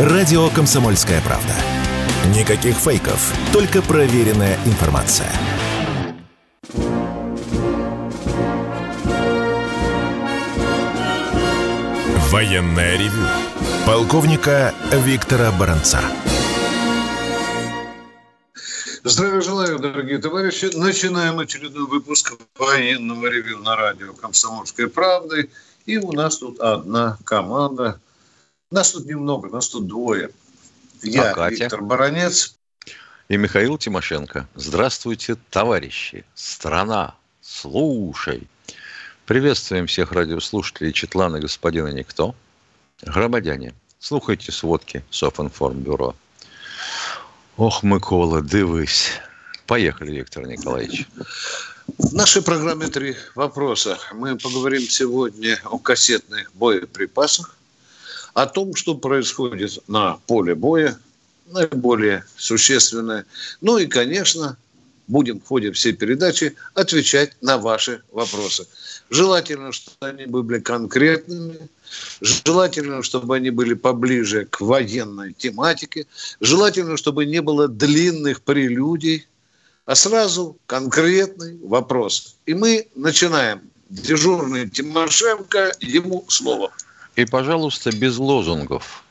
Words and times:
Радио 0.00 0.48
«Комсомольская 0.48 1.20
правда». 1.20 1.52
Никаких 2.34 2.74
фейков, 2.74 3.34
только 3.52 3.82
проверенная 3.82 4.58
информация. 4.64 5.30
Военная 12.30 12.96
ревю. 12.96 13.26
Полковника 13.84 14.74
Виктора 14.90 15.52
Баранца. 15.52 16.00
Здравия 19.04 19.42
желаю, 19.42 19.78
дорогие 19.78 20.16
товарищи. 20.16 20.70
Начинаем 20.74 21.38
очередной 21.40 21.86
выпуск 21.86 22.38
военного 22.58 23.26
ревю 23.26 23.58
на 23.58 23.76
радио 23.76 24.14
«Комсомольской 24.14 24.88
правды». 24.88 25.50
И 25.84 25.98
у 25.98 26.12
нас 26.12 26.38
тут 26.38 26.58
одна 26.58 27.18
команда. 27.24 28.00
Нас 28.72 28.92
тут 28.92 29.04
немного, 29.06 29.48
нас 29.48 29.68
тут 29.68 29.88
двое. 29.88 30.30
Я, 31.02 31.32
а 31.32 31.50
Виктор 31.50 31.82
Баранец. 31.82 32.54
И 33.28 33.36
Михаил 33.36 33.76
Тимошенко. 33.78 34.46
Здравствуйте, 34.54 35.36
товарищи. 35.50 36.24
Страна, 36.36 37.16
слушай. 37.42 38.46
Приветствуем 39.26 39.88
всех 39.88 40.12
радиослушателей 40.12 40.92
Четлана 40.92 41.40
господина 41.40 41.88
Никто. 41.88 42.36
Громадяне, 43.02 43.74
слухайте 43.98 44.52
сводки 44.52 45.04
Софинформбюро. 45.10 46.14
Ох, 47.56 47.82
Микола, 47.82 48.40
дивись. 48.40 49.10
Поехали, 49.66 50.12
Виктор 50.12 50.46
Николаевич. 50.46 51.08
В 51.98 52.14
нашей 52.14 52.42
программе 52.42 52.86
три 52.86 53.16
вопроса. 53.34 53.98
Мы 54.12 54.36
поговорим 54.38 54.82
сегодня 54.82 55.58
о 55.64 55.78
кассетных 55.78 56.52
боеприпасах, 56.54 57.56
о 58.34 58.46
том, 58.46 58.74
что 58.74 58.94
происходит 58.94 59.78
на 59.88 60.18
поле 60.26 60.54
боя, 60.54 60.98
наиболее 61.46 62.24
существенное. 62.36 63.26
Ну 63.60 63.78
и, 63.78 63.86
конечно, 63.86 64.56
будем 65.10 65.40
в 65.40 65.46
ходе 65.46 65.72
всей 65.72 65.92
передачи 65.92 66.54
отвечать 66.74 67.32
на 67.40 67.58
ваши 67.58 68.02
вопросы. 68.12 68.66
Желательно, 69.10 69.72
чтобы 69.72 69.96
они 70.00 70.26
были 70.26 70.60
конкретными, 70.60 71.68
желательно, 72.20 73.02
чтобы 73.02 73.36
они 73.36 73.50
были 73.50 73.74
поближе 73.74 74.46
к 74.46 74.60
военной 74.60 75.32
тематике, 75.32 76.06
желательно, 76.40 76.96
чтобы 76.96 77.26
не 77.26 77.42
было 77.42 77.66
длинных 77.66 78.42
прелюдий, 78.42 79.26
а 79.86 79.96
сразу 79.96 80.56
конкретный 80.66 81.58
вопрос. 81.64 82.36
И 82.46 82.54
мы 82.54 82.86
начинаем. 82.94 83.62
Дежурный 83.88 84.70
Тимошенко, 84.70 85.72
ему 85.80 86.24
слово. 86.28 86.70
И, 87.16 87.24
пожалуйста, 87.24 87.90
без 87.90 88.18
лозунгов. 88.18 89.04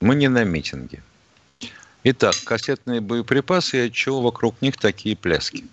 Мы 0.00 0.14
не 0.14 0.28
на 0.28 0.44
митинге. 0.44 1.02
Итак, 2.04 2.34
кассетные 2.44 3.00
боеприпасы 3.00 3.78
и 3.78 3.86
от 3.88 3.92
чего 3.92 4.20
вокруг 4.20 4.60
них 4.62 4.76
такие 4.76 5.16
пляски? 5.16 5.64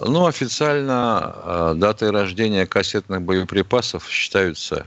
Ну, 0.00 0.26
официально 0.26 1.34
э, 1.34 1.74
датой 1.76 2.10
рождения 2.10 2.66
кассетных 2.66 3.22
боеприпасов 3.22 4.08
считаются 4.08 4.86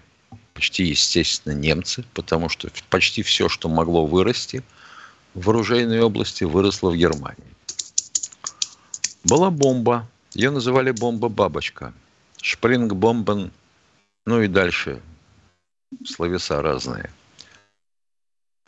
почти 0.54 0.86
естественно 0.86 1.54
немцы, 1.54 2.04
потому 2.14 2.50
что 2.50 2.70
почти 2.90 3.24
все, 3.24 3.48
что 3.48 3.70
могло 3.70 4.06
вырасти 4.06 4.64
в 5.34 5.50
оружейной 5.50 6.02
области, 6.02 6.44
выросло 6.44 6.90
в 6.90 6.96
Германии. 6.96 7.56
Была 9.24 9.50
бомба, 9.50 10.08
ее 10.34 10.50
называли 10.50 10.92
бомба-бабочка, 10.92 11.94
шпринг-бомбен, 12.42 13.52
ну 14.28 14.42
и 14.42 14.50
дальше 14.50 15.02
словеса 16.06 16.62
разные. 16.62 17.10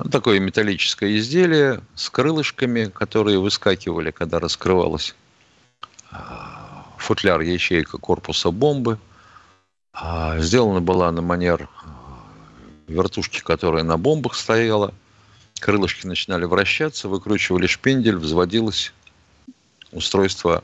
Такое 0.10 0.40
металлическое 0.40 1.18
изделие 1.18 1.82
с 1.96 2.10
крылышками, 2.10 2.86
которые 2.86 3.40
выскакивали, 3.40 4.12
когда 4.12 4.40
раскрывалась 4.40 5.16
футляр 6.98 7.42
ячейка 7.42 7.98
корпуса 7.98 8.52
бомбы. 8.52 9.00
А, 9.92 10.40
сделана 10.40 10.80
была 10.80 11.12
на 11.12 11.22
манер 11.22 11.64
э, 11.64 11.68
вертушки, 12.88 13.42
которая 13.42 13.84
на 13.84 13.98
бомбах 13.98 14.36
стояла. 14.36 14.94
Крылышки 15.60 16.08
начинали 16.08 16.46
вращаться, 16.46 17.10
выкручивали 17.10 17.68
шпиндель, 17.68 18.16
взводилось 18.16 18.94
устройство 19.92 20.64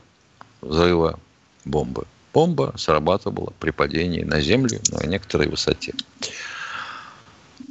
взрыва 0.62 1.20
бомбы. 1.66 2.08
Бомба 2.36 2.74
срабатывала 2.76 3.54
при 3.62 3.72
падении 3.72 4.24
на 4.24 4.42
землю 4.42 4.82
на 4.92 5.08
некоторой 5.08 5.48
высоте. 5.48 5.94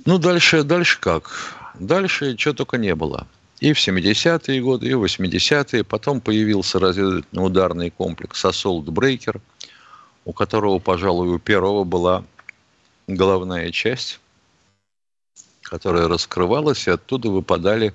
Ну, 0.07 0.17
дальше, 0.17 0.63
дальше 0.63 0.99
как? 1.01 1.55
Дальше 1.79 2.35
чего 2.35 2.55
только 2.55 2.79
не 2.79 2.95
было. 2.95 3.27
И 3.61 3.75
в 3.75 3.79
70-е 3.79 4.63
годы, 4.63 4.87
и 4.89 4.95
в 4.95 5.05
80-е. 5.05 5.85
Потом 5.85 6.23
появился 6.23 6.79
разведывательно-ударный 6.79 7.91
комплекс 7.91 8.43
«Ассолт 8.43 8.89
Брейкер», 8.89 9.39
у 10.25 10.33
которого, 10.33 10.79
пожалуй, 10.79 11.29
у 11.29 11.39
первого 11.39 11.85
была 11.85 12.25
головная 13.07 13.71
часть, 13.71 14.19
которая 15.61 16.09
раскрывалась, 16.09 16.89
и 16.89 16.91
оттуда 16.91 17.29
выпадали 17.29 17.93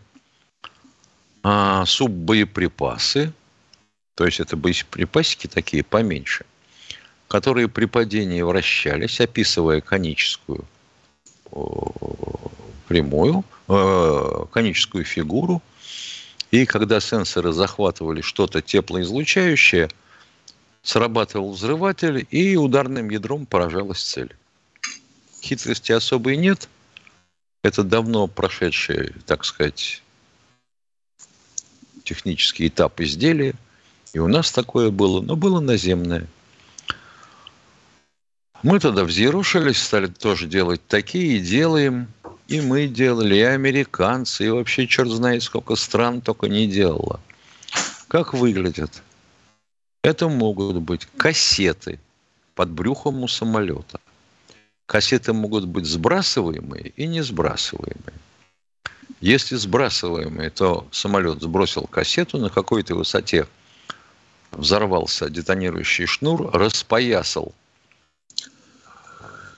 а, 1.42 1.84
суббоеприпасы, 1.88 3.34
то 4.14 4.26
есть 4.28 4.40
это 4.40 4.56
боеприпасики 4.56 5.48
такие 5.48 5.84
поменьше, 5.84 6.46
которые 7.30 7.70
при 7.70 7.86
падении 7.86 8.42
вращались, 8.42 9.22
описывая 9.22 9.80
коническую 9.80 10.66
прямую, 12.88 13.46
э, 13.68 14.46
коническую 14.52 15.06
фигуру. 15.06 15.62
И 16.52 16.66
когда 16.66 17.00
сенсоры 17.00 17.54
захватывали 17.54 18.22
что-то 18.22 18.62
теплоизлучающее, 18.62 19.90
срабатывал 20.82 21.52
взрыватель, 21.52 22.26
и 22.32 22.56
ударным 22.56 23.10
ядром 23.12 23.46
поражалась 23.46 24.02
цель. 24.02 24.36
Хитрости 25.42 25.92
особой 25.92 26.36
нет. 26.36 26.68
Это 27.62 27.84
давно 27.84 28.28
прошедший, 28.28 29.14
так 29.28 29.46
сказать, 29.46 30.02
технический 32.04 32.68
этап 32.68 33.00
изделия. 33.02 33.54
И 34.14 34.20
у 34.20 34.28
нас 34.28 34.52
такое 34.52 34.90
было, 34.90 35.22
но 35.22 35.36
было 35.36 35.60
наземное. 35.60 36.28
Мы 38.64 38.80
тогда 38.80 39.04
взъерушились, 39.04 39.82
стали 39.82 40.08
тоже 40.08 40.48
делать 40.48 40.82
такие, 40.88 41.38
и 41.38 41.40
делаем– 41.40 42.08
и 42.50 42.62
мы 42.62 42.88
делали, 42.88 43.36
и 43.36 43.42
американцы, 43.42 44.48
и 44.48 44.50
вообще 44.50 44.88
черт 44.88 45.10
знает 45.10 45.44
сколько 45.44 45.76
стран 45.76 46.20
только 46.20 46.48
не 46.48 46.68
делало. 46.68 47.20
Как 48.08 48.34
выглядят? 48.34 49.04
Это 50.04 50.30
могут 50.30 50.78
быть 50.78 51.08
кассеты 51.16 52.00
под 52.56 52.72
брюхом 52.72 53.22
у 53.24 53.28
самолета. 53.28 54.00
Кассеты 54.88 55.32
могут 55.32 55.66
быть 55.66 55.86
сбрасываемые 55.86 56.92
и 56.96 57.06
не 57.06 57.22
сбрасываемые. 57.22 58.16
Если 59.22 59.56
сбрасываемые, 59.56 60.50
то 60.50 60.88
самолет 60.92 61.44
сбросил 61.44 61.84
кассету 61.84 62.40
на 62.40 62.50
какой-то 62.50 62.96
высоте, 62.96 63.48
взорвался 64.52 65.30
детонирующий 65.30 66.08
шнур, 66.08 66.50
распоясал 66.52 67.54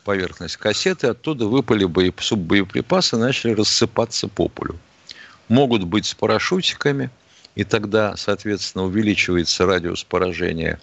поверхность 0.03 0.57
кассеты, 0.57 1.07
оттуда 1.07 1.47
выпали 1.47 1.85
боеп... 1.85 2.21
суббоеприпасы, 2.21 3.17
начали 3.17 3.53
рассыпаться 3.53 4.27
по 4.27 4.47
полю. 4.47 4.77
Могут 5.47 5.83
быть 5.83 6.05
с 6.05 6.13
парашютиками, 6.13 7.09
и 7.55 7.63
тогда, 7.63 8.15
соответственно, 8.17 8.85
увеличивается 8.85 9.65
радиус 9.65 10.03
поражения 10.03 10.79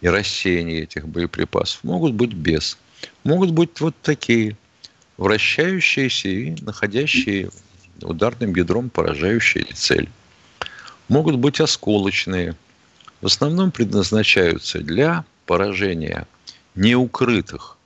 и 0.00 0.08
рассеяния 0.08 0.82
этих 0.82 1.06
боеприпасов. 1.06 1.84
Могут 1.84 2.14
быть 2.14 2.32
без. 2.32 2.78
Могут 3.24 3.50
быть 3.50 3.80
вот 3.80 3.94
такие, 4.02 4.56
вращающиеся 5.16 6.28
и 6.28 6.56
находящие 6.62 7.50
ударным 8.02 8.54
ядром 8.54 8.90
поражающие 8.90 9.64
цель. 9.74 10.08
Могут 11.08 11.36
быть 11.36 11.60
осколочные. 11.60 12.54
В 13.20 13.26
основном 13.26 13.72
предназначаются 13.72 14.78
для 14.80 15.24
поражения 15.46 16.26
неукрытых 16.74 17.77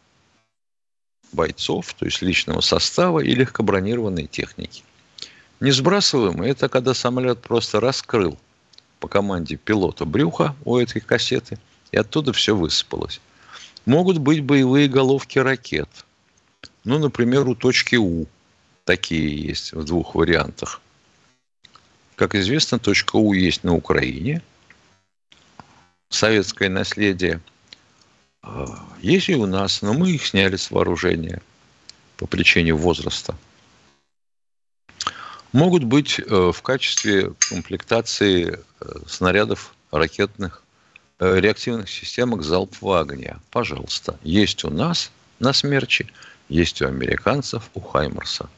бойцов, 1.33 1.95
то 1.95 2.05
есть 2.05 2.23
личного 2.23 2.61
состава 2.61 3.21
и 3.21 3.35
легкобронированной 3.35 4.27
техники. 4.27 4.83
Не 5.61 5.71
сбрасываемый– 5.71 6.51
это 6.51 6.69
когда 6.69 6.95
самолет 6.95 7.41
просто 7.41 7.81
раскрыл 7.81 8.39
по 9.01 9.09
команде 9.09 9.57
пилота 9.57 10.05
брюха 10.05 10.55
у 10.65 10.77
этой 10.77 11.01
кассеты, 11.01 11.59
и 11.91 11.97
оттуда 11.97 12.33
все 12.33 12.55
высыпалось. 12.55 13.21
Могут 13.85 14.19
быть 14.19 14.43
боевые 14.43 14.89
головки 14.89 15.39
ракет. 15.39 15.89
Ну, 16.85 16.99
например, 16.99 17.49
у 17.49 17.55
точки 17.55 17.97
У. 17.97 18.27
Такие 18.85 19.37
есть 19.37 19.73
в 19.73 19.85
двух 19.85 20.15
вариантах. 20.15 20.81
Как 22.17 22.35
известно, 22.35 22.79
точка 22.79 23.17
У 23.17 23.33
есть 23.33 23.65
на 23.65 23.75
Украине. 23.75 24.43
Советское 26.09 26.69
наследие– 26.69 27.41
есть 29.01 29.29
и 29.29 29.35
у 29.35 29.47
нас, 29.47 29.83
но 29.83 29.93
мы 29.93 30.11
их 30.11 30.27
сняли 30.27 30.57
с 30.57 30.71
вооружения. 30.71 31.41
по 32.17 32.27
причине 32.27 32.73
возраста, 32.73 33.37
могут 35.53 35.85
быть 35.85 36.19
э, 36.19 36.53
в 36.53 36.63
качестве 36.63 37.33
комплектации 37.49 38.59
э, 38.81 38.85
снарядов 39.07 39.75
ракетных 39.91 40.63
э, 41.19 41.41
реактивных 41.41 41.91
системах 41.91 42.43
залпового 42.43 43.01
огня. 43.01 43.39
Пожалуйста, 43.51 44.19
есть 44.23 44.65
у 44.65 44.71
нас 44.71 45.11
на 45.39 45.53
Смерче, 45.53 46.07
есть 46.49 46.81
у 46.83 46.87
американцев, 46.87 47.71
у 47.75 47.81
Хаймерса. 47.81 48.49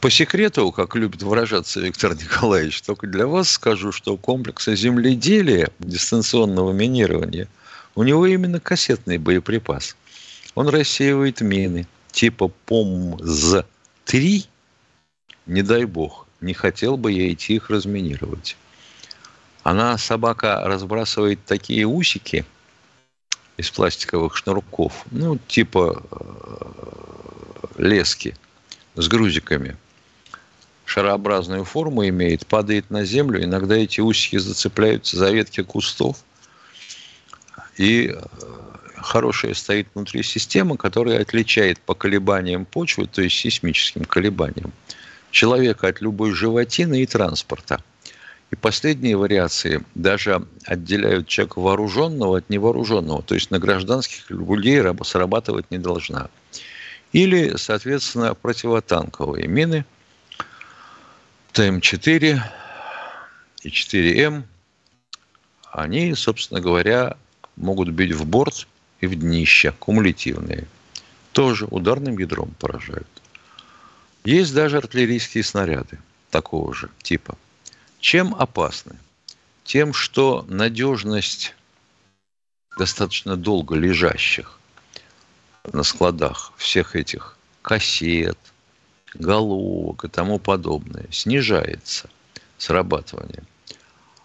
По 0.00 0.10
секрету, 0.10 0.70
как 0.72 0.94
любит 0.96 1.22
выражаться 1.22 1.80
Виктор 1.80 2.14
Николаевич, 2.20 2.82
только 2.82 3.06
для 3.06 3.26
вас 3.26 3.50
скажу, 3.50 3.92
что 3.92 4.16
комплекса 4.16 4.74
земледелия 4.74 5.70
дистанционного 5.78 6.72
минирования 6.72 7.48
у 7.94 8.02
него 8.02 8.26
именно 8.26 8.60
кассетный 8.60 9.18
боеприпас. 9.18 9.96
Он 10.54 10.68
рассеивает 10.68 11.40
мины 11.40 11.86
типа 12.12 12.50
ПОМЗ-3, 12.66 14.46
не 15.46 15.62
дай 15.62 15.84
бог, 15.84 16.26
не 16.40 16.54
хотел 16.54 16.96
бы 16.96 17.10
я 17.12 17.32
идти 17.32 17.54
их 17.54 17.70
разминировать. 17.70 18.56
Она, 19.62 19.96
собака, 19.98 20.62
разбрасывает 20.64 21.44
такие 21.44 21.86
усики 21.86 22.44
из 23.56 23.70
пластиковых 23.70 24.36
шнурков, 24.36 25.04
ну, 25.10 25.38
типа 25.38 26.02
э, 26.10 26.66
лески 27.78 28.36
с 28.94 29.08
грузиками. 29.08 29.76
Шарообразную 30.84 31.64
форму 31.64 32.06
имеет, 32.08 32.46
падает 32.46 32.90
на 32.90 33.04
землю. 33.04 33.42
Иногда 33.42 33.76
эти 33.76 34.00
усики 34.00 34.36
зацепляются 34.36 35.16
за 35.16 35.30
ветки 35.30 35.62
кустов. 35.62 36.18
И 37.78 38.12
э, 38.14 38.22
хорошая 38.96 39.54
стоит 39.54 39.88
внутри 39.94 40.22
система, 40.22 40.76
которая 40.76 41.22
отличает 41.22 41.78
по 41.80 41.94
колебаниям 41.94 42.66
почвы, 42.66 43.06
то 43.06 43.22
есть 43.22 43.36
сейсмическим 43.36 44.04
колебаниям, 44.04 44.72
человека 45.30 45.88
от 45.88 46.00
любой 46.00 46.32
животины 46.32 47.02
и 47.02 47.06
транспорта. 47.06 47.82
И 48.50 48.54
последние 48.54 49.16
вариации 49.16 49.82
даже 49.94 50.46
отделяют 50.66 51.26
человека 51.26 51.58
вооруженного 51.58 52.38
от 52.38 52.50
невооруженного. 52.50 53.22
То 53.22 53.34
есть 53.34 53.50
на 53.50 53.58
гражданских 53.58 54.30
людей 54.30 54.82
срабатывать 55.04 55.70
не 55.70 55.78
должна. 55.78 56.28
Или, 57.12 57.56
соответственно, 57.56 58.34
противотанковые 58.34 59.46
мины 59.46 59.84
ТМ-4 61.52 62.40
и 63.62 63.68
4М. 63.68 64.44
Они, 65.70 66.14
собственно 66.14 66.60
говоря, 66.60 67.16
могут 67.56 67.90
бить 67.90 68.12
в 68.12 68.24
борт 68.24 68.66
и 69.00 69.06
в 69.06 69.14
днище, 69.14 69.74
кумулятивные. 69.78 70.66
Тоже 71.32 71.66
ударным 71.66 72.18
ядром 72.18 72.54
поражают. 72.58 73.08
Есть 74.24 74.54
даже 74.54 74.78
артиллерийские 74.78 75.44
снаряды 75.44 75.98
такого 76.30 76.74
же 76.74 76.88
типа. 77.02 77.36
Чем 78.00 78.34
опасны? 78.34 78.96
Тем, 79.64 79.92
что 79.92 80.44
надежность 80.48 81.54
достаточно 82.78 83.36
долго 83.36 83.74
лежащих 83.74 84.58
на 85.70 85.82
складах 85.82 86.52
всех 86.56 86.96
этих 86.96 87.36
кассет, 87.62 88.38
головок 89.14 90.04
и 90.04 90.08
тому 90.08 90.38
подобное 90.38 91.06
снижается 91.10 92.08
срабатывание. 92.58 93.42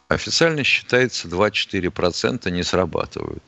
Официально 0.07 0.63
считается 0.63 1.27
2-4% 1.27 2.49
не 2.49 2.63
срабатывают. 2.63 3.43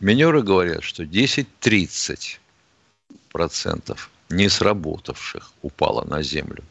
Минеры 0.00 0.42
говорят, 0.42 0.82
что 0.82 1.04
10-30% 1.04 2.38
не 4.28 4.48
сработавших 4.48 5.52
упало 5.62 6.04
на 6.04 6.22
землю. 6.22 6.64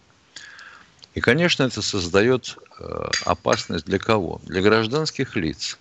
И, 1.13 1.21
конечно, 1.21 1.63
это 1.63 1.81
создает 1.81 2.57
э, 2.77 3.09
опасность 3.23 3.85
для 3.85 3.99
кого? 3.99 4.41
Для 4.43 4.61
гражданских 4.61 5.37
лиц. 5.37 5.79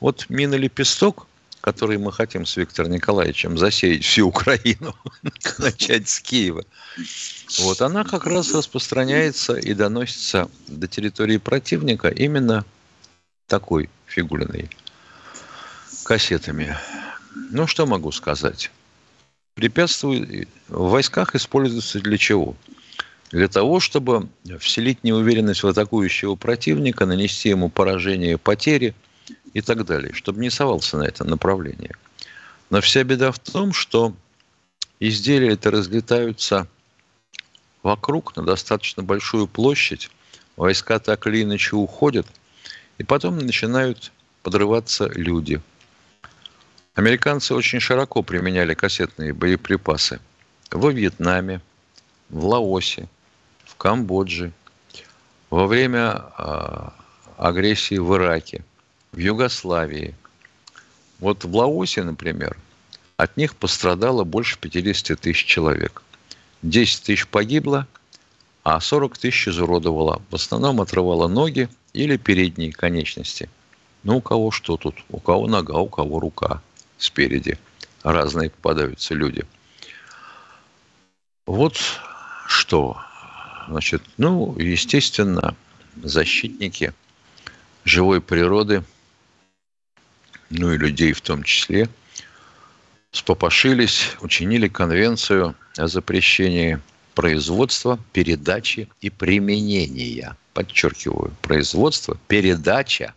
Вот 0.00 0.26
мина 0.28 0.54
«Лепесток», 0.54 1.26
который 1.60 1.98
мы 1.98 2.12
хотим 2.12 2.46
с 2.46 2.56
Виктором 2.56 2.92
Николаевичем 2.92 3.58
засеять 3.58 4.04
всю 4.04 4.28
Украину, 4.28 4.94
начать 5.58 6.08
с 6.08 6.20
Киева, 6.20 6.64
вот 7.60 7.82
она 7.82 8.04
как 8.04 8.26
раз 8.26 8.54
распространяется 8.54 9.54
и 9.56 9.74
доносится 9.74 10.50
до 10.68 10.86
территории 10.86 11.38
противника 11.38 12.08
именно 12.08 12.64
такой 13.46 13.88
фигулиной 14.06 14.70
кассетами. 16.04 16.76
Ну, 17.50 17.66
что 17.66 17.86
могу 17.86 18.12
сказать? 18.12 18.70
Препятствует 19.54 20.48
в 20.68 20.90
войсках 20.90 21.34
используется 21.34 22.00
для 22.00 22.18
чего? 22.18 22.56
Для 23.30 23.48
того, 23.48 23.80
чтобы 23.80 24.28
вселить 24.60 25.02
неуверенность 25.02 25.62
в 25.62 25.66
атакующего 25.66 26.36
противника, 26.36 27.06
нанести 27.06 27.48
ему 27.48 27.68
поражение, 27.68 28.38
потери 28.38 28.94
и 29.52 29.60
так 29.60 29.84
далее, 29.84 30.12
чтобы 30.12 30.40
не 30.40 30.50
совался 30.50 30.98
на 30.98 31.04
это 31.04 31.24
направление. 31.24 31.94
Но 32.70 32.80
вся 32.80 33.04
беда 33.04 33.32
в 33.32 33.38
том, 33.38 33.72
что 33.72 34.14
изделия 35.00 35.52
это 35.52 35.70
разлетаются 35.70 36.66
вокруг 37.82 38.36
на 38.36 38.42
достаточно 38.42 39.02
большую 39.02 39.46
площадь, 39.46 40.10
войска 40.56 40.98
так 40.98 41.26
или 41.26 41.42
иначе 41.42 41.76
уходят, 41.76 42.26
и 42.98 43.04
потом 43.04 43.38
начинают 43.38 44.12
подрываться 44.42 45.06
люди– 45.14 45.60
Американцы 46.96 47.54
очень 47.54 47.78
широко 47.78 48.22
применяли 48.22 48.72
кассетные 48.72 49.34
боеприпасы 49.34 50.18
во 50.70 50.90
Вьетнаме, 50.90 51.60
в 52.30 52.46
Лаосе, 52.46 53.06
в 53.66 53.76
Камбодже, 53.76 54.50
во 55.50 55.66
время 55.66 56.24
э, 56.38 56.88
агрессии 57.36 57.98
в 57.98 58.16
Ираке, 58.16 58.64
в 59.12 59.18
Югославии. 59.18 60.14
Вот 61.18 61.44
в 61.44 61.54
Лаосе, 61.54 62.02
например, 62.02 62.56
от 63.16 63.36
них 63.36 63.56
пострадало 63.56 64.24
больше 64.24 64.58
50 64.58 65.18
тысяч 65.18 65.44
человек. 65.44 66.02
10 66.62 67.02
тысяч 67.02 67.26
погибло, 67.26 67.86
а 68.62 68.80
40 68.80 69.16
тысяч 69.16 69.48
изуродовало. 69.48 70.20
В 70.30 70.34
основном 70.34 70.80
отрывало 70.80 71.28
ноги 71.28 71.68
или 71.92 72.16
передние 72.16 72.72
конечности. 72.72 73.48
Ну, 74.02 74.18
у 74.18 74.20
кого 74.20 74.50
что 74.50 74.76
тут? 74.76 74.96
У 75.08 75.18
кого 75.18 75.46
нога, 75.46 75.78
у 75.78 75.88
кого 75.88 76.20
рука 76.20 76.62
спереди. 76.98 77.58
Разные 78.02 78.50
попадаются 78.50 79.14
люди. 79.14 79.44
Вот 81.46 81.76
что. 82.46 82.98
Значит, 83.68 84.02
ну, 84.16 84.56
естественно, 84.58 85.56
защитники 86.02 86.92
живой 87.84 88.20
природы, 88.20 88.84
ну 90.50 90.72
и 90.72 90.78
людей 90.78 91.12
в 91.12 91.20
том 91.20 91.42
числе, 91.42 91.88
спопошились, 93.10 94.16
учинили 94.20 94.68
конвенцию 94.68 95.54
о 95.76 95.88
запрещении 95.88 96.80
производства, 97.14 97.98
передачи 98.12 98.88
и 99.00 99.10
применения. 99.10 100.36
Подчеркиваю, 100.52 101.34
производство, 101.42 102.18
передача 102.28 103.14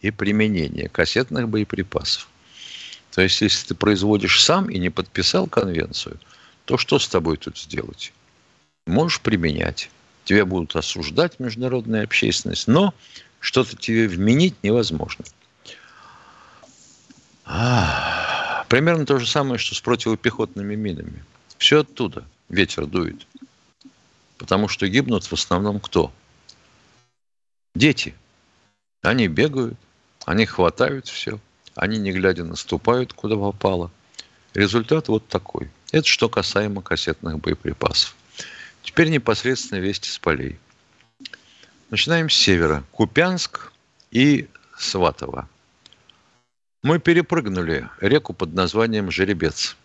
и 0.00 0.10
применение 0.10 0.88
кассетных 0.88 1.48
боеприпасов. 1.48 2.28
То 3.14 3.22
есть, 3.22 3.40
если 3.40 3.68
ты 3.68 3.74
производишь 3.74 4.42
сам 4.42 4.68
и 4.68 4.78
не 4.78 4.90
подписал 4.90 5.46
конвенцию, 5.46 6.18
то 6.64 6.76
что 6.76 6.98
с 6.98 7.08
тобой 7.08 7.36
тут 7.36 7.58
сделать? 7.58 8.12
Можешь 8.86 9.20
применять. 9.20 9.90
Тебя 10.24 10.44
будут 10.44 10.76
осуждать 10.76 11.38
международная 11.38 12.04
общественность, 12.04 12.68
но 12.68 12.92
что-то 13.40 13.76
тебе 13.76 14.08
вменить 14.08 14.54
невозможно. 14.62 15.24
А, 17.46 18.64
примерно 18.68 19.06
то 19.06 19.18
же 19.20 19.26
самое, 19.26 19.58
что 19.58 19.74
с 19.74 19.80
противопехотными 19.80 20.74
минами. 20.74 21.24
Все 21.58 21.80
оттуда 21.80 22.24
ветер 22.48 22.86
дует. 22.86 23.26
Потому 24.36 24.68
что 24.68 24.88
гибнут 24.88 25.24
в 25.24 25.32
основном 25.32 25.80
кто? 25.80 26.12
Дети. 27.74 28.14
Они 29.02 29.28
бегают, 29.28 29.78
они 30.24 30.44
хватают 30.44 31.06
все. 31.06 31.38
Они, 31.76 31.98
не 31.98 32.10
глядя, 32.10 32.44
наступают, 32.44 33.12
куда 33.12 33.36
попало. 33.36 33.90
Результат 34.54 35.08
вот 35.08 35.28
такой. 35.28 35.70
Это 35.92 36.06
что 36.06 36.28
касаемо 36.28 36.82
кассетных 36.82 37.38
боеприпасов. 37.38 38.16
Теперь 38.82 39.08
непосредственно 39.08 39.78
вести 39.78 40.10
с 40.10 40.18
полей. 40.18 40.58
Начинаем 41.90 42.28
с 42.28 42.34
севера. 42.34 42.82
Купянск 42.90 43.72
и 44.10 44.48
Сватово. 44.76 45.48
Мы 46.86 47.00
перепрыгнули 47.00 47.88
реку 48.00 48.32
под 48.32 48.54
названием 48.54 49.10
Жеребец 49.10 49.76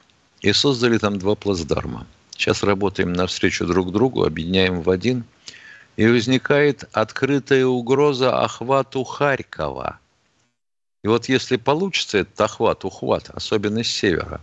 и 0.41 0.53
создали 0.53 0.99
там 0.99 1.17
два 1.17 1.33
плацдарма. 1.33 2.05
Сейчас 2.29 2.61
работаем 2.61 3.11
навстречу 3.11 3.65
друг 3.65 3.91
другу, 3.91 4.23
объединяем 4.23 4.81
в 4.81 4.89
один. 4.91 5.23
И 5.97 6.05
возникает 6.05 6.87
открытая 6.93 7.65
угроза 7.65 8.39
охвату 8.43 9.03
Харькова– 9.03 9.97
и 11.03 11.07
вот 11.07 11.27
если 11.27 11.57
получится 11.57 12.19
этот 12.19 12.39
охват, 12.39 12.85
ухват, 12.85 13.31
особенно 13.31 13.83
с 13.83 13.87
севера, 13.87 14.39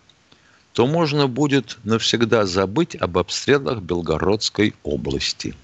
то 0.72 0.88
можно 0.88 1.28
будет 1.28 1.78
навсегда 1.84 2.44
забыть 2.44 2.96
об 2.96 3.18
обстрелах 3.18 3.80
Белгородской 3.80 4.74
области, 4.82 5.54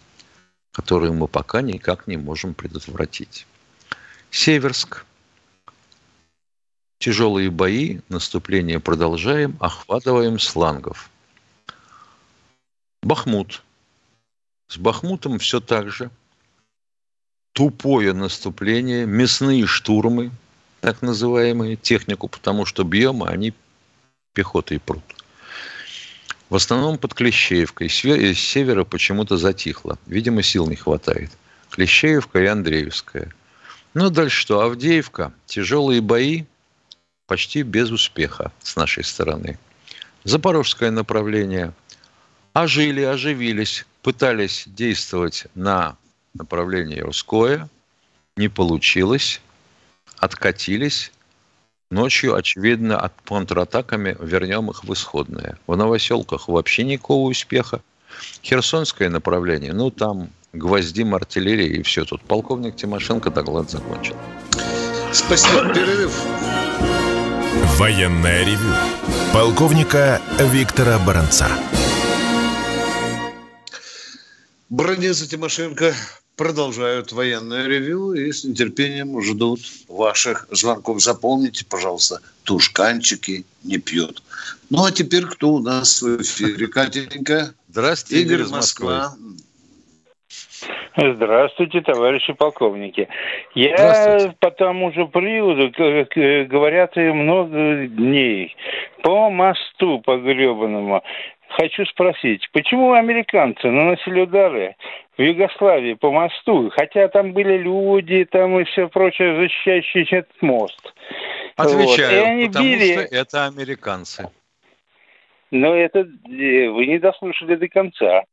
которые 0.70 1.12
мы 1.12 1.26
пока 1.26 1.62
никак 1.62 2.06
не 2.06 2.16
можем 2.16 2.54
предотвратить. 2.54 3.48
Северск. 4.30 5.04
Тяжелые 7.04 7.50
бои, 7.50 7.98
наступление 8.08 8.80
продолжаем, 8.80 9.58
охватываем 9.60 10.38
слангов. 10.38 11.10
Бахмут. 13.02 13.62
С 14.68 14.78
Бахмутом 14.78 15.38
все 15.38 15.60
так 15.60 15.90
же. 15.90 16.10
Тупое 17.52 18.14
наступление, 18.14 19.04
мясные 19.04 19.66
штурмы, 19.66 20.30
так 20.80 21.02
называемые, 21.02 21.76
технику, 21.76 22.26
потому 22.26 22.64
что 22.64 22.84
бьем, 22.84 23.22
а 23.22 23.28
они 23.28 23.52
пехотой 24.32 24.80
прут. 24.80 25.04
В 26.48 26.54
основном 26.56 26.96
под 26.96 27.12
Клещеевкой. 27.12 27.90
С 27.90 27.98
севера 28.38 28.84
почему-то 28.84 29.36
затихло. 29.36 29.98
Видимо, 30.06 30.42
сил 30.42 30.70
не 30.70 30.76
хватает. 30.76 31.32
Клещеевка 31.68 32.40
и 32.40 32.46
Андреевская. 32.46 33.30
Ну, 33.92 34.08
дальше 34.08 34.40
что? 34.40 34.62
Авдеевка. 34.62 35.34
Тяжелые 35.44 36.00
бои 36.00 36.46
почти 37.26 37.62
без 37.62 37.90
успеха 37.90 38.52
с 38.62 38.76
нашей 38.76 39.04
стороны. 39.04 39.58
Запорожское 40.24 40.90
направление. 40.90 41.72
Ожили, 42.52 43.02
оживились, 43.02 43.84
пытались 44.02 44.64
действовать 44.66 45.46
на 45.54 45.96
направлении 46.34 47.00
Русское. 47.00 47.68
Не 48.36 48.48
получилось. 48.48 49.40
Откатились. 50.18 51.12
Ночью, 51.90 52.34
очевидно, 52.34 52.98
от 52.98 53.12
контратаками 53.24 54.16
вернем 54.20 54.70
их 54.70 54.84
в 54.84 54.92
исходное. 54.92 55.58
В 55.66 55.76
Новоселках 55.76 56.48
вообще 56.48 56.84
никакого 56.84 57.28
успеха. 57.28 57.82
Херсонское 58.42 59.10
направление, 59.10 59.72
ну 59.72 59.90
там 59.90 60.30
гвоздим 60.52 61.14
артиллерии 61.14 61.78
и 61.78 61.82
все 61.82 62.04
тут. 62.04 62.22
Полковник 62.22 62.76
Тимошенко 62.76 63.30
доклад 63.30 63.70
закончил. 63.70 64.16
Спасибо. 65.12 65.72
Перерыв. 65.74 66.12
Военная 67.76 68.44
ревю. 68.44 68.72
Полковника 69.32 70.22
Виктора 70.38 70.96
Баранца. 71.00 71.48
Бронец 74.70 75.26
Тимошенко 75.26 75.92
продолжают 76.36 77.10
военное 77.10 77.66
ревю 77.66 78.12
и 78.12 78.30
с 78.30 78.44
нетерпением 78.44 79.20
ждут 79.20 79.60
ваших 79.88 80.46
звонков. 80.52 81.02
Запомните, 81.02 81.64
пожалуйста, 81.64 82.20
тушканчики 82.44 83.44
не 83.64 83.78
пьют. 83.78 84.22
Ну, 84.70 84.84
а 84.84 84.92
теперь 84.92 85.26
кто 85.26 85.54
у 85.54 85.58
нас 85.58 86.00
в 86.00 86.22
эфире? 86.22 86.68
Катенька. 86.68 87.54
Здравствуйте, 87.70 88.22
Игорь, 88.22 88.40
Игорь 88.42 88.52
Москва. 88.52 89.16
Здравствуйте, 90.96 91.80
товарищи 91.80 92.32
полковники. 92.32 93.08
Я 93.54 94.32
по 94.38 94.50
тому 94.50 94.92
же 94.92 95.06
приводу, 95.06 95.72
как 95.72 96.48
говорят, 96.48 96.96
и 96.96 97.12
много 97.12 97.86
дней, 97.86 98.56
по 99.02 99.30
мосту 99.30 100.00
по 100.00 100.16
гребаному, 100.16 101.02
хочу 101.48 101.84
спросить, 101.86 102.48
почему 102.52 102.92
американцы 102.92 103.70
наносили 103.70 104.22
удары 104.22 104.76
в 105.16 105.22
Югославии 105.22 105.94
по 105.94 106.10
мосту, 106.10 106.70
хотя 106.74 107.08
там 107.08 107.32
были 107.32 107.56
люди, 107.56 108.24
там 108.24 108.58
и 108.58 108.64
все 108.64 108.88
прочее, 108.88 109.36
защищающие 109.36 110.04
этот 110.20 110.42
мост. 110.42 110.94
Отвечаю, 111.56 112.20
вот. 112.20 112.28
они 112.28 112.46
потому 112.46 112.64
били... 112.64 112.92
что 112.92 113.14
это 113.14 113.46
американцы. 113.46 114.30
Но 115.50 115.74
это 115.74 116.00
э, 116.00 116.68
вы 116.68 116.86
не 116.86 116.98
дослушали 116.98 117.54
до 117.54 117.68
конца. 117.68 118.24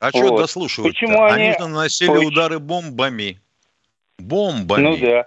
А 0.00 0.10
вот. 0.12 0.26
что 0.26 0.38
дослушивать? 0.38 0.92
Почему 0.92 1.24
они... 1.24 1.48
они 1.48 1.58
наносили 1.58 2.10
Ой. 2.10 2.26
удары 2.26 2.58
бомбами. 2.58 3.40
Бомбами. 4.18 4.82
Ну 4.82 4.96
да. 4.96 5.26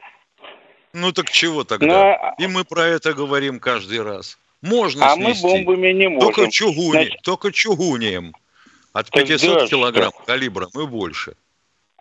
Ну 0.93 1.11
так 1.11 1.29
чего 1.29 1.63
тогда? 1.63 1.87
Но... 1.87 2.45
И 2.45 2.47
мы 2.47 2.63
про 2.63 2.85
это 2.85 3.13
говорим 3.13 3.59
каждый 3.59 4.01
раз. 4.01 4.37
Можно 4.61 5.11
а 5.11 5.15
снести. 5.15 5.43
мы 5.43 5.63
бомбами 5.63 5.91
не 5.91 6.09
можем. 6.09 6.33
Только, 6.33 6.51
чугуни, 6.51 6.91
Значит... 6.91 7.21
только 7.23 7.51
чугунием. 7.51 8.35
От 8.93 9.09
500 9.09 9.59
да, 9.59 9.67
килограмм 9.67 10.11
что? 10.11 10.23
калибром 10.25 10.69
и 10.73 10.85
больше. 10.85 11.35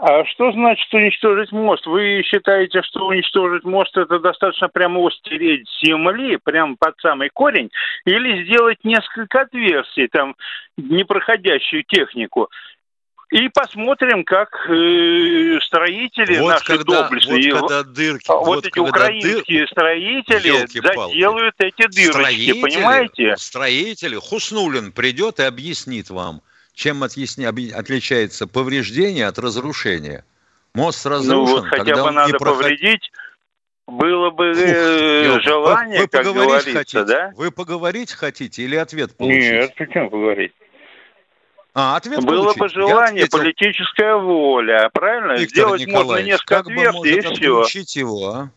А 0.03 0.25
что 0.25 0.51
значит 0.53 0.93
уничтожить 0.95 1.53
мост? 1.53 1.85
Вы 1.85 2.23
считаете, 2.25 2.81
что 2.83 3.09
уничтожить 3.09 3.65
мост 3.65 3.95
это 3.99 4.19
достаточно 4.19 4.69
прямо 4.69 4.99
его 4.99 5.11
стереть 5.11 5.69
с 5.69 5.87
земли, 5.87 6.39
прямо 6.43 6.75
под 6.79 6.95
самый 7.03 7.29
корень, 7.29 7.71
или 8.07 8.45
сделать 8.45 8.79
несколько 8.83 9.43
отверстий, 9.43 10.09
там, 10.09 10.37
непроходящую 10.79 11.85
технику? 11.85 12.49
И 13.31 13.51
посмотрим, 13.51 14.25
как 14.25 14.49
э, 14.71 15.59
строители 15.67 16.39
вот 16.39 16.49
наши 16.49 16.65
когда, 16.65 17.03
доблестные, 17.03 17.53
вот, 17.53 17.61
когда 17.61 17.83
дырки, 17.85 18.29
вот, 18.29 18.47
вот 18.47 18.67
эти 18.67 18.79
украинские 18.79 19.59
дыр... 19.61 19.69
строители 19.69 20.67
заделают 20.67 21.55
эти 21.59 21.87
дырочки, 21.87 22.11
строители, 22.11 22.61
понимаете? 22.63 23.37
Строители, 23.37 24.17
Хуснулин 24.17 24.93
придет 24.93 25.41
и 25.41 25.43
объяснит 25.43 26.09
вам, 26.09 26.41
чем 26.81 27.03
отъясни, 27.03 27.45
отличается 27.45 28.47
повреждение 28.47 29.27
от 29.27 29.39
разрушения. 29.39 30.25
Мост 30.75 31.05
разрушен, 31.05 31.37
ну, 31.37 31.61
вот 31.61 31.67
хотя 31.67 32.03
бы 32.03 32.11
надо 32.11 32.39
проход... 32.39 32.63
повредить, 32.63 33.13
было 33.87 34.31
бы 34.31 34.55
Фух, 34.55 34.65
э, 34.65 35.41
желание, 35.43 35.99
вы, 35.99 36.05
вы 36.05 36.09
как 36.09 36.25
говорится, 36.25 36.73
хотите? 36.73 37.05
да? 37.05 37.33
Вы 37.37 37.51
поговорить 37.51 38.13
хотите 38.13 38.63
или 38.63 38.77
ответ 38.77 39.17
получить? 39.17 39.43
Нет, 39.43 39.75
почему 39.77 40.11
поговорить? 40.11 40.53
А, 41.75 41.97
ответ 41.97 42.25
Было 42.25 42.55
получить. 42.55 42.61
бы 42.61 42.69
желание, 42.69 43.27
политическая 43.29 44.17
воля, 44.17 44.91
правильно? 44.93 45.33
Виктор 45.33 45.49
Сделать 45.49 45.87
можно 45.87 46.23
несколько 46.23 46.63
как 46.63 46.67
отверстий 46.67 47.17
и 47.17 47.21
все. 47.21 48.01
Его, 48.01 48.27
а? 48.29 48.51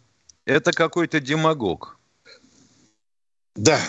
Это 0.46 0.72
какой-то 0.72 1.20
демагог. 1.20 1.98
Да. 3.56 3.80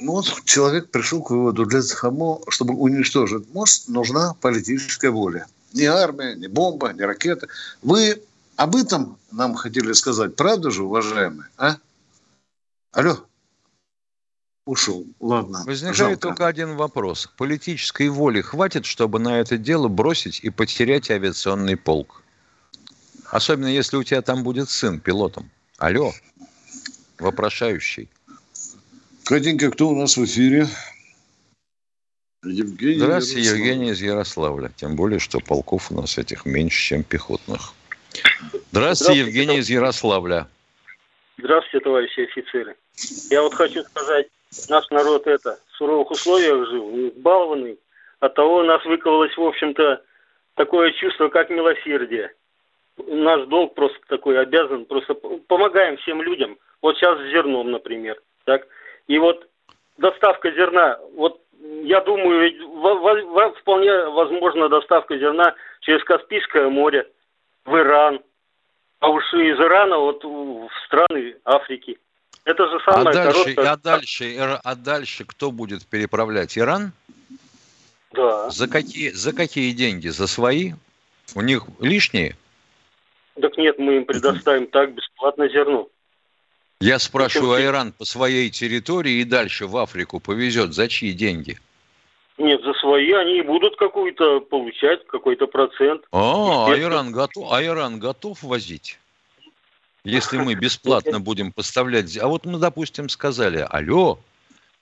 Ну, 0.00 0.12
вот 0.12 0.44
человек 0.44 0.90
пришел 0.90 1.22
к 1.22 1.30
выводу, 1.30 1.66
для 1.66 1.82
того, 1.82 2.42
чтобы 2.48 2.74
уничтожить 2.74 3.52
мост, 3.52 3.88
нужна 3.88 4.34
политическая 4.40 5.10
воля. 5.10 5.46
Не 5.72 5.84
армия, 5.84 6.34
не 6.34 6.48
бомба, 6.48 6.92
не 6.92 7.02
ракета. 7.02 7.48
Вы 7.82 8.22
об 8.56 8.76
этом 8.76 9.18
нам 9.30 9.54
хотели 9.54 9.92
сказать, 9.92 10.36
правда 10.36 10.70
же, 10.70 10.84
уважаемые? 10.84 11.48
А? 11.56 11.76
Алло? 12.92 13.24
ушел. 14.70 15.04
Ладно. 15.18 15.64
Возникает 15.66 15.96
жалко. 15.96 16.16
только 16.16 16.46
один 16.46 16.76
вопрос. 16.76 17.28
Политической 17.36 18.08
воли 18.08 18.40
хватит, 18.40 18.86
чтобы 18.86 19.18
на 19.18 19.40
это 19.40 19.58
дело 19.58 19.88
бросить 19.88 20.40
и 20.40 20.50
потерять 20.50 21.10
авиационный 21.10 21.76
полк? 21.76 22.22
Особенно 23.26 23.66
если 23.66 23.96
у 23.96 24.04
тебя 24.04 24.22
там 24.22 24.42
будет 24.42 24.70
сын 24.70 25.00
пилотом. 25.00 25.50
Алло, 25.78 26.12
вопрошающий. 27.18 28.08
Катенька, 29.30 29.70
кто 29.70 29.86
у 29.86 29.94
нас 29.94 30.16
в 30.16 30.24
эфире? 30.24 30.64
Евгений 32.42 32.98
Здравствуйте, 32.98 33.46
Ярославль. 33.46 33.68
Евгений 33.68 33.90
из 33.92 34.02
Ярославля. 34.02 34.72
Тем 34.74 34.96
более, 34.96 35.20
что 35.20 35.38
полков 35.38 35.92
у 35.92 35.94
нас 35.94 36.18
этих 36.18 36.46
меньше, 36.46 36.88
чем 36.88 37.04
пехотных. 37.04 37.72
Здравствуйте, 38.10 38.60
Здравствуйте 38.72 39.20
Евгений 39.20 39.58
из 39.58 39.70
Ярославля. 39.70 40.48
Здравствуйте, 41.38 41.84
товарищи 41.84 42.20
офицеры. 42.22 42.74
Я 43.30 43.42
вот 43.42 43.54
хочу 43.54 43.84
сказать, 43.84 44.26
наш 44.68 44.90
народ 44.90 45.28
это 45.28 45.60
в 45.74 45.76
суровых 45.76 46.10
условиях 46.10 46.68
жил, 46.68 46.90
не 46.90 47.10
избалованный. 47.10 47.78
От 48.18 48.34
того 48.34 48.56
у 48.56 48.64
нас 48.64 48.84
выковалось, 48.84 49.36
в 49.36 49.42
общем-то, 49.42 50.02
такое 50.56 50.90
чувство, 50.94 51.28
как 51.28 51.50
милосердие. 51.50 52.32
Наш 53.06 53.46
долг 53.46 53.76
просто 53.76 54.00
такой 54.08 54.40
обязан, 54.40 54.86
просто 54.86 55.14
помогаем 55.14 55.98
всем 55.98 56.20
людям. 56.20 56.58
Вот 56.82 56.96
сейчас 56.96 57.16
с 57.16 57.30
зерном, 57.30 57.70
например. 57.70 58.20
Так? 58.44 58.66
И 59.10 59.18
вот 59.18 59.44
доставка 59.98 60.52
зерна, 60.52 60.96
вот 61.16 61.42
я 61.82 62.00
думаю, 62.00 62.42
ведь 62.42 63.58
вполне 63.58 64.04
возможно 64.04 64.68
доставка 64.68 65.18
зерна 65.18 65.56
через 65.80 66.04
Каспийское 66.04 66.68
море 66.68 67.08
в 67.64 67.76
Иран, 67.76 68.20
а 69.00 69.08
уж 69.08 69.24
из 69.34 69.58
Ирана 69.58 69.98
вот 69.98 70.22
в 70.22 70.70
страны 70.86 71.34
Африки. 71.44 71.98
Это 72.44 72.68
же 72.68 72.78
самое 72.84 73.08
а 73.08 73.12
дальше, 73.12 73.54
короткое... 73.54 73.72
А 73.72 73.76
дальше, 73.76 74.60
а 74.62 74.74
дальше 74.76 75.24
кто 75.24 75.50
будет 75.50 75.84
переправлять? 75.88 76.56
Иран? 76.56 76.92
Да. 78.12 78.48
За 78.50 78.68
какие, 78.68 79.10
за 79.10 79.34
какие 79.34 79.72
деньги? 79.72 80.06
За 80.06 80.28
свои? 80.28 80.74
У 81.34 81.40
них 81.40 81.64
лишние? 81.80 82.36
Так 83.42 83.56
нет, 83.56 83.76
мы 83.76 83.96
им 83.96 84.04
предоставим 84.04 84.68
так 84.68 84.94
бесплатно 84.94 85.48
зерно. 85.48 85.88
Я 86.80 86.98
спрашиваю, 86.98 87.52
а 87.52 87.62
Иран 87.62 87.92
по 87.92 88.06
своей 88.06 88.48
территории 88.48 89.20
и 89.20 89.24
дальше 89.24 89.66
в 89.66 89.76
Африку 89.76 90.18
повезет 90.18 90.72
за 90.72 90.88
чьи 90.88 91.12
деньги? 91.12 91.58
Нет, 92.38 92.62
за 92.64 92.72
свои 92.72 93.12
они 93.12 93.42
будут 93.42 93.76
какую-то 93.76 94.40
получать, 94.40 95.06
какой-то 95.06 95.46
процент. 95.46 96.04
А, 96.10 96.72
а 96.72 96.78
Иран 96.78 97.12
готов, 97.12 97.52
а 97.52 97.62
Иран 97.62 97.98
готов 97.98 98.42
возить? 98.42 98.98
Если 100.04 100.38
мы 100.38 100.54
бесплатно 100.54 101.20
будем 101.28 101.52
поставлять... 101.52 102.16
А 102.16 102.28
вот 102.28 102.46
мы, 102.46 102.58
допустим, 102.58 103.10
сказали, 103.10 103.66
алло, 103.68 104.18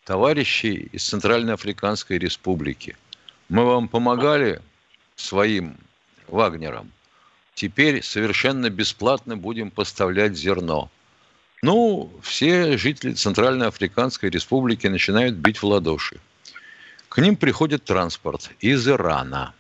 товарищи 0.05 0.89
из 0.93 1.05
Центральной 1.05 1.55
Африканской 1.55 2.19
Республики. 2.19 2.97
Мы 3.49 3.65
вам 3.65 3.89
помогали 3.89 4.63
своим 5.17 5.77
Вагнерам. 6.29 6.93
Теперь 7.55 8.05
совершенно 8.05 8.71
бесплатно 8.71 9.37
будем 9.37 9.73
поставлять 9.73 10.37
зерно. 10.37 10.91
Ну, 11.63 12.11
все 12.23 12.79
жители 12.79 13.15
Центральной 13.15 13.67
Африканской 13.67 14.31
Республики 14.31 14.87
начинают 14.87 15.35
бить 15.35 15.59
в 15.59 15.65
ладоши. 15.65 16.21
К 17.09 17.19
ним 17.19 17.37
приходит 17.37 17.85
транспорт 17.85 18.51
из 18.61 18.87
Ирана. 18.87 19.55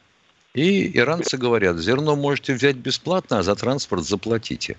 И 0.54 0.96
иранцы 0.96 1.36
говорят, 1.36 1.78
зерно 1.78 2.16
можете 2.16 2.54
взять 2.54 2.76
бесплатно, 2.76 3.38
а 3.38 3.42
за 3.42 3.54
транспорт 3.54 4.04
заплатите. 4.04 4.76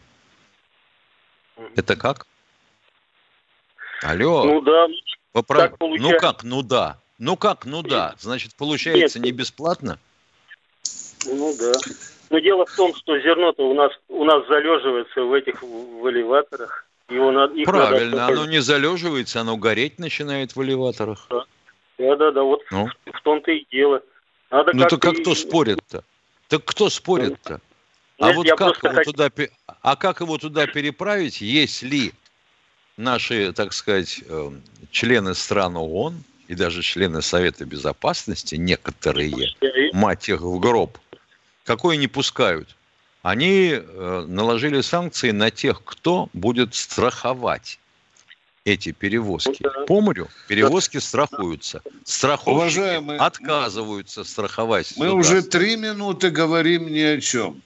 Это 1.75 1.95
как? 1.95 2.25
Алло. 4.01 4.45
Ну 4.45 4.61
да. 4.61 4.87
Поправ... 5.31 5.73
Ну 5.79 6.11
как, 6.19 6.43
ну 6.43 6.63
да. 6.63 6.99
Ну 7.17 7.35
как, 7.35 7.65
ну 7.65 7.81
да. 7.81 8.15
Значит, 8.19 8.55
получается 8.55 9.19
Нет. 9.19 9.25
не 9.25 9.31
бесплатно? 9.31 9.99
Ну 11.25 11.55
да. 11.59 11.73
Но 12.29 12.39
дело 12.39 12.65
в 12.65 12.75
том, 12.75 12.95
что 12.95 13.19
зерно-то 13.19 13.69
у 13.69 13.73
нас 13.73 13.91
у 14.07 14.23
нас 14.23 14.47
залеживается 14.47 15.23
в 15.23 15.33
этих 15.33 15.61
в 15.61 16.09
элеваторах. 16.09 16.88
Его 17.09 17.31
надо, 17.31 17.53
их 17.55 17.65
Правильно, 17.65 18.17
надо... 18.17 18.33
оно 18.33 18.45
не 18.45 18.59
залеживается, 18.59 19.41
оно 19.41 19.57
гореть 19.57 19.97
начинает 19.97 20.55
в 20.55 20.63
элеваторах. 20.63 21.25
Да, 21.29 21.45
да, 21.97 22.15
да, 22.15 22.31
да 22.31 22.43
вот 22.43 22.61
ну? 22.71 22.87
в, 22.87 23.11
в 23.11 23.21
том-то 23.21 23.51
и 23.51 23.65
дело. 23.71 24.01
Надо 24.51 24.71
ну 24.73 24.87
так 24.87 25.01
как 25.01 25.17
кто 25.17 25.35
спорит-то? 25.35 26.03
Так 26.47 26.65
кто 26.65 26.89
спорит-то? 26.89 27.61
А 28.19 28.27
Нет, 28.27 28.35
вот 28.35 28.47
как 28.49 28.83
его 28.83 28.93
хочу... 28.95 29.11
туда, 29.11 29.29
а 29.81 29.95
как 29.95 30.19
его 30.19 30.37
туда 30.37 30.67
переправить, 30.67 31.41
если 31.41 32.13
наши, 32.97 33.53
так 33.53 33.73
сказать, 33.73 34.21
эм, 34.27 34.61
члены 34.91 35.33
стран 35.33 35.77
ООН 35.77 36.23
и 36.47 36.55
даже 36.55 36.81
члены 36.81 37.21
Совета 37.21 37.65
Безопасности, 37.65 38.55
некоторые, 38.55 39.55
мать 39.93 40.27
их 40.27 40.41
в 40.41 40.59
гроб, 40.59 40.97
какой 41.63 41.97
не 41.97 42.07
пускают, 42.07 42.75
они 43.21 43.71
э, 43.73 44.25
наложили 44.27 44.81
санкции 44.81 45.31
на 45.31 45.51
тех, 45.51 45.83
кто 45.83 46.29
будет 46.33 46.75
страховать 46.75 47.79
эти 48.65 48.91
перевозки. 48.91 49.61
Да. 49.61 49.85
По 49.87 50.01
морю 50.01 50.29
перевозки 50.47 50.97
да. 50.97 51.01
страхуются. 51.01 51.81
Страховщики 52.05 52.49
Уважаемые, 52.49 53.19
отказываются 53.19 54.23
страховать. 54.23 54.93
Мы 54.97 55.11
уже 55.11 55.41
три 55.41 55.75
минуты 55.75 56.29
говорим 56.29 56.87
ни 56.87 56.99
о 56.99 57.19
чем. 57.19 57.61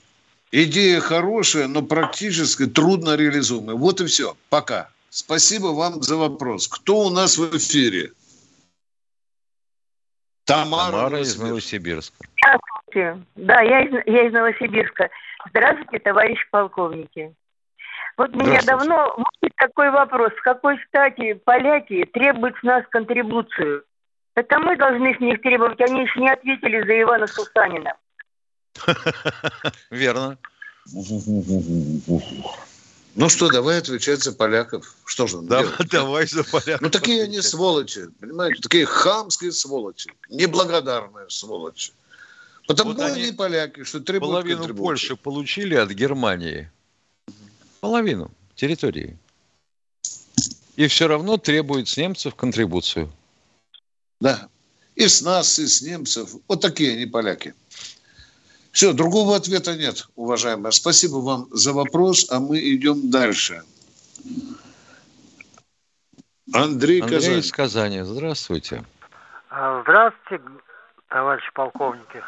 Идея 0.51 0.99
хорошая, 0.99 1.67
но 1.67 1.81
практически 1.81 2.67
трудно 2.67 3.15
реализуемая. 3.15 3.75
Вот 3.75 4.01
и 4.01 4.05
все. 4.05 4.37
Пока. 4.49 4.89
Спасибо 5.09 5.67
вам 5.67 6.01
за 6.01 6.15
вопрос. 6.15 6.67
Кто 6.67 7.01
у 7.01 7.09
нас 7.09 7.37
в 7.37 7.57
эфире? 7.57 8.11
Тамара, 10.45 10.91
Тамара 10.91 11.21
из 11.21 11.37
Новосибирска. 11.37 12.15
Здравствуйте. 12.37 13.25
Да, 13.35 13.61
я 13.61 13.81
из, 13.81 13.93
я 14.05 14.27
из 14.27 14.33
Новосибирска. 14.33 15.09
Здравствуйте, 15.49 15.99
товарищ 15.99 16.39
полковники. 16.51 17.35
Вот 18.17 18.35
меня 18.35 18.61
давно 18.61 19.15
мучает 19.17 19.55
такой 19.57 19.89
вопрос. 19.89 20.31
С 20.37 20.41
какой 20.41 20.77
стати 20.87 21.33
поляки 21.33 22.05
требуют 22.13 22.55
с 22.59 22.63
нас 22.63 22.83
контрибуцию? 22.89 23.83
Это 24.35 24.59
мы 24.59 24.77
должны 24.77 25.15
с 25.15 25.19
них 25.19 25.41
требовать. 25.41 25.81
Они 25.81 26.03
еще 26.03 26.19
не 26.19 26.29
ответили 26.29 26.85
за 26.85 27.01
Ивана 27.01 27.27
Сусанина. 27.27 27.93
Верно. 29.89 30.37
Ну 33.15 33.29
что, 33.29 33.49
давай 33.49 33.77
отвечать 33.77 34.23
за 34.23 34.33
поляков. 34.33 34.95
Что 35.05 35.27
же 35.27 35.41
да, 35.41 35.63
Давай 35.91 36.25
за 36.25 36.43
поляков. 36.43 36.81
Ну 36.81 36.89
такие 36.89 37.23
они 37.23 37.41
сволочи, 37.41 38.07
понимаете? 38.19 38.61
Такие 38.61 38.85
хамские 38.85 39.51
сволочи, 39.51 40.11
неблагодарные 40.29 41.29
сволочи. 41.29 41.93
Потому 42.67 42.93
вот 42.93 43.01
они, 43.01 43.31
поляки, 43.31 43.83
что 43.83 43.99
требуют 43.99 44.31
Половину 44.31 44.75
Польши 44.75 45.15
получили 45.15 45.75
от 45.75 45.89
Германии. 45.91 46.71
Половину 47.81 48.31
территории. 48.55 49.17
И 50.75 50.87
все 50.87 51.07
равно 51.07 51.37
требуют 51.37 51.89
с 51.89 51.97
немцев 51.97 52.35
контрибуцию. 52.35 53.11
Да. 54.21 54.47
И 54.95 55.07
с 55.07 55.21
нас, 55.21 55.59
и 55.59 55.67
с 55.67 55.81
немцев. 55.81 56.35
Вот 56.47 56.61
такие 56.61 56.93
они 56.93 57.05
поляки. 57.05 57.53
Все, 58.71 58.93
другого 58.93 59.35
ответа 59.35 59.75
нет, 59.75 60.07
уважаемые. 60.15 60.71
Спасибо 60.71 61.17
вам 61.17 61.47
за 61.51 61.73
вопрос, 61.73 62.31
а 62.31 62.39
мы 62.39 62.59
идем 62.59 63.11
дальше. 63.11 63.61
Андрей, 66.53 67.01
Андрей 67.01 67.01
Казань. 67.01 67.39
из 67.39 67.51
Казани. 67.51 68.01
Здравствуйте. 68.01 68.83
А, 69.49 69.81
здравствуйте, 69.83 70.43
товарищи 71.09 71.51
полковники. 71.53 72.23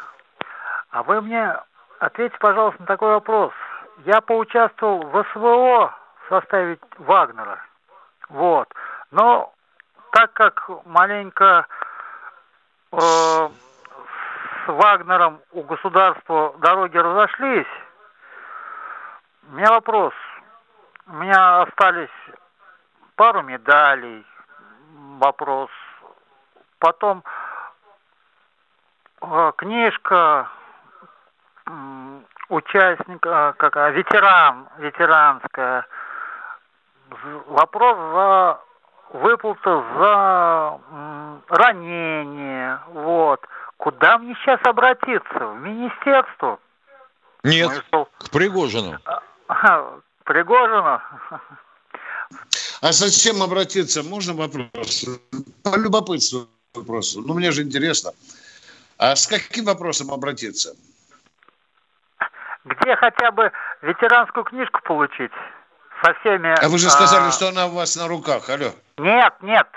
А 0.96 1.02
вы 1.02 1.20
мне 1.20 1.54
ответьте, 1.98 2.38
пожалуйста, 2.38 2.80
на 2.80 2.86
такой 2.86 3.10
вопрос. 3.10 3.52
Я 4.06 4.22
поучаствовал 4.22 5.02
в 5.02 5.26
СВО 5.30 5.94
в 6.24 6.28
составе 6.30 6.78
Вагнера. 6.96 7.60
Вот. 8.30 8.66
Но 9.10 9.52
так 10.12 10.32
как 10.32 10.70
маленько 10.86 11.66
э, 12.92 12.96
с 12.96 13.50
Вагнером 14.68 15.42
у 15.52 15.64
государства 15.64 16.54
дороги 16.60 16.96
разошлись. 16.96 17.66
У 19.50 19.52
меня 19.52 19.72
вопрос. 19.72 20.14
У 21.08 21.12
меня 21.12 21.60
остались 21.60 22.08
пару 23.16 23.42
медалей. 23.42 24.24
Вопрос. 25.18 25.68
Потом 26.78 27.22
э, 29.20 29.52
книжка 29.58 30.48
участника, 32.48 33.54
как 33.58 33.76
а, 33.76 33.90
ветеран, 33.90 34.68
ветеранская. 34.78 35.86
Вопрос 37.46 37.96
за 37.96 38.60
выплата 39.12 39.84
за 39.98 40.80
ранение, 41.48 42.80
вот. 42.92 43.40
Куда 43.76 44.18
мне 44.18 44.34
сейчас 44.34 44.60
обратиться? 44.64 45.38
В 45.38 45.60
министерство? 45.60 46.58
Нет, 47.44 47.70
Смысл? 47.70 48.06
к 48.18 48.30
Пригожину. 48.30 48.98
К 49.46 50.02
Пригожину? 50.24 51.00
А 52.82 52.92
зачем 52.92 53.42
обратиться? 53.42 54.02
Можно 54.02 54.34
вопрос? 54.34 55.06
По 55.62 55.76
любопытству 55.76 56.48
вопрос. 56.74 57.16
Ну, 57.16 57.34
мне 57.34 57.52
же 57.52 57.62
интересно. 57.62 58.12
А 58.98 59.14
с 59.14 59.26
каким 59.26 59.66
вопросом 59.66 60.10
обратиться? 60.10 60.74
Где 62.66 62.96
хотя 62.96 63.30
бы 63.30 63.52
ветеранскую 63.82 64.44
книжку 64.44 64.80
получить? 64.82 65.30
Со 66.02 66.12
всеми... 66.14 66.52
А 66.62 66.68
вы 66.68 66.78
же 66.78 66.90
сказали, 66.90 67.28
а... 67.28 67.30
что 67.30 67.48
она 67.48 67.66
у 67.66 67.70
вас 67.70 67.96
на 67.96 68.08
руках. 68.08 68.50
Алло. 68.50 68.72
Нет, 68.98 69.34
нет. 69.40 69.68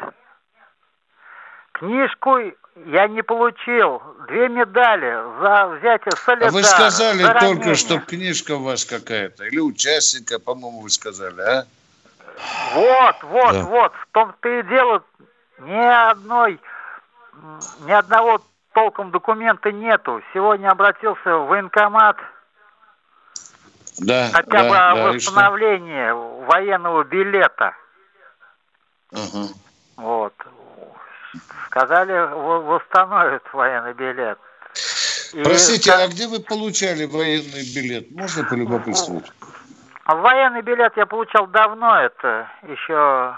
Книжку 1.73 2.39
я 2.88 3.08
не 3.08 3.21
получил. 3.21 4.02
Две 4.28 4.49
медали 4.49 5.12
за 5.39 5.67
взятие 5.67 6.12
солидара. 6.25 6.49
А 6.49 6.52
вы 6.52 6.63
сказали 6.63 7.23
только, 7.39 7.75
что 7.75 7.99
книжка 7.99 8.56
у 8.56 8.63
вас 8.63 8.86
какая-то. 8.86 9.45
Или 9.45 9.60
участника, 9.60 10.39
по-моему, 10.39 10.82
вы 10.82 10.89
сказали, 10.89 11.41
а? 11.41 11.65
Вот, 12.73 13.15
вот, 13.23 13.52
да. 13.54 13.63
вот. 13.63 13.93
В 13.93 14.08
том-то 14.13 14.49
и 14.49 14.63
дело. 14.63 15.04
Ни 15.60 16.10
одной, 16.10 16.60
ни 17.82 17.91
одного 17.91 18.41
толком 18.73 19.12
документа 19.12 19.71
нету. 19.71 20.21
Сегодня 20.34 20.69
обратился 20.69 21.38
в 21.38 21.47
военкомат. 21.47 22.17
Да, 24.01 24.29
Хотя 24.33 24.49
да, 24.49 24.63
бы 24.63 24.69
да, 24.69 25.12
восстановление 25.13 26.13
военного 26.13 27.03
билета. 27.03 27.75
Угу. 29.12 29.49
Вот. 29.97 30.33
Сказали, 31.67 32.33
восстановят 32.33 33.43
военный 33.53 33.93
билет. 33.93 34.39
И 35.33 35.43
Простите, 35.43 35.91
как... 35.91 36.01
а 36.01 36.07
где 36.07 36.27
вы 36.27 36.39
получали 36.39 37.05
военный 37.05 37.63
билет? 37.75 38.09
Можно 38.12 38.43
полюбопытствовать? 38.45 39.31
Военный 40.05 40.62
билет 40.62 40.93
я 40.95 41.05
получал 41.05 41.45
давно, 41.47 41.99
это 41.99 42.49
еще... 42.63 43.35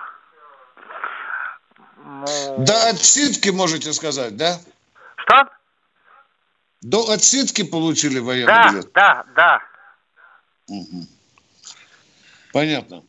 Ну... 2.03 2.25
До 2.59 2.89
отсидки 2.89 3.49
можете 3.49 3.91
сказать, 3.91 4.37
да? 4.37 4.57
Что? 5.17 5.47
До 6.81 7.11
отсидки 7.11 7.63
получили 7.63 8.19
военный 8.19 8.53
да, 8.53 8.69
билет? 8.69 8.91
Да, 8.93 9.25
да, 9.35 9.61
угу. 10.71 11.07
Понятно. 12.53 13.03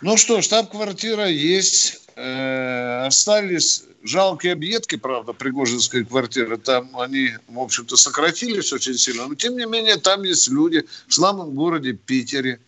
Ну 0.00 0.16
что, 0.16 0.42
штаб-квартира 0.42 1.26
есть. 1.26 2.00
Э, 2.16 3.06
остались 3.06 3.84
жалкие 4.04 4.52
объедки, 4.52 4.96
правда, 4.96 5.32
Пригожинской 5.32 6.04
квартиры. 6.04 6.58
Там 6.58 6.96
они, 6.98 7.30
в 7.48 7.58
общем-то, 7.58 7.96
сократились 7.96 8.72
очень 8.72 8.94
сильно. 8.94 9.26
Но, 9.26 9.34
тем 9.34 9.56
не 9.56 9.66
менее, 9.66 9.96
там 9.96 10.22
есть 10.22 10.48
люди 10.48 10.86
в 11.08 11.14
славном 11.14 11.54
городе 11.54 11.92
Питере. 11.92 12.60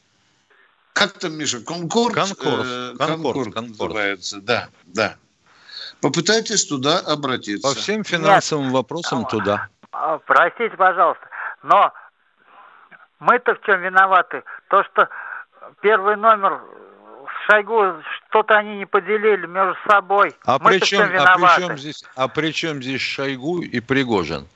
Как 0.94 1.12
там, 1.18 1.34
Миша, 1.34 1.60
Конкорд? 1.60 2.14
Конкорд. 2.14 2.66
Э, 2.66 2.94
Конкорд, 2.96 3.22
Конкорд, 3.22 3.54
Конкорд 3.54 3.68
называется. 3.68 4.40
Да, 4.40 4.68
да. 4.86 5.16
Попытайтесь 6.00 6.64
туда 6.64 6.98
обратиться. 6.98 7.68
По 7.68 7.74
всем 7.74 8.02
финансовым 8.02 8.66
Нет. 8.66 8.74
вопросам 8.74 9.26
туда. 9.26 9.68
А, 9.92 10.18
простите, 10.18 10.76
пожалуйста, 10.76 11.26
но 11.62 11.92
мы-то 13.18 13.54
в 13.54 13.60
чем 13.62 13.80
виноваты? 13.80 14.42
То, 14.68 14.84
что 14.84 15.08
первый 15.80 16.16
номер 16.16 16.60
с 17.26 17.50
Шойгу 17.50 18.02
что-то 18.28 18.56
они 18.56 18.78
не 18.78 18.86
поделили 18.86 19.46
между 19.46 19.76
собой. 19.88 20.34
А 20.44 20.58
при 20.58 20.78
чем, 20.80 21.10
а 21.16 21.36
при 21.36 21.60
чем 21.60 21.78
здесь, 21.78 22.04
а 22.14 22.28
при 22.28 22.52
чем 22.52 22.82
здесь 22.82 23.00
Шойгу 23.00 23.62
и 23.62 23.80
Пригожин? 23.80 24.46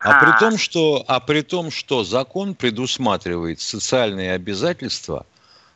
А, 0.00 0.18
а 0.18 0.24
при 0.24 0.38
том, 0.38 0.58
что, 0.58 1.04
а 1.08 1.18
при 1.18 1.42
том, 1.42 1.70
что 1.70 2.04
закон 2.04 2.54
предусматривает 2.54 3.60
социальные 3.60 4.32
обязательства 4.32 5.26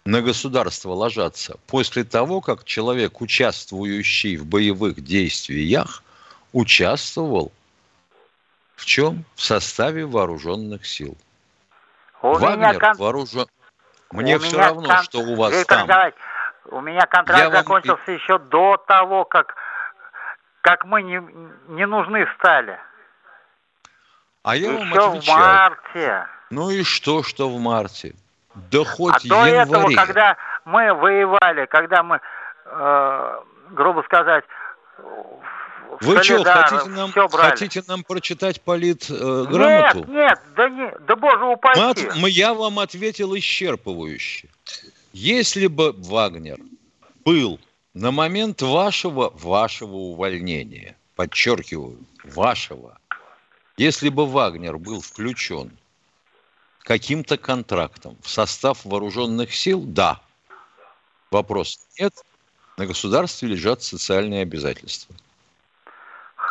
на 0.04 0.20
государство 0.20 0.92
ложатся 0.92 1.56
после 1.66 2.04
того, 2.04 2.40
как 2.40 2.64
человек, 2.64 3.20
участвующий 3.20 4.36
в 4.36 4.46
боевых 4.46 5.02
действиях, 5.02 6.02
участвовал 6.52 7.52
в 8.76 8.84
чем? 8.84 9.24
В 9.34 9.42
составе 9.42 10.06
вооруженных 10.06 10.86
сил. 10.86 11.16
У 12.22 12.34
Вагнер 12.34 12.78
кон... 12.78 12.96
вооружен... 12.96 13.46
Мне 14.12 14.36
у 14.36 14.38
все 14.38 14.58
равно, 14.58 14.88
кон... 14.88 15.02
что 15.02 15.18
у 15.18 15.36
вас 15.36 15.52
Виктор 15.52 15.86
там. 15.86 16.12
у 16.66 16.80
меня 16.80 17.06
контракт 17.06 17.40
Я 17.40 17.50
закончился 17.50 18.02
вам... 18.06 18.16
еще 18.16 18.38
до 18.38 18.76
того, 18.86 19.24
как, 19.24 19.56
как 20.60 20.84
мы 20.84 21.02
не, 21.02 21.20
не 21.68 21.86
нужны 21.86 22.28
стали. 22.38 22.78
А 24.44 24.56
я 24.56 24.72
еще 24.72 25.00
вам 25.00 25.14
отвечаю. 25.14 25.36
в 25.36 25.40
марте. 25.40 26.26
Ну 26.50 26.70
и 26.70 26.84
что, 26.84 27.22
что 27.22 27.48
в 27.48 27.58
марте? 27.60 28.14
Да 28.54 28.84
хоть 28.84 29.24
а 29.24 29.28
до 29.28 29.46
этого, 29.46 29.90
когда 29.94 30.36
мы 30.64 30.92
воевали, 30.92 31.66
когда 31.66 32.02
мы, 32.02 32.20
э, 32.66 33.40
грубо 33.70 34.02
сказать, 34.02 34.44
вы 36.00 36.22
что, 36.22 36.42
хотите 36.44 36.90
нам, 36.90 37.12
хотите 37.12 37.84
нам 37.86 38.04
прочитать 38.04 38.60
полит 38.60 39.06
э? 39.10 39.46
Нет, 39.50 40.08
нет, 40.08 40.40
да, 40.56 40.68
не, 40.68 40.90
да 41.06 41.16
боже 41.16 41.44
упаси. 41.44 41.80
Мы 41.80 41.90
от, 41.90 42.16
мы, 42.16 42.30
я 42.30 42.54
вам 42.54 42.78
ответил 42.78 43.34
исчерпывающе. 43.36 44.48
Если 45.12 45.66
бы 45.66 45.92
Вагнер 45.92 46.58
был 47.24 47.60
на 47.94 48.10
момент 48.10 48.62
вашего, 48.62 49.30
вашего 49.34 49.94
увольнения, 49.94 50.96
подчеркиваю, 51.14 51.98
вашего, 52.24 52.98
если 53.76 54.08
бы 54.08 54.26
Вагнер 54.26 54.78
был 54.78 55.00
включен 55.00 55.76
каким-то 56.82 57.36
контрактом 57.36 58.16
в 58.22 58.28
состав 58.28 58.84
вооруженных 58.84 59.54
сил, 59.54 59.82
да. 59.82 60.20
Вопрос 61.30 61.78
нет. 61.98 62.12
На 62.76 62.86
государстве 62.86 63.48
лежат 63.48 63.82
социальные 63.82 64.42
обязательства. 64.42 65.14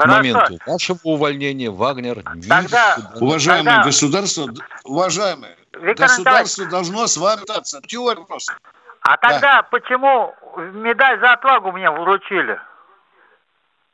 К 0.04 0.08
моменту 0.08 0.60
вашего 0.66 1.00
увольнения 1.04 1.70
Вагнер 1.70 2.24
тогда, 2.48 2.98
не... 2.98 3.22
Уважаемое 3.22 3.76
тогда... 3.76 3.84
государство, 3.84 4.54
уважаемое, 4.84 5.58
Виктор 5.74 6.08
государство 6.08 6.66
должно 6.66 7.08
с 7.08 7.18
вами 7.18 7.42
остаться. 7.42 7.82
Теория 7.88 8.24
просто. 8.24 8.54
А 9.02 9.18
тогда 9.18 9.62
да. 9.62 9.64
почему 9.64 10.34
медаль 10.74 11.20
за 11.20 11.34
отвагу 11.34 11.72
мне 11.72 11.90
вручили? 11.90 12.60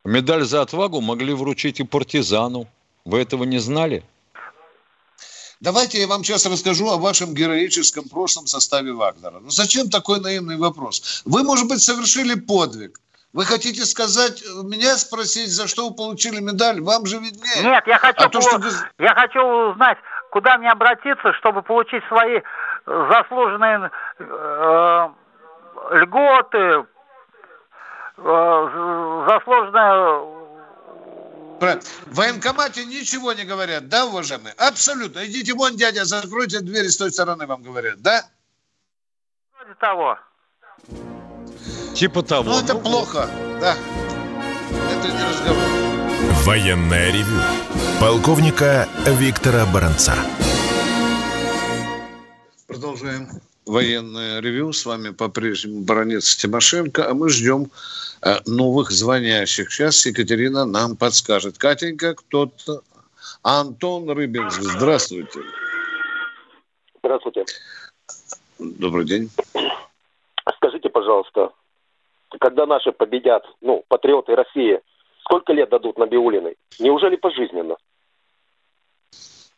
Медаль 0.04 0.43
за 0.43 0.62
отвагу 0.62 1.02
могли 1.02 1.34
вручить 1.34 1.80
и 1.80 1.84
партизану. 1.84 2.67
Вы 3.06 3.22
этого 3.22 3.43
не 3.43 3.60
знали? 3.60 4.04
Давайте 5.60 6.00
я 6.00 6.08
вам 6.08 6.24
сейчас 6.24 6.46
расскажу 6.46 6.89
о 6.89 6.98
вашем 6.98 7.34
героическом 7.34 8.08
прошлом 8.08 8.48
составе 8.48 8.93
Вагнера. 8.93 9.39
Ну 9.39 9.50
зачем 9.50 9.89
такой 9.89 10.20
наивный 10.20 10.58
вопрос? 10.58 11.24
Вы, 11.26 11.43
может 11.43 11.67
быть, 11.67 11.82
совершили 11.82 12.36
подвиг. 12.36 13.00
Вы 13.33 13.45
хотите 13.45 13.85
сказать, 13.85 14.43
меня 14.63 14.95
спросить, 14.97 15.49
за 15.49 15.67
что 15.67 15.89
вы 15.89 15.95
получили 15.95 16.39
медаль? 16.39 16.81
Вам 16.81 17.05
же 17.05 17.17
виднее. 17.17 17.63
Нет, 17.63 17.85
я 17.85 17.97
хочу, 17.97 18.25
а 18.25 18.29
то, 18.29 18.41
что... 18.41 18.59
я 18.99 19.13
хочу 19.13 19.41
узнать, 19.71 19.97
куда 20.31 20.57
мне 20.57 20.71
обратиться, 20.71 21.33
чтобы 21.33 21.61
получить 21.61 22.03
свои 22.07 22.41
заслуженные 22.85 23.91
э, 24.19 25.09
льготы, 25.91 26.85
э, 28.17 29.25
заслуженное 29.27 30.37
в 31.59 32.15
военкомате 32.15 32.85
ничего 32.85 33.33
не 33.33 33.43
говорят, 33.43 33.89
да, 33.89 34.05
уважаемые? 34.05 34.53
Абсолютно. 34.57 35.25
Идите 35.25 35.53
вон, 35.53 35.75
дядя, 35.75 36.05
закройте 36.05 36.59
двери 36.59 36.87
с 36.87 36.97
той 36.97 37.11
стороны, 37.11 37.47
вам 37.47 37.63
говорят, 37.63 38.01
да? 38.01 38.21
Вроде 39.57 39.73
того. 39.75 40.19
Типа 41.97 42.21
того. 42.21 42.51
Ну, 42.51 42.60
это 42.60 42.75
ну, 42.75 42.81
плохо, 42.81 43.27
да. 43.60 43.75
Это 44.91 45.07
не 45.07 45.23
разговор. 45.23 45.63
Военная 46.45 47.12
ревю. 47.12 47.41
Полковника 47.99 48.88
Виктора 49.07 49.65
Баранца. 49.65 50.13
Продолжаем 52.67 53.27
военное 53.65 54.41
ревю. 54.41 54.73
С 54.73 54.86
вами 54.86 55.10
по-прежнему 55.10 55.81
баронец 55.81 56.36
Тимошенко, 56.36 57.10
а 57.10 57.15
мы 57.15 57.29
ждем 57.29 57.71
э, 58.21 58.36
новых 58.45 58.91
звонящих. 58.91 59.71
Сейчас 59.71 60.05
Екатерина 60.05 60.65
нам 60.65 60.97
подскажет. 60.97 61.57
Катенька, 61.57 62.13
кто-то... 62.13 62.81
Антон 63.41 64.07
Рыбинск, 64.07 64.62
здравствуйте. 64.62 65.39
Здравствуйте. 66.99 67.45
Добрый 68.60 69.05
день. 69.05 69.31
Скажите, 70.57 70.89
пожалуйста, 70.89 71.51
когда 72.39 72.65
наши 72.65 72.91
победят, 72.91 73.43
ну, 73.62 73.84
патриоты 73.88 74.36
России, 74.36 74.80
сколько 75.21 75.54
лет 75.54 75.69
дадут 75.69 75.97
Набиулиной? 75.97 76.56
Неужели 76.80 77.15
пожизненно? 77.15 77.76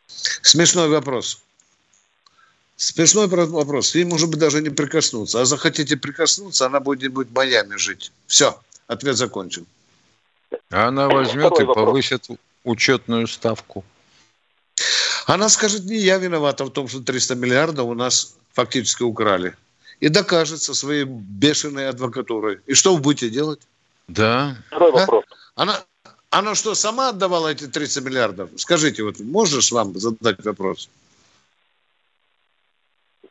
Смешной 0.06 0.88
вопрос. 0.88 1.42
Смешной 2.76 3.26
вопрос. 3.28 3.94
Ей, 3.94 4.04
может 4.04 4.30
быть, 4.30 4.38
даже 4.38 4.62
не 4.62 4.70
прикоснуться. 4.70 5.40
А 5.40 5.44
захотите 5.44 5.96
прикоснуться, 5.96 6.66
она 6.66 6.80
будет, 6.80 7.12
будет 7.12 7.28
в 7.28 7.34
Майами 7.34 7.76
жить. 7.76 8.10
Все, 8.26 8.58
ответ 8.86 9.16
закончен. 9.16 9.66
Она 10.70 11.08
возьмет 11.08 11.46
Второй 11.46 11.62
и 11.62 11.66
вопрос. 11.66 11.86
повысит 11.86 12.28
учетную 12.64 13.26
ставку. 13.26 13.84
Она 15.26 15.48
скажет, 15.48 15.84
не 15.84 15.96
я 15.96 16.18
виновата 16.18 16.64
в 16.64 16.70
том, 16.70 16.88
что 16.88 17.00
300 17.00 17.34
миллиардов 17.34 17.86
у 17.86 17.94
нас 17.94 18.34
фактически 18.52 19.02
украли 19.02 19.54
и 20.00 20.08
докажет 20.08 20.62
со 20.62 20.74
своей 20.74 21.04
бешеной 21.04 21.88
адвокатурой. 21.88 22.60
И 22.66 22.74
что 22.74 22.94
вы 22.94 23.00
будете 23.00 23.30
делать? 23.30 23.60
Да. 24.08 24.56
Второй 24.68 24.90
а? 24.90 24.92
вопрос. 24.92 25.24
Она, 25.54 25.84
она 26.30 26.54
что, 26.54 26.74
сама 26.74 27.10
отдавала 27.10 27.48
эти 27.48 27.66
30 27.66 28.04
миллиардов? 28.04 28.50
Скажите, 28.56 29.02
вот 29.02 29.20
можешь 29.20 29.70
вам 29.72 29.98
задать 29.98 30.44
вопрос? 30.44 30.88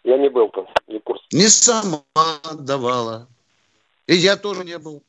Я 0.03 0.17
не 0.17 0.29
был 0.29 0.49
там, 0.49 0.65
не 0.87 0.99
в 0.99 1.03
курсе. 1.03 1.25
Не 1.31 1.49
сама 1.49 2.03
отдавала. 2.43 3.27
И 4.07 4.15
я 4.15 4.37
тоже 4.37 4.63
не 4.63 4.77
был. 4.77 5.01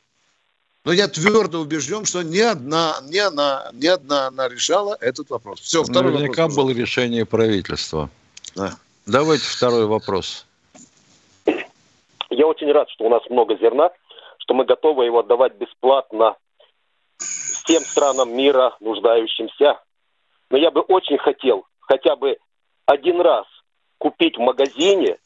Но 0.84 0.92
я 0.92 1.08
твердо 1.08 1.60
убежден, 1.60 2.06
что 2.06 2.22
ни 2.22 2.38
одна, 2.38 2.96
ни 3.08 3.18
она, 3.18 3.70
ни 3.74 3.86
одна 3.86 4.28
она 4.28 4.48
решала 4.48 4.96
этот 5.00 5.28
вопрос. 5.28 5.60
Все, 5.60 5.84
второй 5.84 6.12
Наверняка 6.12 6.42
вопрос. 6.42 6.56
было 6.56 6.70
решение 6.70 7.26
правительства. 7.26 8.10
Да. 8.54 8.76
Давайте 9.04 9.44
второй 9.44 9.84
вопрос. 9.86 10.46
Я 12.40 12.46
очень 12.46 12.72
рад, 12.72 12.88
что 12.88 13.04
у 13.04 13.10
нас 13.10 13.20
много 13.28 13.54
зерна, 13.58 13.90
что 14.38 14.54
мы 14.54 14.64
готовы 14.64 15.04
его 15.04 15.18
отдавать 15.18 15.56
бесплатно 15.56 16.36
всем 17.18 17.82
странам 17.82 18.34
мира, 18.34 18.74
нуждающимся. 18.80 19.78
Но 20.48 20.56
я 20.56 20.70
бы 20.70 20.80
очень 20.80 21.18
хотел 21.18 21.66
хотя 21.80 22.16
бы 22.16 22.38
один 22.86 23.20
раз 23.20 23.44
купить 23.98 24.38
в 24.38 24.40
магазине 24.40 25.18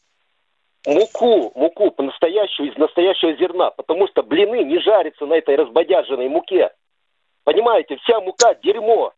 муку, 0.85 1.53
муку 1.55 1.93
по-настоящему 1.93 2.67
из 2.67 2.77
настоящего 2.79 3.37
зерна, 3.37 3.71
потому 3.71 4.09
что 4.09 4.25
блины 4.25 4.65
не 4.65 4.81
жарятся 4.81 5.25
на 5.25 5.35
этой 5.35 5.55
разбодяженной 5.55 6.29
муке. 6.29 6.73
Понимаете, 7.45 7.97
вся 7.99 8.21
мука 8.21 8.57
дерьмо. 8.57 9.13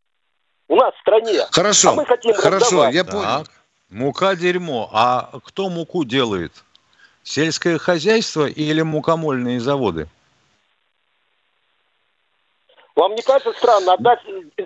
У 0.68 0.76
нас 0.76 0.94
в 0.96 1.00
стране. 1.00 1.46
Хорошо. 1.50 1.92
А 1.92 1.94
мы 1.94 2.04
хотим 2.04 2.34
Хорошо, 2.34 2.56
раздавать. 2.66 2.94
я 2.94 3.04
понял. 3.06 3.22
Так. 3.22 3.46
Мука 3.88 4.36
дерьмо. 4.36 4.90
А 4.92 5.30
кто 5.44 5.70
муку 5.70 6.04
делает? 6.04 6.52
Сельское 7.26 7.76
хозяйство 7.76 8.46
или 8.46 8.82
мукомольные 8.82 9.58
заводы? 9.58 10.06
Вам 12.94 13.16
не 13.16 13.22
кажется 13.22 13.52
странно 13.58 13.94
отдать, 13.94 14.20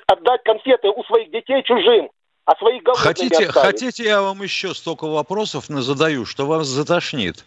отдать 0.07 0.43
конфеты 0.45 0.89
у 0.89 1.03
своих 1.05 1.31
детей 1.31 1.63
чужим, 1.63 2.11
а 2.45 2.55
своих 2.57 2.83
голодными 2.83 3.07
хотите, 3.07 3.51
хотите, 3.51 4.05
я 4.05 4.21
вам 4.21 4.43
еще 4.43 4.75
столько 4.75 5.07
вопросов 5.07 5.65
задаю, 5.69 6.27
что 6.27 6.45
вас 6.45 6.67
затошнит? 6.67 7.47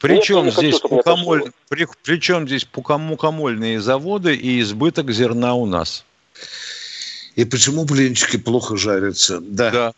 Причем 0.00 0.44
Нет, 0.44 0.54
здесь, 0.54 0.74
хочу, 0.74 0.88
пукомоль... 0.96 1.50
при, 1.70 1.88
причем 2.04 2.46
здесь 2.46 2.68
мукомольные 2.74 3.80
заводы 3.80 4.36
и 4.36 4.60
избыток 4.60 5.10
зерна 5.12 5.54
у 5.54 5.64
нас? 5.64 6.04
И 7.36 7.46
почему 7.46 7.86
блинчики 7.86 8.36
плохо 8.36 8.76
жарятся? 8.76 9.40
Да. 9.40 9.70
да. 9.70 9.92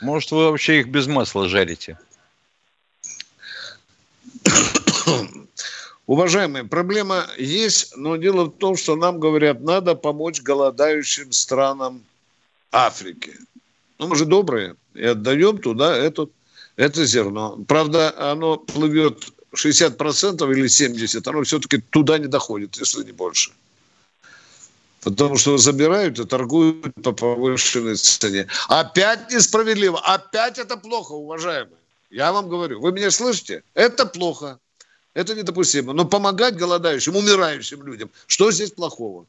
Может, 0.00 0.30
вы 0.30 0.50
вообще 0.50 0.80
их 0.80 0.88
без 0.88 1.06
масла 1.06 1.46
жарите? 1.46 1.98
Уважаемые, 6.06 6.64
проблема 6.64 7.26
есть, 7.36 7.96
но 7.96 8.16
дело 8.16 8.44
в 8.44 8.56
том, 8.56 8.76
что 8.76 8.96
нам 8.96 9.20
говорят, 9.20 9.60
надо 9.60 9.94
помочь 9.94 10.40
голодающим 10.40 11.32
странам 11.32 12.02
Африки. 12.72 13.36
Ну, 13.98 14.08
мы 14.08 14.16
же 14.16 14.24
добрые, 14.24 14.76
и 14.94 15.04
отдаем 15.04 15.58
туда 15.58 15.96
этот, 15.96 16.30
это 16.76 17.04
зерно. 17.04 17.58
Правда, 17.66 18.14
оно 18.16 18.56
плывет 18.56 19.32
60% 19.54 20.52
или 20.52 20.66
70%, 20.66 21.28
оно 21.28 21.42
все-таки 21.42 21.78
туда 21.78 22.18
не 22.18 22.26
доходит, 22.26 22.76
если 22.76 23.04
не 23.04 23.12
больше. 23.12 23.50
Потому 25.00 25.36
что 25.36 25.58
забирают 25.58 26.18
и 26.18 26.24
торгуют 26.24 26.94
по 27.02 27.12
повышенной 27.12 27.96
цене. 27.96 28.46
Опять 28.68 29.30
несправедливо. 29.30 30.00
Опять 30.00 30.58
это 30.58 30.76
плохо, 30.76 31.12
уважаемые. 31.12 31.77
Я 32.10 32.32
вам 32.32 32.48
говорю. 32.48 32.80
Вы 32.80 32.92
меня 32.92 33.10
слышите? 33.10 33.62
Это 33.74 34.06
плохо. 34.06 34.58
Это 35.14 35.34
недопустимо. 35.34 35.92
Но 35.92 36.04
помогать 36.04 36.56
голодающим, 36.56 37.16
умирающим 37.16 37.84
людям, 37.84 38.10
что 38.26 38.50
здесь 38.50 38.70
плохого? 38.70 39.26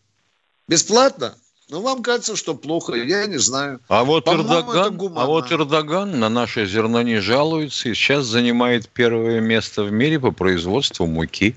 Бесплатно? 0.67 1.35
Ну, 1.69 1.81
вам 1.81 2.01
кажется, 2.01 2.35
что 2.35 2.55
плохо, 2.55 2.93
я 2.95 3.27
не 3.27 3.37
знаю. 3.37 3.79
А 3.89 4.03
вот, 4.03 4.27
Эрдоган, 4.27 4.99
а 5.15 5.25
вот 5.27 5.51
Эрдоган 5.51 6.19
на 6.19 6.27
наше 6.27 6.65
зерно 6.65 7.03
не 7.03 7.19
жалуется 7.19 7.89
и 7.89 7.93
сейчас 7.93 8.25
занимает 8.25 8.89
первое 8.89 9.39
место 9.39 9.83
в 9.83 9.91
мире 9.91 10.19
по 10.19 10.31
производству 10.31 11.05
муки. 11.05 11.55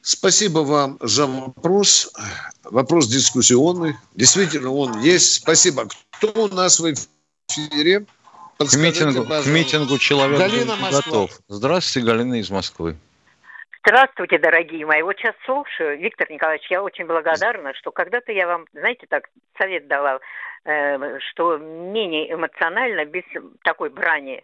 Спасибо 0.00 0.60
вам 0.60 0.98
за 1.02 1.26
вопрос. 1.26 2.10
Вопрос 2.64 3.08
дискуссионный. 3.08 3.96
Действительно, 4.14 4.70
он 4.72 5.00
есть. 5.00 5.34
Спасибо. 5.34 5.88
Кто 6.10 6.44
у 6.44 6.48
нас 6.48 6.80
в 6.80 6.90
эфире? 6.90 7.08
К 7.48 8.76
митингу, 8.76 9.24
к 9.24 9.46
митингу 9.46 9.98
человек 9.98 10.38
Галина 10.38 10.74
готов. 10.90 11.30
Здравствуйте, 11.48 12.06
Галина 12.06 12.40
из 12.40 12.50
Москвы. 12.50 12.96
Здравствуйте, 13.86 14.38
дорогие 14.38 14.86
мои. 14.86 15.02
Вот 15.02 15.16
сейчас 15.18 15.34
слушаю. 15.44 15.98
Виктор 15.98 16.30
Николаевич, 16.30 16.70
я 16.70 16.82
очень 16.82 17.06
благодарна, 17.06 17.74
что 17.74 17.92
когда-то 17.92 18.32
я 18.32 18.46
вам, 18.46 18.66
знаете, 18.72 19.06
так 19.08 19.28
совет 19.58 19.86
дала, 19.88 20.20
э, 20.64 21.18
что 21.30 21.58
менее 21.58 22.32
эмоционально, 22.32 23.04
без 23.04 23.24
такой 23.62 23.90
брани. 23.90 24.42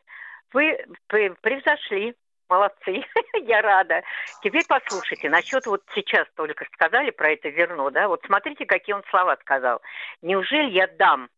Вы 0.52 0.84
превзошли 1.06 2.14
Молодцы, 2.50 3.04
я 3.46 3.62
рада. 3.62 4.02
Теперь 4.42 4.64
послушайте, 4.68 5.30
насчет 5.30 5.64
вот 5.66 5.84
сейчас 5.94 6.26
только 6.34 6.66
сказали 6.74 7.10
про 7.10 7.30
это 7.30 7.48
зерно, 7.52 7.90
да, 7.90 8.08
вот 8.08 8.22
смотрите, 8.26 8.66
какие 8.66 8.94
он 8.94 9.04
слова 9.08 9.38
сказал. 9.40 9.80
Неужели 10.20 10.70
я 10.70 10.88
дам 10.88 11.30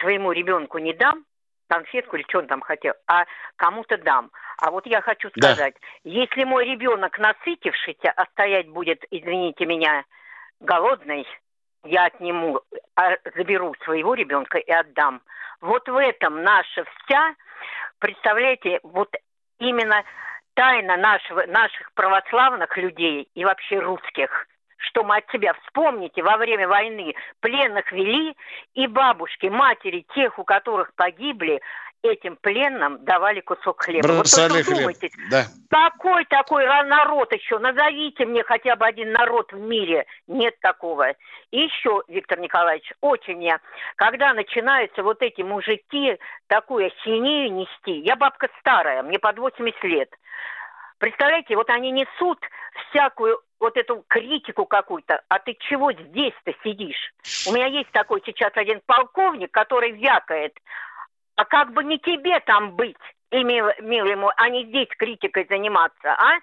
своему 0.00 0.32
ребенку 0.32 0.78
не 0.78 0.92
дам 0.92 1.24
конфетку 1.68 2.16
или 2.16 2.24
что 2.28 2.38
он 2.38 2.46
там 2.46 2.60
хотел, 2.60 2.94
а 3.06 3.24
кому-то 3.56 3.98
дам. 3.98 4.30
А 4.58 4.70
вот 4.70 4.86
я 4.86 5.00
хочу 5.00 5.30
сказать, 5.30 5.74
да. 5.74 6.10
если 6.10 6.44
мой 6.44 6.64
ребенок 6.64 7.18
насытившийся, 7.18 8.12
а 8.14 8.24
стоять 8.26 8.68
будет, 8.68 9.04
извините 9.10 9.66
меня, 9.66 10.04
голодный, 10.60 11.26
я 11.84 12.06
отниму, 12.06 12.60
а 12.96 13.16
заберу 13.36 13.74
своего 13.84 14.14
ребенка 14.14 14.58
и 14.58 14.70
отдам. 14.70 15.22
Вот 15.60 15.88
в 15.88 15.96
этом 15.96 16.42
наша 16.42 16.84
вся, 16.84 17.34
представляете, 17.98 18.80
вот 18.82 19.14
именно 19.58 20.04
тайна 20.54 20.96
нашего, 20.96 21.46
наших 21.46 21.92
православных 21.92 22.76
людей 22.76 23.28
и 23.34 23.44
вообще 23.44 23.78
русских, 23.78 24.46
что 24.76 25.04
мы 25.04 25.18
от 25.18 25.30
себя 25.30 25.54
вспомните, 25.64 26.22
во 26.22 26.36
время 26.36 26.68
войны 26.68 27.14
пленных 27.40 27.90
вели, 27.92 28.36
и 28.74 28.86
бабушки, 28.86 29.46
матери 29.46 30.06
тех, 30.14 30.38
у 30.38 30.44
которых 30.44 30.94
погибли, 30.94 31.60
этим 32.02 32.36
пленным 32.36 33.04
давали 33.04 33.40
кусок 33.40 33.82
хлеба. 33.82 34.06
Бросали 34.06 34.62
вот 34.62 34.96
хлеб. 34.96 35.12
Да. 35.30 35.44
Какой 35.70 36.24
такой 36.26 36.66
народ 36.84 37.32
еще? 37.32 37.58
Назовите 37.58 38.24
мне 38.26 38.42
хотя 38.44 38.76
бы 38.76 38.86
один 38.86 39.12
народ 39.12 39.52
в 39.52 39.58
мире. 39.58 40.06
Нет 40.26 40.54
такого. 40.60 41.10
И 41.50 41.60
еще, 41.60 42.02
Виктор 42.08 42.38
Николаевич, 42.38 42.92
очень 43.00 43.42
я, 43.42 43.60
когда 43.96 44.32
начинаются 44.34 45.02
вот 45.02 45.22
эти 45.22 45.42
мужики 45.42 46.18
такую 46.46 46.90
синею 47.04 47.52
нести, 47.52 47.98
я 48.00 48.16
бабка 48.16 48.48
старая, 48.60 49.02
мне 49.02 49.18
под 49.18 49.38
80 49.38 49.82
лет, 49.84 50.10
Представляете, 50.98 51.56
вот 51.56 51.68
они 51.68 51.90
несут 51.90 52.38
всякую 52.88 53.38
вот 53.60 53.76
эту 53.76 54.04
критику 54.08 54.66
какую-то, 54.66 55.22
а 55.28 55.38
ты 55.38 55.56
чего 55.68 55.92
здесь-то 55.92 56.52
сидишь? 56.62 57.12
У 57.48 57.52
меня 57.52 57.66
есть 57.66 57.90
такой 57.92 58.22
сейчас 58.24 58.52
один 58.54 58.80
полковник, 58.86 59.50
который 59.50 59.92
вякает, 59.92 60.58
а 61.36 61.44
как 61.44 61.72
бы 61.72 61.84
не 61.84 61.98
тебе 61.98 62.40
там 62.40 62.76
быть, 62.76 62.96
и 63.30 63.42
мил, 63.42 63.66
милый 63.80 64.16
мой, 64.16 64.32
а 64.36 64.48
не 64.48 64.66
здесь 64.66 64.88
критикой 64.98 65.46
заниматься, 65.48 66.12
а? 66.12 66.38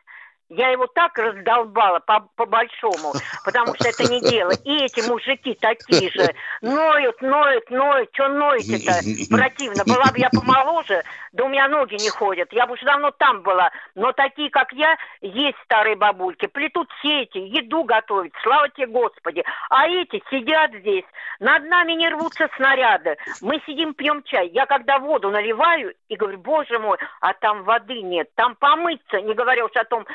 Я 0.49 0.69
его 0.69 0.87
так 0.87 1.17
раздолбала 1.17 1.99
по, 1.99 2.27
по 2.35 2.45
большому, 2.45 3.13
потому 3.45 3.73
что 3.75 3.87
это 3.87 4.03
не 4.11 4.19
дело. 4.19 4.51
И 4.63 4.83
эти 4.83 5.07
мужики 5.07 5.57
такие 5.59 6.11
же 6.11 6.35
ноют, 6.61 7.21
ноют, 7.21 7.69
ноют. 7.69 8.09
Что 8.13 8.27
ноете-то? 8.27 9.35
Противно. 9.35 9.83
Была 9.85 10.11
бы 10.11 10.19
я 10.19 10.29
помоложе, 10.29 11.03
да 11.31 11.45
у 11.45 11.49
меня 11.49 11.67
ноги 11.67 11.95
не 11.95 12.09
ходят. 12.09 12.51
Я 12.51 12.67
бы 12.67 12.73
уже 12.73 12.85
давно 12.85 13.11
там 13.11 13.41
была. 13.41 13.71
Но 13.95 14.11
такие, 14.11 14.49
как 14.49 14.71
я, 14.73 14.95
есть 15.21 15.57
старые 15.63 15.95
бабульки. 15.95 16.45
Плетут 16.47 16.89
сети, 17.01 17.39
еду 17.39 17.83
готовят. 17.83 18.33
Слава 18.43 18.69
тебе, 18.69 18.87
Господи. 18.87 19.43
А 19.69 19.87
эти 19.87 20.21
сидят 20.29 20.71
здесь. 20.75 21.05
Над 21.39 21.63
нами 21.65 21.93
не 21.93 22.09
рвутся 22.09 22.49
снаряды. 22.57 23.17
Мы 23.41 23.61
сидим, 23.65 23.93
пьем 23.93 24.21
чай. 24.23 24.49
Я 24.49 24.65
когда 24.65 24.99
воду 24.99 25.31
наливаю 25.31 25.93
и 26.09 26.15
говорю, 26.15 26.37
боже 26.37 26.77
мой, 26.79 26.97
а 27.21 27.33
там 27.33 27.63
воды 27.63 28.01
нет. 28.01 28.29
Там 28.35 28.55
помыться, 28.55 29.21
не 29.21 29.33
говоря 29.33 29.65
уж 29.65 29.71
о 29.75 29.83
том, 29.85 30.05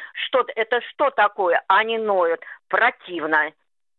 это 0.56 0.80
что 0.82 1.10
такое? 1.10 1.62
Они 1.68 1.98
ноют. 1.98 2.40
Противно. 2.68 3.52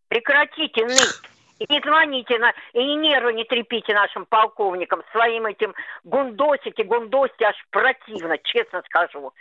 Прекратите 0.08 0.86
ныть. 0.86 1.22
И 1.60 1.66
не 1.68 1.82
звоните, 1.82 2.40
на, 2.40 2.54
и 2.72 2.80
не 2.80 2.96
нервы 2.96 3.34
не 3.34 3.44
трепите 3.44 3.94
нашим 3.94 4.26
полковникам 4.26 5.04
своим 5.12 5.46
этим 5.46 5.76
гундосите, 6.06 6.84
гундосите, 6.84 7.48
аж 7.48 7.56
противно, 7.70 8.38
честно 8.38 8.82
скажу. 8.86 9.34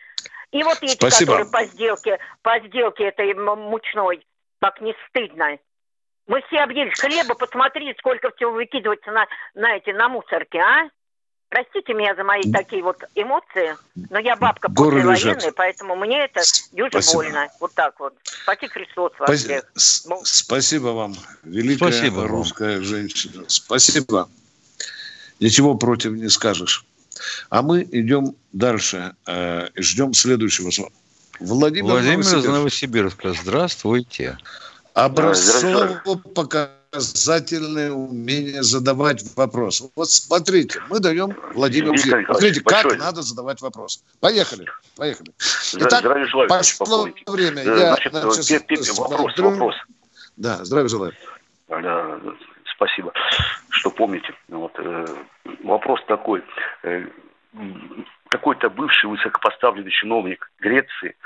И 0.51 0.63
вот 0.65 0.79
эти, 0.83 0.97
Спасибо. 0.97 1.39
которые 1.39 1.53
по 1.53 1.65
сделке, 1.65 2.19
по 2.43 2.59
сделке 2.61 3.05
этой 3.05 3.35
мучной, 3.35 4.27
как 4.61 4.81
не 4.81 4.97
стыдно. 5.07 5.59
Мы 6.27 6.43
все 6.49 6.59
объелись 6.59 6.99
хлеба, 7.01 7.35
посмотри, 7.37 7.95
сколько 7.99 8.31
всего 8.33 8.51
выкидывается 8.51 9.13
на, 9.13 9.27
на 9.55 9.77
эти, 9.77 9.91
на 9.91 10.09
мусорке, 10.09 10.59
а? 10.59 10.89
Простите 11.49 11.95
меня 11.95 12.15
за 12.15 12.25
мои 12.25 12.43
такие 12.53 12.83
вот 12.83 12.99
эмоции, 13.15 13.75
но 14.11 14.19
я 14.19 14.37
бабка 14.37 14.69
Горы 14.69 15.03
послевоенная, 15.03 15.53
поэтому 15.53 15.97
мне 15.97 16.25
это 16.25 16.43
дюже 16.73 17.01
больно. 17.15 17.49
Вот 17.59 17.73
так 17.73 17.99
вот. 17.99 18.15
Спаси 18.23 18.69
Христос 18.69 19.13
вас 19.19 19.31
всех. 19.31 19.65
Спасибо 19.75 20.89
вам, 20.89 21.15
великая 21.45 21.91
Спасибо 21.91 22.29
русская 22.29 22.77
вам. 22.77 22.85
женщина. 22.85 23.45
Спасибо. 23.47 24.29
Ничего 25.41 25.75
против 25.75 26.13
не 26.13 26.29
скажешь. 26.29 26.85
А 27.49 27.63
мы 27.63 27.83
идем 27.83 28.35
дальше. 28.53 29.15
Э, 29.27 29.69
ждем 29.77 30.13
следующего. 30.13 30.71
Владимир, 31.41 31.93
Владимир 31.93 32.17
Новосибирск. 32.17 32.45
из 32.45 32.53
Новосибирска. 32.53 33.33
Здравствуйте. 33.33 34.39
Образцово 34.93 36.03
пока 36.35 36.71
показательное 36.91 37.93
умение 37.93 38.63
задавать 38.63 39.23
вопрос. 39.37 39.83
Вот 39.95 40.09
смотрите, 40.11 40.81
мы 40.89 41.01
даем 41.01 41.35
Владимиру 41.55 41.93
Виктор 41.93 42.25
Смотрите, 42.25 42.61
как 42.63 42.85
большой. 42.85 42.99
надо 42.99 43.23
задавать 43.23 43.61
вопрос. 43.61 44.03
Поехали, 44.21 44.67
поехали. 44.97 45.33
Итак, 45.75 46.01
здравия 46.01 46.27
желаю, 46.27 46.49
пошло 46.49 47.09
время. 47.27 47.63
Э, 47.63 47.65
Я, 47.65 47.95
значит, 47.95 48.13
значит, 48.13 48.45
значит, 48.45 48.99
вопрос, 48.99 49.35
смотрю. 49.35 49.51
вопрос. 49.51 49.75
Да, 50.37 50.65
здравия 50.65 50.89
желаю. 50.89 51.13
Да, 51.69 52.21
спасибо, 52.75 53.13
что 53.71 53.91
помните. 53.91 54.33
Вот, 54.49 54.73
э, 54.79 55.07
вопрос 55.63 56.01
такой. 56.07 56.43
Э, 56.83 57.07
какой-то 58.29 58.69
бывший 58.69 59.07
высокопоставленный 59.07 59.91
чиновник 59.91 60.51
Греции 60.59 61.17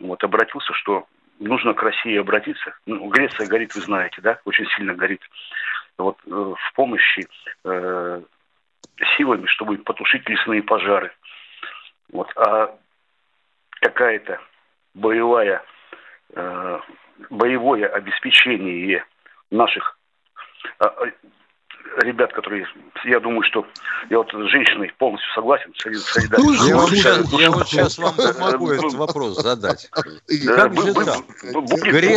вот, 0.00 0.22
обратился, 0.22 0.72
что 0.74 1.06
нужно 1.38 1.74
к 1.74 1.82
России 1.82 2.16
обратиться. 2.16 2.74
Ну, 2.86 3.08
Греция 3.08 3.46
горит, 3.46 3.74
вы 3.74 3.80
знаете, 3.82 4.20
да, 4.22 4.38
очень 4.44 4.66
сильно 4.76 4.94
горит. 4.94 5.20
Вот 5.98 6.18
э, 6.26 6.30
в 6.30 6.72
помощи 6.74 7.26
э, 7.64 8.22
силами, 9.16 9.46
чтобы 9.46 9.78
потушить 9.78 10.28
лесные 10.28 10.62
пожары. 10.62 11.12
Вот, 12.12 12.30
а 12.36 12.74
какая-то 13.80 14.40
боевая, 14.94 15.62
э, 16.34 16.80
боевое 17.30 17.86
обеспечение 17.88 19.04
наших 19.50 19.98
э, 20.80 20.86
ребят, 21.98 22.32
которые, 22.32 22.66
я 23.04 23.20
думаю, 23.20 23.42
что 23.42 23.66
я 24.10 24.18
вот 24.18 24.30
с 24.30 24.50
женщиной 24.50 24.92
полностью 24.98 25.32
согласен, 25.34 25.72
солидарен. 25.76 26.68
Я, 26.68 26.76
вот 26.76 26.90
сейчас, 26.90 27.32
я 27.32 27.50
вот 27.50 27.68
сейчас 27.68 27.98
вам 27.98 28.14
помогу 28.14 28.70
этот 28.70 28.94
вопрос 28.94 29.42
задать. 29.42 29.88
Же 30.28 30.54
так? 30.54 30.72
Будет, 30.72 30.94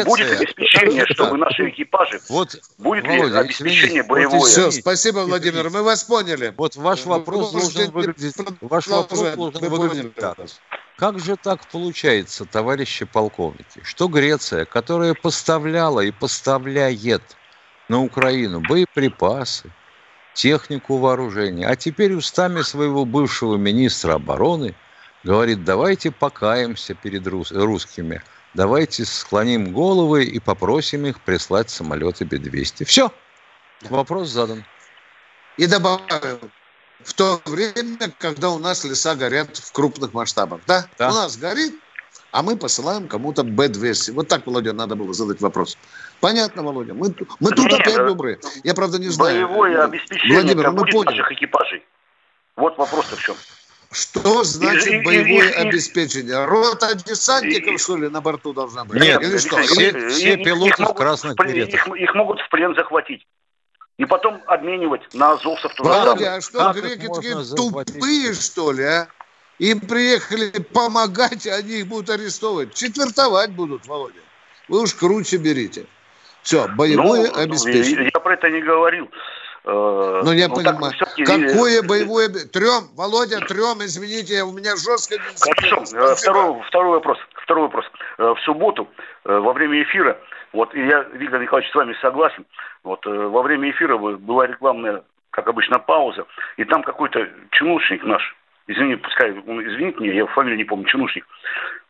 будет 0.05 0.41
обеспечение, 0.41 1.05
чтобы 1.09 1.37
наши 1.37 1.69
экипажи, 1.69 2.19
вот, 2.29 2.55
будет 2.77 3.05
Володя, 3.05 3.25
ли 3.25 3.37
обеспечение 3.37 4.03
боевое? 4.03 4.39
Вот 4.39 4.47
все, 4.47 4.71
спасибо, 4.71 5.19
Владимир, 5.19 5.69
мы 5.69 5.83
вас 5.83 6.03
поняли. 6.03 6.53
Вот 6.57 6.75
ваш 6.75 7.05
вопрос 7.05 7.51
должен 7.51 7.91
выглядеть, 7.91 8.35
ваш 8.61 8.87
вопрос 8.87 9.35
должен 9.35 9.69
выглядеть 9.69 10.15
так. 10.15 10.37
Как 10.97 11.17
же 11.17 11.37
так 11.37 11.65
получается, 11.67 12.43
товарищи 12.43 13.05
полковники, 13.05 13.81
что 13.83 14.09
Греция, 14.09 14.65
которая 14.65 15.13
поставляла 15.13 16.01
и 16.01 16.11
поставляет 16.11 17.37
на 17.89 18.01
Украину 18.01 18.61
боеприпасы, 18.61 19.69
технику 20.33 20.97
вооружения, 20.97 21.67
а 21.67 21.75
теперь 21.75 22.13
устами 22.13 22.61
своего 22.61 23.03
бывшего 23.03 23.57
министра 23.57 24.13
обороны 24.13 24.73
говорит, 25.23 25.65
давайте 25.65 26.11
покаемся 26.11 26.93
перед 26.93 27.27
рус- 27.27 27.51
русскими, 27.51 28.21
давайте 28.53 29.03
склоним 29.05 29.73
головы 29.73 30.23
и 30.23 30.39
попросим 30.39 31.05
их 31.05 31.19
прислать 31.21 31.69
самолеты 31.69 32.25
Б-200. 32.25 32.85
Все, 32.85 33.11
вопрос 33.89 34.29
задан. 34.29 34.63
И 35.57 35.67
добавил, 35.67 36.39
в 37.03 37.13
то 37.13 37.41
время, 37.45 38.13
когда 38.17 38.49
у 38.49 38.59
нас 38.59 38.83
леса 38.85 39.15
горят 39.15 39.57
в 39.57 39.71
крупных 39.71 40.13
масштабах. 40.13 40.61
Да? 40.67 40.87
Да. 40.97 41.09
У 41.09 41.13
нас 41.13 41.37
горит, 41.37 41.73
а 42.31 42.43
мы 42.43 42.55
посылаем 42.57 43.07
кому-то 43.07 43.43
Б-200. 43.43 44.13
Вот 44.13 44.27
так, 44.27 44.45
Володя, 44.45 44.73
надо 44.73 44.95
было 44.95 45.13
задать 45.13 45.41
вопрос. 45.41 45.77
Понятно, 46.19 46.63
Володя? 46.63 46.93
Мы, 46.93 47.13
мы 47.39 47.49
тут 47.51 47.65
Нет, 47.71 47.73
опять 47.79 47.97
э, 47.97 48.05
добрые. 48.05 48.39
Я, 48.63 48.73
правда, 48.73 48.99
не 48.99 49.07
знаю. 49.09 49.47
Боевое 49.47 49.83
обеспечение 49.83 50.41
Владимир, 50.41 50.71
мы 50.71 50.79
будет 50.81 50.91
поняли. 50.93 51.17
наших 51.17 51.31
экипажей. 51.31 51.83
Вот 52.55 52.77
вопрос-то 52.77 53.15
в 53.15 53.19
чем. 53.21 53.35
Что 53.91 54.43
значит 54.43 54.87
И- 54.87 54.97
и- 54.97 55.03
боевое 55.03 55.49
и- 55.49 55.51
и- 55.51 55.67
обеспечение? 55.67 56.45
Рота 56.45 56.93
десантников, 56.95 57.79
что 57.81 57.97
ли, 57.97 58.09
на 58.09 58.21
борту 58.21 58.53
должна 58.53 58.85
быть? 58.85 59.01
Нет, 59.01 59.21
Или 59.21 59.37
что? 59.37 59.57
все- 59.63 59.89
их 59.89 60.43
пилоты 60.43 60.83
в 60.83 60.93
красных 60.93 61.35
беретах. 61.35 61.87
Их, 61.87 61.95
их 61.95 62.13
могут 62.15 62.39
в 62.41 62.49
плен 62.49 62.75
захватить. 62.75 63.25
И 63.97 64.05
потом 64.05 64.41
обменивать 64.45 65.01
на 65.13 65.31
Азовцев. 65.33 65.71
Володя, 65.79 66.35
а 66.35 66.41
что, 66.41 66.59
Как 66.59 66.75
греки 66.75 67.07
такие 67.13 67.41
захватить? 67.43 67.95
тупые, 67.95 68.33
что 68.33 68.71
ли, 68.71 68.83
а? 68.83 69.07
Им 69.57 69.81
приехали 69.81 70.51
помогать, 70.51 71.45
а 71.47 71.55
они 71.55 71.79
их 71.79 71.87
будут 71.87 72.09
арестовывать. 72.09 72.73
Четвертовать 72.73 73.51
будут, 73.51 73.87
Володя. 73.87 74.19
Вы 74.69 74.83
уж 74.83 74.93
круче 74.93 75.35
берите. 75.37 75.85
Все, 76.49 76.67
боевое 76.67 77.29
Ну, 77.31 77.41
обеспечение. 77.43 78.09
Я, 78.11 78.19
про 78.19 78.33
это 78.33 78.49
не 78.49 78.59
говорил. 78.61 79.07
Э, 79.65 80.21
Ну, 80.25 80.31
я 80.31 80.47
ну, 80.47 80.55
так 80.55 80.65
понимаю. 80.73 80.93
всё-таки- 80.95 81.23
Какое 81.23 81.83
боевое... 81.83 82.25
обе- 82.27 82.39
Трем, 82.51 82.89
Володя, 82.97 83.39
трем, 83.41 83.77
извините, 83.85 84.41
у 84.41 84.51
меня 84.51 84.75
жестко... 84.75 85.17
Хорошо. 85.39 85.83
Э, 85.95 86.15
Второй, 86.15 86.59
второй 86.63 86.91
вопрос. 86.93 87.19
Второй 87.43 87.63
вопрос. 87.65 87.85
Э, 88.17 88.33
В 88.35 88.39
субботу 88.45 88.87
э, 89.25 89.37
во 89.37 89.53
время 89.53 89.83
эфира, 89.83 90.17
вот 90.51 90.73
и 90.73 90.79
я, 90.87 91.03
Виктор 91.13 91.39
Николаевич, 91.39 91.71
с 91.71 91.75
вами 91.75 91.95
согласен. 92.01 92.47
Вот 92.83 93.05
э, 93.05 93.11
во 93.11 93.43
время 93.43 93.69
эфира 93.69 93.97
была 93.97 94.47
рекламная, 94.47 95.03
как 95.29 95.47
обычно, 95.49 95.77
пауза, 95.77 96.25
и 96.57 96.63
там 96.63 96.81
какой-то 96.81 97.27
чинушник 97.51 98.03
наш, 98.05 98.35
извини, 98.65 98.95
пускай 98.95 99.33
он 99.45 99.61
извинит 99.67 99.99
меня, 99.99 100.13
я 100.13 100.25
фамилию 100.25 100.57
не 100.57 100.63
помню, 100.63 100.85
чинушник, 100.87 101.27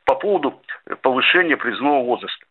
по 0.04 0.16
поводу 0.16 0.62
повышения 1.02 1.56
призывного 1.56 2.04
возраста. 2.04 2.44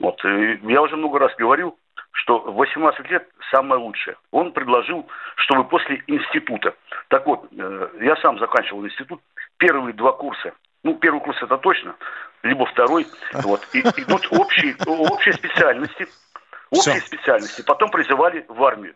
Вот, 0.00 0.24
э, 0.24 0.58
я 0.62 0.82
уже 0.82 0.96
много 0.96 1.18
раз 1.18 1.34
говорил, 1.36 1.78
что 2.12 2.38
18 2.38 3.10
лет 3.10 3.28
самое 3.50 3.80
лучшее. 3.80 4.16
Он 4.30 4.52
предложил, 4.52 5.06
чтобы 5.36 5.64
после 5.64 6.02
института. 6.06 6.74
Так 7.08 7.26
вот, 7.26 7.46
э, 7.52 7.88
я 8.00 8.16
сам 8.16 8.38
заканчивал 8.38 8.84
институт, 8.86 9.20
первые 9.58 9.94
два 9.94 10.12
курса, 10.12 10.52
ну, 10.82 10.94
первый 10.94 11.20
курс 11.20 11.40
это 11.42 11.56
точно, 11.58 11.94
либо 12.42 12.66
второй, 12.66 13.06
вот, 13.42 13.66
и, 13.72 13.80
идут 13.80 14.26
общие, 14.30 14.76
общие 14.86 15.34
специальности, 15.34 16.06
общие 16.70 17.00
Всё. 17.00 17.06
специальности, 17.06 17.62
потом 17.62 17.90
призывали 17.90 18.44
в 18.48 18.62
армию. 18.62 18.94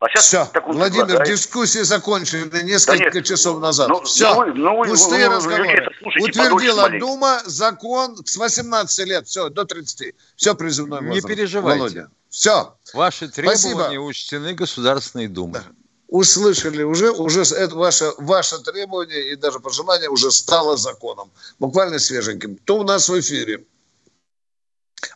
А 0.00 0.08
сейчас 0.08 0.26
Все, 0.28 0.48
Владимир, 0.66 1.06
предлагает. 1.06 1.28
дискуссии 1.36 1.80
закончены 1.80 2.44
Да 2.46 2.62
несколько 2.62 3.10
нет, 3.10 3.26
часов 3.26 3.58
назад. 3.60 3.88
ну, 3.88 4.00
Все, 4.04 4.32
ну 4.32 4.54
ну 4.54 4.76
вы- 4.78 4.86
пустые 4.86 5.28
вы- 5.28 5.40
вы 5.40 5.56
разговоры. 5.56 5.88
Утвердила. 6.20 6.88
Дума 7.00 7.40
закон 7.46 8.16
с 8.24 8.36
18 8.36 9.06
лет, 9.06 9.26
все, 9.26 9.48
до 9.48 9.64
30. 9.64 10.14
Все 10.36 10.54
призывной 10.54 11.00
Не 11.00 11.06
возраст. 11.08 11.26
переживайте. 11.26 11.78
Володя. 11.80 12.10
Все, 12.30 12.76
Ваши 12.94 13.28
требования 13.28 13.58
Спасибо. 13.58 14.00
учтены 14.02 14.54
Государственной 14.54 15.26
Думой. 15.26 15.62
услышали 16.06 16.84
уже, 16.84 17.10
уже 17.10 17.40
это 17.42 17.74
ваше, 17.74 18.12
ваше 18.18 18.58
требование 18.60 19.32
и 19.32 19.36
даже 19.36 19.58
пожелание 19.58 20.10
уже 20.10 20.30
стало 20.30 20.76
законом. 20.76 21.28
Буквально 21.58 21.98
свеженьким. 21.98 22.56
Кто 22.58 22.78
у 22.78 22.84
нас 22.84 23.08
в 23.08 23.18
эфире? 23.18 23.64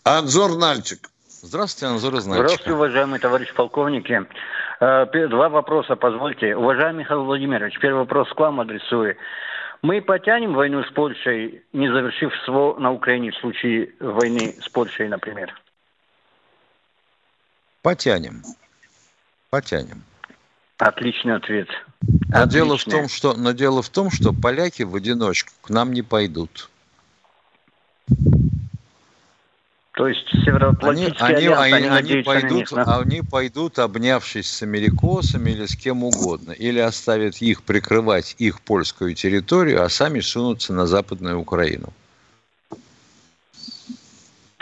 Анзор 0.02 0.56
Нальчик. 0.56 1.08
Здравствуйте, 1.42 1.86
Анзор 1.86 2.20
Здравствуйте, 2.20 2.42
Изнальчик. 2.46 2.74
уважаемые 2.74 3.20
товарищи 3.20 3.54
полковники. 3.54 4.26
Э, 4.82 5.06
Два 5.28 5.48
вопроса, 5.48 5.94
позвольте. 5.94 6.56
Уважаемый 6.56 7.00
Михаил 7.00 7.22
Владимирович, 7.24 7.78
первый 7.78 7.98
вопрос 8.00 8.28
к 8.30 8.40
вам 8.40 8.58
адресую. 8.60 9.16
Мы 9.80 10.02
потянем 10.02 10.54
войну 10.54 10.82
с 10.82 10.90
Польшей, 10.90 11.62
не 11.72 11.88
завершив 11.88 12.32
СВО 12.44 12.74
на 12.80 12.90
Украине 12.90 13.30
в 13.30 13.36
случае 13.36 13.90
войны 14.00 14.56
с 14.60 14.68
Польшей, 14.68 15.08
например? 15.08 15.54
Потянем. 17.82 18.42
Потянем. 19.50 20.02
Отличный 20.78 21.36
ответ. 21.36 21.68
Но 22.30 22.46
дело, 22.46 22.70
в 22.70 22.80
Отличный. 22.80 22.92
том, 22.92 23.08
что, 23.08 23.34
но 23.34 23.52
дело 23.52 23.82
в 23.82 23.88
том, 23.88 24.10
что 24.10 24.32
поляки 24.32 24.82
в 24.82 24.96
одиночку 24.96 25.52
к 25.62 25.70
нам 25.70 25.92
не 25.92 26.02
пойдут. 26.02 26.68
То 30.02 30.08
есть 30.08 30.26
Они, 30.32 30.44
Североатлантический 30.44 31.24
они, 31.24 31.46
альянс, 31.46 31.60
они, 31.60 31.74
они, 31.74 31.86
они 31.86 31.88
надеются 31.90 32.34
на 32.34 32.40
пойдут, 32.40 32.58
них, 32.58 32.72
да? 32.72 32.98
они 32.98 33.22
пойдут, 33.22 33.78
обнявшись 33.78 34.50
с 34.50 34.62
америкосами 34.62 35.52
или 35.52 35.66
с 35.66 35.76
кем 35.76 36.02
угодно, 36.02 36.50
или 36.50 36.80
оставят 36.80 37.36
их 37.36 37.62
прикрывать 37.62 38.34
их 38.38 38.62
польскую 38.62 39.14
территорию, 39.14 39.84
а 39.84 39.88
сами 39.88 40.18
сунутся 40.18 40.72
на 40.72 40.88
западную 40.88 41.38
Украину. 41.38 41.92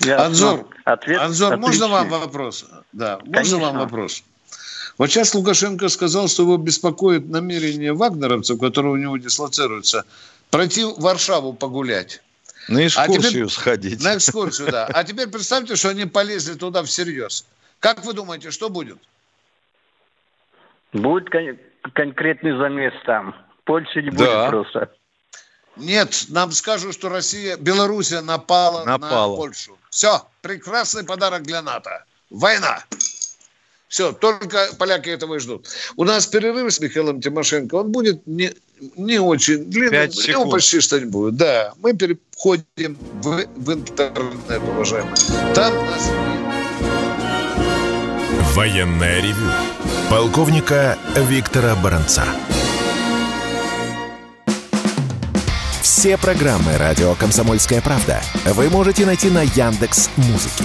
Ясно. 0.02 0.26
Анзор, 0.26 0.66
Ответ 0.84 1.20
Анзор, 1.22 1.56
можно 1.56 1.86
отличный. 1.86 1.88
вам 1.88 2.20
вопрос? 2.20 2.66
Да, 2.92 3.18
можно 3.20 3.32
Конечно. 3.32 3.58
вам 3.60 3.78
вопрос? 3.78 4.22
Вот 4.98 5.08
сейчас 5.08 5.34
Лукашенко 5.34 5.88
сказал, 5.88 6.28
что 6.28 6.42
его 6.42 6.58
беспокоит 6.58 7.30
намерение 7.30 7.94
вагнеровцев, 7.94 8.60
которые 8.60 8.92
у 8.92 8.96
него 8.96 9.16
дислоцируются, 9.16 10.04
пройти 10.50 10.84
в 10.84 11.00
Варшаву 11.00 11.54
погулять. 11.54 12.20
На 12.68 12.86
экскурсию 12.86 13.22
теперь- 13.30 13.48
сходить. 13.48 14.02
На 14.02 14.16
экскурсию, 14.16 14.70
да. 14.70 14.86
А 14.86 15.04
теперь 15.04 15.28
представьте, 15.28 15.76
что 15.76 15.88
они 15.90 16.04
полезли 16.06 16.54
туда 16.54 16.82
всерьез. 16.84 17.46
Как 17.78 18.04
вы 18.04 18.12
думаете, 18.12 18.50
что 18.50 18.68
будет? 18.68 18.98
Будет 20.92 21.30
кон- 21.30 21.58
конкретный 21.94 22.56
замес 22.58 22.92
там. 23.06 23.34
Польши 23.64 24.02
не 24.02 24.10
Да. 24.10 24.16
будет 24.16 24.50
просто. 24.50 24.90
Нет, 25.76 26.26
нам 26.28 26.50
скажут, 26.52 26.94
что 26.94 27.08
Россия, 27.08 27.56
Белоруссия 27.56 28.20
напала, 28.20 28.84
Напала. 28.84 29.30
на 29.30 29.36
Польшу. 29.36 29.78
Все, 29.88 30.26
прекрасный 30.42 31.04
подарок 31.04 31.42
для 31.42 31.62
НАТО. 31.62 32.04
Война. 32.28 32.84
Все, 33.88 34.12
только 34.12 34.68
поляки 34.78 35.08
этого 35.08 35.36
и 35.36 35.38
ждут. 35.38 35.66
У 35.96 36.04
нас 36.04 36.26
перерыв 36.26 36.72
с 36.72 36.80
Михаилом 36.80 37.20
Тимошенко, 37.20 37.74
он 37.76 37.90
будет 37.90 38.24
не, 38.26 38.52
не 38.96 39.18
очень 39.18 39.62
у 39.64 39.68
него 39.68 40.12
секунд. 40.12 40.50
почти 40.52 40.80
что-нибудь 40.80 41.10
будет. 41.10 41.36
Да, 41.36 41.72
мы 41.80 41.94
переходим 41.94 42.96
в, 43.22 43.44
в 43.56 43.72
интернет, 43.72 44.62
уважаемые. 44.74 45.14
Там 45.54 45.74
нас... 45.74 46.10
Военное 48.54 49.20
ревю 49.20 49.50
полковника 50.08 50.98
Виктора 51.16 51.76
Баранца. 51.76 52.24
Все 55.82 56.16
программы 56.16 56.76
радио 56.78 57.14
Комсомольская 57.14 57.80
правда 57.80 58.20
вы 58.46 58.70
можете 58.70 59.04
найти 59.04 59.28
на 59.28 59.42
Яндекс 59.42 60.08
Музыке. 60.16 60.64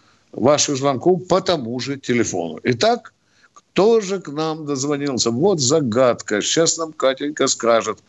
ваших 0.31 0.77
звонков 0.77 1.27
по 1.27 1.41
тому 1.41 1.79
же 1.79 1.97
телефону. 1.97 2.59
Итак, 2.63 3.13
кто 3.53 4.01
же 4.01 4.19
к 4.21 4.29
нам 4.29 4.65
дозвонился? 4.65 5.31
Вот 5.31 5.59
загадка. 5.59 6.41
Сейчас 6.41 6.77
нам 6.77 6.93
Катенька 6.93 7.47
скажет. 7.47 7.99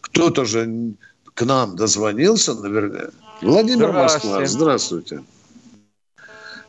Кто-то 0.00 0.44
же 0.44 0.92
к 1.34 1.42
нам 1.44 1.76
дозвонился, 1.76 2.54
наверное. 2.54 3.10
Владимир 3.42 3.92
Москва, 3.92 4.44
Здравствуйте. 4.44 4.46
здравствуйте. 4.46 5.24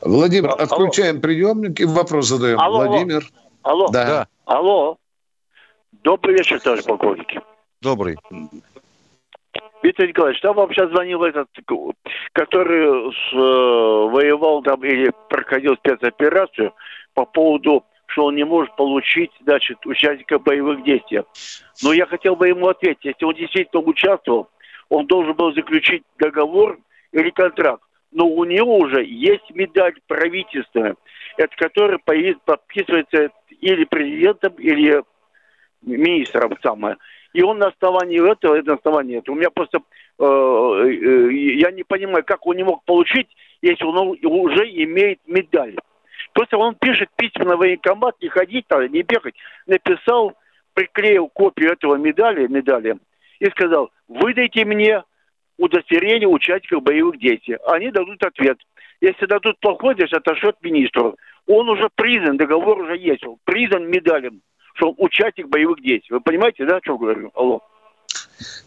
Владимир, 0.01 0.49
Алло. 0.49 0.57
отключаем 0.63 1.21
приемник 1.21 1.79
и 1.79 1.85
вопрос 1.85 2.27
задаем. 2.27 2.59
Алло. 2.59 2.87
Владимир. 2.87 3.29
Алло. 3.63 3.87
Да. 3.89 4.05
Да, 4.05 4.27
Алло. 4.45 4.97
Добрый 6.03 6.35
вечер, 6.37 6.59
товарищ 6.59 6.83
полковники. 6.83 7.39
добрый. 7.81 8.17
Виктор 9.86 10.07
Николаевич, 10.07 10.41
там 10.41 10.55
вам 10.55 10.71
сейчас 10.71 10.89
звонил 10.89 11.23
этот, 11.23 11.47
который 12.33 13.11
с, 13.13 13.33
э, 13.33 13.38
воевал 13.38 14.63
там 14.63 14.83
или 14.83 15.11
проходил 15.29 15.75
спецоперацию 15.75 16.73
по 17.13 17.25
поводу, 17.25 17.86
что 18.07 18.25
он 18.25 18.36
не 18.36 18.45
может 18.45 18.75
получить, 18.77 19.29
значит, 19.41 19.86
участника 19.86 20.39
боевых 20.39 20.83
действий. 20.83 21.21
Но 21.83 21.93
я 21.93 22.07
хотел 22.07 22.36
бы 22.36 22.47
ему 22.47 22.67
ответить, 22.67 23.05
если 23.05 23.25
он 23.25 23.36
действительно 23.36 23.83
участвовал, 23.83 24.49
он 24.89 25.05
должен 25.05 25.33
был 25.36 25.53
заключить 25.53 26.01
договор 26.17 26.79
или 27.11 27.29
контракт. 27.29 27.83
Но 28.11 28.25
у 28.25 28.43
него 28.43 28.79
уже 28.79 29.05
есть 29.05 29.51
медаль 29.51 29.93
правительственная, 30.07 30.95
это 31.38 31.55
которая 31.57 31.99
подписывается 31.99 33.29
или 33.61 33.86
президентом, 33.86 34.53
или 34.53 35.03
министром 35.83 36.57
самое. 36.63 36.97
И 37.36 37.43
он 37.43 37.57
на 37.57 37.67
основании 37.67 38.31
этого, 38.31 38.55
это 38.55 38.69
на 38.69 38.73
основании 38.75 39.17
этого. 39.17 39.36
У 39.36 39.38
меня 39.38 39.49
просто, 39.49 39.79
э, 40.19 40.23
э, 40.23 41.33
я 41.57 41.69
не 41.71 41.83
понимаю, 41.83 42.23
как 42.23 42.47
он 42.47 42.55
не 42.55 42.63
мог 42.63 42.86
получить, 42.86 43.27
если 43.61 43.83
он 43.83 44.17
уже 44.23 44.63
имеет 44.69 45.19
медаль. 45.27 45.75
Просто 46.31 46.57
он 46.57 46.75
пишет 46.75 47.09
письма 47.17 47.43
на 47.43 47.57
военкомат, 47.57 48.15
не 48.21 48.29
ходить, 48.29 48.67
там, 48.67 48.88
не 48.88 49.01
бегать. 49.01 49.36
Написал, 49.67 50.33
приклеил 50.73 51.27
копию 51.27 51.73
этого 51.73 51.95
медали, 51.95 52.47
медали 52.47 52.95
и 53.39 53.49
сказал, 53.49 53.91
выдайте 54.07 54.63
мне 54.63 55.03
удостоверение 55.57 56.29
участников 56.29 56.83
боевых 56.83 57.19
действий. 57.19 57.57
Они 57.67 57.91
дадут 57.91 58.23
ответ. 58.23 58.59
Если 59.01 59.25
дадут 59.25 59.59
плохой, 59.59 59.95
значит, 59.95 60.13
отошлет 60.13 60.55
министру. 60.61 61.17
Он 61.47 61.67
уже 61.67 61.89
признан, 61.95 62.38
договор 62.38 62.79
уже 62.79 62.97
есть, 62.97 63.25
он 63.27 63.36
признан 63.43 63.89
медалем 63.89 64.41
что 64.76 64.89
он 64.89 64.95
участник 64.99 65.47
боевых 65.47 65.82
действий. 65.82 66.13
Вы 66.13 66.21
понимаете, 66.21 66.65
да, 66.65 66.78
о 66.78 66.82
чем 66.82 66.97
говорю? 66.97 67.32
Алло. 67.34 67.61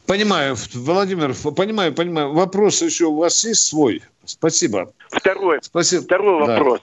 Понимаю, 0.06 0.56
Владимир, 0.74 1.32
понимаю, 1.54 1.94
понимаю. 1.94 2.32
Вопрос 2.32 2.82
еще 2.82 3.06
у 3.06 3.16
вас 3.16 3.44
есть 3.44 3.66
свой? 3.66 4.02
Спасибо. 4.24 4.92
Второй, 5.10 5.58
Спасибо. 5.62 6.02
второй 6.02 6.46
да. 6.46 6.52
вопрос. 6.54 6.80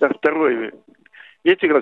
Да, 0.00 0.08
второй. 0.08 0.72
Видите. 1.44 1.80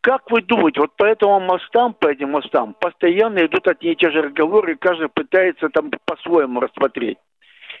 Как 0.00 0.30
вы 0.30 0.42
думаете, 0.42 0.80
вот 0.80 0.94
по 0.96 1.04
этим 1.04 1.42
мостам, 1.46 1.94
по 1.94 2.08
этим 2.08 2.32
мостам, 2.32 2.74
постоянно 2.78 3.46
идут 3.46 3.66
одни 3.66 3.92
и 3.92 3.96
те 3.96 4.10
же 4.10 4.20
разговоры, 4.20 4.72
и 4.72 4.76
каждый 4.76 5.08
пытается 5.08 5.70
там 5.70 5.90
по-своему 6.04 6.60
рассмотреть. 6.60 7.16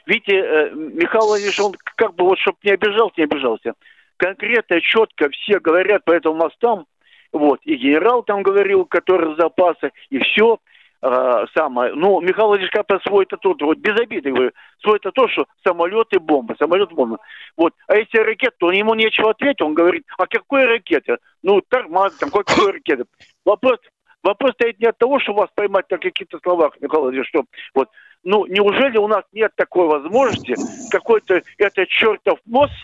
Видите, 0.06 0.36
э, 0.36 0.70
Михаил 0.72 1.26
Владимирович, 1.26 1.60
он 1.60 1.74
как 1.96 2.14
бы 2.14 2.24
вот, 2.24 2.38
чтобы 2.38 2.56
не 2.62 2.70
обижался, 2.70 3.14
не 3.18 3.24
обижался. 3.24 3.74
Конкретно, 4.16 4.80
четко 4.80 5.28
все 5.30 5.60
говорят 5.60 6.04
по 6.04 6.12
этим 6.12 6.36
мостам, 6.36 6.86
вот, 7.34 7.58
и 7.64 7.74
генерал 7.74 8.22
там 8.22 8.42
говорил, 8.42 8.84
который 8.84 9.34
запасы, 9.34 9.90
и 10.08 10.20
все 10.20 10.58
э, 11.02 11.44
самое. 11.52 11.92
Ну, 11.92 12.20
Михаил 12.20 12.46
Владимирович 12.46 12.72
как 12.72 13.02
свой 13.02 13.24
это 13.24 13.36
тут, 13.36 13.60
вот 13.60 13.76
без 13.78 13.98
обиды 13.98 14.30
говорю, 14.30 14.52
свой 14.80 14.98
это 14.98 15.10
то, 15.10 15.26
что 15.26 15.46
самолеты 15.66 16.20
бомбы, 16.20 16.54
самолет 16.60 16.92
бомбы. 16.92 17.18
Вот, 17.56 17.74
а 17.88 17.96
если 17.96 18.18
ракеты, 18.18 18.54
то 18.58 18.70
ему 18.70 18.94
нечего 18.94 19.30
ответить, 19.30 19.62
он 19.62 19.74
говорит, 19.74 20.04
а 20.16 20.28
какой 20.28 20.64
ракеты? 20.66 21.16
Ну, 21.42 21.60
тормоз, 21.60 22.14
там, 22.14 22.30
какой 22.30 22.70
ракеты? 22.70 23.04
Вопрос, 23.44 23.80
вопрос 24.22 24.52
стоит 24.52 24.78
не 24.78 24.86
от 24.86 24.96
того, 24.96 25.18
что 25.18 25.34
вас 25.34 25.50
поймать 25.56 25.90
на 25.90 25.98
каких-то 25.98 26.38
словах, 26.38 26.74
Михаил 26.80 27.02
Владимирович, 27.02 27.30
что 27.30 27.46
вот, 27.74 27.88
ну, 28.22 28.46
неужели 28.46 28.96
у 28.96 29.08
нас 29.08 29.24
нет 29.32 29.50
такой 29.56 29.88
возможности, 29.88 30.54
какой-то 30.92 31.42
этот 31.58 31.88
чертов 31.88 32.38
мост 32.46 32.74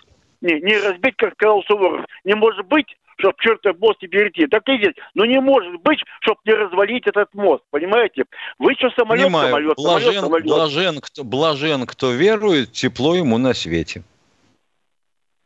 не, 0.41 0.61
не 0.61 0.77
разбить, 0.77 1.17
как 1.17 1.35
сказал 1.35 1.63
Суворов. 1.65 2.05
Не 2.25 2.35
может 2.35 2.67
быть, 2.67 2.97
чтобы 3.21 3.35
чертов 3.39 3.79
мост 3.79 4.03
не 4.03 4.09
перейти. 4.09 4.47
Так 4.47 4.69
и 4.69 4.77
здесь. 4.79 4.95
Но 5.15 5.25
не 5.25 5.41
может 5.41 5.81
быть, 5.83 6.01
чтобы 6.21 6.41
не 6.45 6.53
развалить 6.53 7.07
этот 7.07 7.33
мост. 7.35 7.63
Понимаете? 7.71 8.25
Вы 8.59 8.75
что, 8.75 8.91
самолет, 8.91 9.27
Понимаю. 9.27 9.49
самолет, 9.49 9.77
блажен, 9.77 10.15
самолет, 10.15 10.25
самолет. 10.25 10.45
Блажен, 10.47 11.01
кто, 11.01 11.25
блажен, 11.25 11.87
кто 11.87 12.11
верует, 12.13 12.73
тепло 12.73 13.15
ему 13.15 13.39
на 13.39 13.55
свете. 13.55 14.03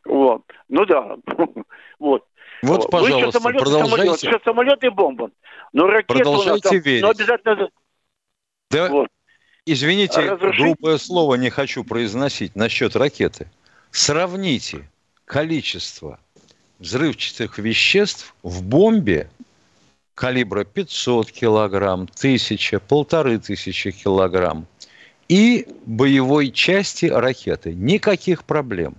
Вот. 0.05 0.43
Ну 0.69 0.85
да. 0.87 1.17
вот. 1.99 2.25
Вот, 2.63 2.91
пожалуйста, 2.91 3.27
Вы 3.27 3.31
что, 3.31 3.41
самолет, 3.41 3.61
продолжайте. 3.61 4.19
самолет, 4.19 4.19
что, 4.19 4.51
самолет 4.51 4.85
и 4.85 4.89
бомба. 4.89 5.31
Но 5.73 5.87
ракеты 5.87 6.15
Продолжайте 6.15 6.69
у 6.69 6.73
нас 6.73 6.85
верить. 6.85 7.03
Ну, 7.03 7.11
обязательно... 7.11 7.69
Да, 8.71 8.89
Вот. 8.89 9.09
извините, 9.67 10.21
Разрушить- 10.21 10.61
грубое 10.63 10.99
слово 10.99 11.35
не 11.35 11.51
хочу 11.51 11.85
произносить 11.85 12.57
насчет 12.57 12.97
ракеты. 12.97 13.51
Сравните 13.91 14.89
количество 15.27 16.19
взрывчатых 16.79 17.59
веществ 17.59 18.35
в 18.43 18.63
бомбе 18.63 19.29
калибра 20.15 20.65
500 20.65 21.31
килограмм, 21.33 22.03
1000, 22.03 22.81
полторы 22.81 23.39
тысячи 23.39 23.91
килограмм 23.91 24.67
и 25.29 25.67
боевой 25.87 26.51
части 26.51 27.07
ракеты. 27.07 27.75
Никаких 27.75 28.45
проблем. 28.45 28.97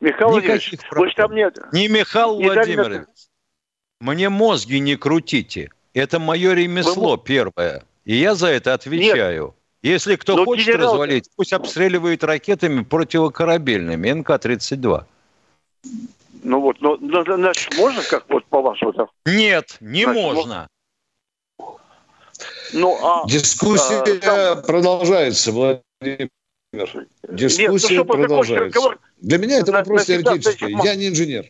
Михаил 0.00 0.30
Владимирович, 0.30 0.72
Никаких 0.72 0.92
вы 0.92 1.08
же 1.08 1.14
там 1.14 1.34
нет. 1.34 1.58
Не 1.72 1.88
Михаил 1.88 2.38
Не 2.38 2.48
дали 2.48 2.74
Владимирович. 2.74 3.08
Мне 4.00 4.28
мозги 4.28 4.80
не 4.80 4.96
крутите. 4.96 5.70
Это 5.94 6.18
мое 6.18 6.52
ремесло 6.52 7.16
первое. 7.16 7.84
И 8.04 8.16
я 8.16 8.34
за 8.34 8.48
это 8.48 8.74
отвечаю. 8.74 9.54
Если 9.82 10.16
кто 10.16 10.36
Но 10.36 10.44
хочет 10.44 10.66
генерал- 10.66 10.92
развалить, 10.92 11.30
пусть 11.36 11.52
обстреливает 11.52 12.24
ракетами 12.24 12.82
противокорабельными 12.82 14.08
МК-32. 14.08 15.04
Ну 16.44 16.60
вот, 16.60 16.80
но, 16.80 16.98
но, 16.98 17.24
значит, 17.24 17.74
можно 17.78 18.02
как 18.02 18.28
вот 18.28 18.44
по-вашему? 18.46 18.92
Нет, 19.24 19.78
не 19.80 20.04
Значит, 20.04 20.22
можно. 20.22 20.68
Ну, 22.74 22.98
а... 23.02 23.26
Дискуссия 23.26 24.02
а, 24.02 24.54
там- 24.56 24.62
продолжается, 24.62 25.52
Владимир. 25.52 26.28
Дискуссия 27.30 27.96
Нет, 27.96 28.06
ну, 28.06 28.12
продолжается. 28.12 28.66
разговор, 28.66 28.98
Для 29.18 29.38
меня 29.38 29.60
это 29.60 29.72
на- 29.72 29.78
вопрос 29.78 30.00
навсегда 30.06 30.32
теоретический. 30.32 30.76
Я 30.84 30.94
не 30.96 31.08
инженер. 31.08 31.46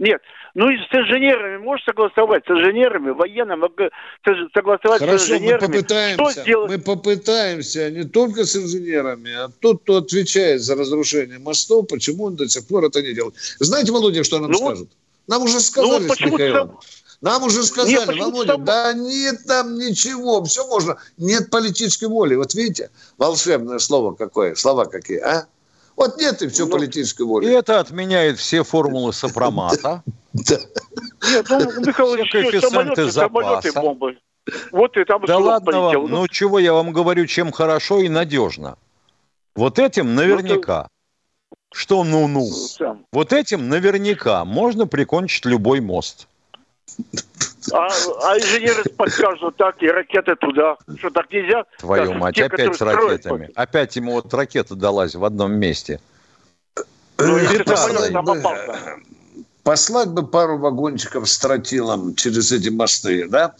Нет. 0.00 0.20
Ну 0.54 0.68
и 0.70 0.78
с 0.78 0.92
инженерами 0.92 1.58
можешь 1.58 1.84
согласовать, 1.84 2.42
с 2.46 2.50
инженерами, 2.50 3.10
военным, 3.10 3.62
ог- 3.62 3.78
с- 4.24 4.52
согласовать 4.54 5.00
с 5.02 5.04
Хорошо, 5.04 5.32
мы 5.32 5.36
инженерами. 5.36 5.58
Что 5.58 5.66
попытаемся, 5.68 6.40
сделать? 6.42 6.70
мы 6.70 6.78
попытаемся 6.78 7.90
не 7.90 8.04
только 8.04 8.44
с 8.46 8.56
инженерами, 8.56 9.30
а 9.32 9.48
тот, 9.60 9.82
кто 9.82 9.98
отвечает 9.98 10.62
за 10.62 10.74
разрушение 10.74 11.38
мостов, 11.38 11.86
почему 11.88 12.24
он 12.24 12.36
до 12.36 12.48
сих 12.48 12.66
пор 12.66 12.86
это 12.86 13.02
не 13.02 13.12
делает. 13.12 13.34
Знаете, 13.60 13.92
Володя, 13.92 14.24
что 14.24 14.38
нам 14.40 14.50
Ну, 14.50 14.58
скажут? 14.58 14.88
Нам 15.28 15.42
уже 15.42 15.60
сказали 15.60 16.08
вот 16.08 16.16
с 16.16 16.20
Михаилом. 16.20 16.80
Нам 17.20 17.42
уже 17.42 17.62
сказали, 17.62 17.92
Нет, 17.96 18.06
Володя, 18.18 18.56
да 18.56 18.94
нет 18.94 19.36
там 19.46 19.76
ничего, 19.78 20.42
все 20.44 20.66
можно. 20.66 20.96
Нет 21.18 21.50
политической 21.50 22.06
воли. 22.08 22.34
Вот 22.36 22.54
видите, 22.54 22.88
волшебное 23.18 23.78
слово 23.78 24.14
какое, 24.14 24.54
слова 24.54 24.86
какие, 24.86 25.18
а? 25.18 25.46
Вот 26.00 26.16
нет 26.16 26.40
и 26.40 26.48
все 26.48 26.64
Ну, 26.64 26.72
политической 26.72 27.22
И 27.22 27.24
воли. 27.26 27.54
это 27.54 27.78
отменяет 27.78 28.38
все 28.38 28.64
формулы 28.64 29.12
сопромата. 29.12 30.02
Нет, 30.32 31.46
ну, 31.50 31.58
Михаил 31.86 32.16
коэффициенты 32.16 33.10
запаса. 33.10 33.78
бомбы. 33.82 34.16
Вот 34.72 34.96
и 34.96 35.04
там 35.04 35.22
Да 35.26 35.36
ладно 35.36 35.80
вам, 35.80 36.06
ну 36.06 36.26
чего 36.26 36.58
я 36.58 36.72
вам 36.72 36.92
говорю, 36.92 37.26
чем 37.26 37.52
хорошо 37.52 38.00
и 38.00 38.08
надежно. 38.08 38.78
Вот 39.54 39.78
этим 39.78 40.14
наверняка. 40.14 40.88
Что 41.70 42.02
ну-ну? 42.02 42.48
Вот 43.12 43.34
этим 43.34 43.68
наверняка 43.68 44.46
можно 44.46 44.86
прикончить 44.86 45.44
любой 45.44 45.80
мост. 45.80 46.28
А, 47.72 47.88
а 48.24 48.38
инженеры 48.38 48.84
подскажут 48.96 49.56
так, 49.56 49.82
и 49.82 49.88
ракеты 49.88 50.36
туда. 50.36 50.76
Что 50.98 51.10
так 51.10 51.30
нельзя? 51.32 51.64
Твою 51.78 52.08
Так, 52.08 52.16
мать, 52.16 52.34
те, 52.34 52.44
опять 52.44 52.72
с 52.72 52.76
строят, 52.76 53.10
ракетами. 53.10 53.50
Опять 53.54 53.96
ему 53.96 54.12
вот 54.12 54.32
ракета 54.34 54.74
далась 54.74 55.14
в 55.14 55.24
одном 55.24 55.52
месте. 55.52 56.00
Ну, 57.18 57.36
если 57.36 57.62
бы, 57.62 58.22
попался. 58.24 58.96
Послать 59.62 60.08
бы 60.08 60.26
пару 60.26 60.58
вагончиков 60.58 61.28
с 61.28 61.38
тротилом 61.38 62.14
через 62.14 62.50
эти 62.50 62.70
мосты, 62.70 63.28
да? 63.28 63.54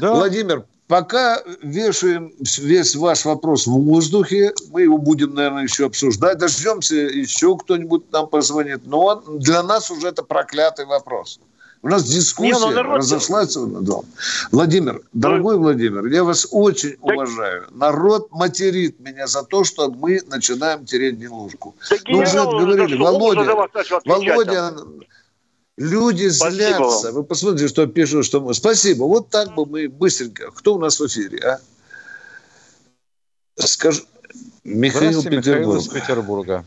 Да. 0.00 0.12
Владимир, 0.12 0.64
пока 0.86 1.42
вешаем 1.62 2.32
весь 2.58 2.94
ваш 2.94 3.24
вопрос 3.24 3.66
в 3.66 3.72
воздухе, 3.72 4.52
мы 4.70 4.82
его 4.82 4.98
будем, 4.98 5.34
наверное, 5.34 5.62
еще 5.62 5.86
обсуждать. 5.86 6.38
Дождемся, 6.38 6.96
еще 6.96 7.56
кто-нибудь 7.56 8.12
нам 8.12 8.28
позвонит. 8.28 8.86
Но 8.86 9.04
он, 9.04 9.38
для 9.38 9.62
нас 9.62 9.90
уже 9.90 10.08
это 10.08 10.22
проклятый 10.22 10.84
вопрос. 10.84 11.40
У 11.82 11.88
нас 11.88 12.04
дискуссия 12.04 12.54
Не, 12.54 12.58
ну, 12.60 12.70
народ- 12.70 12.98
разошлась. 12.98 13.54
Да. 13.56 14.00
Владимир, 14.50 15.02
дорогой 15.12 15.56
Владимир, 15.56 16.06
я 16.06 16.24
вас 16.24 16.48
очень 16.50 16.96
уважаю. 17.00 17.68
Народ 17.70 18.32
материт 18.32 18.98
меня 18.98 19.26
за 19.26 19.42
то, 19.44 19.62
что 19.62 19.90
мы 19.90 20.20
начинаем 20.26 20.84
тереть 20.84 21.18
нелужку. 21.18 21.76
Да 21.90 21.96
Мы 22.08 22.22
уже 22.22 22.36
говорили. 22.42 22.96
Володя, 22.96 23.54
Володя, 24.04 24.74
люди 25.76 26.28
Спасибо 26.28 26.50
злятся. 26.56 27.06
вам. 27.08 27.14
Вы 27.14 27.24
посмотрите, 27.24 27.68
что 27.68 27.86
пишут, 27.86 28.24
что 28.24 28.40
мы... 28.40 28.54
Спасибо. 28.54 29.04
Вот 29.04 29.28
так 29.30 29.54
бы 29.54 29.64
мы 29.66 29.88
быстренько. 29.88 30.50
Кто 30.50 30.74
у 30.74 30.78
нас 30.78 30.98
в 30.98 31.06
эфире, 31.06 31.38
а? 31.38 31.60
Скажи... 33.56 34.02
Михаил 34.64 35.12
Здравствуйте, 35.20 35.36
Михаил 35.38 35.54
Петербург. 35.56 35.80
из 35.80 35.88
Петербурга. 35.88 36.64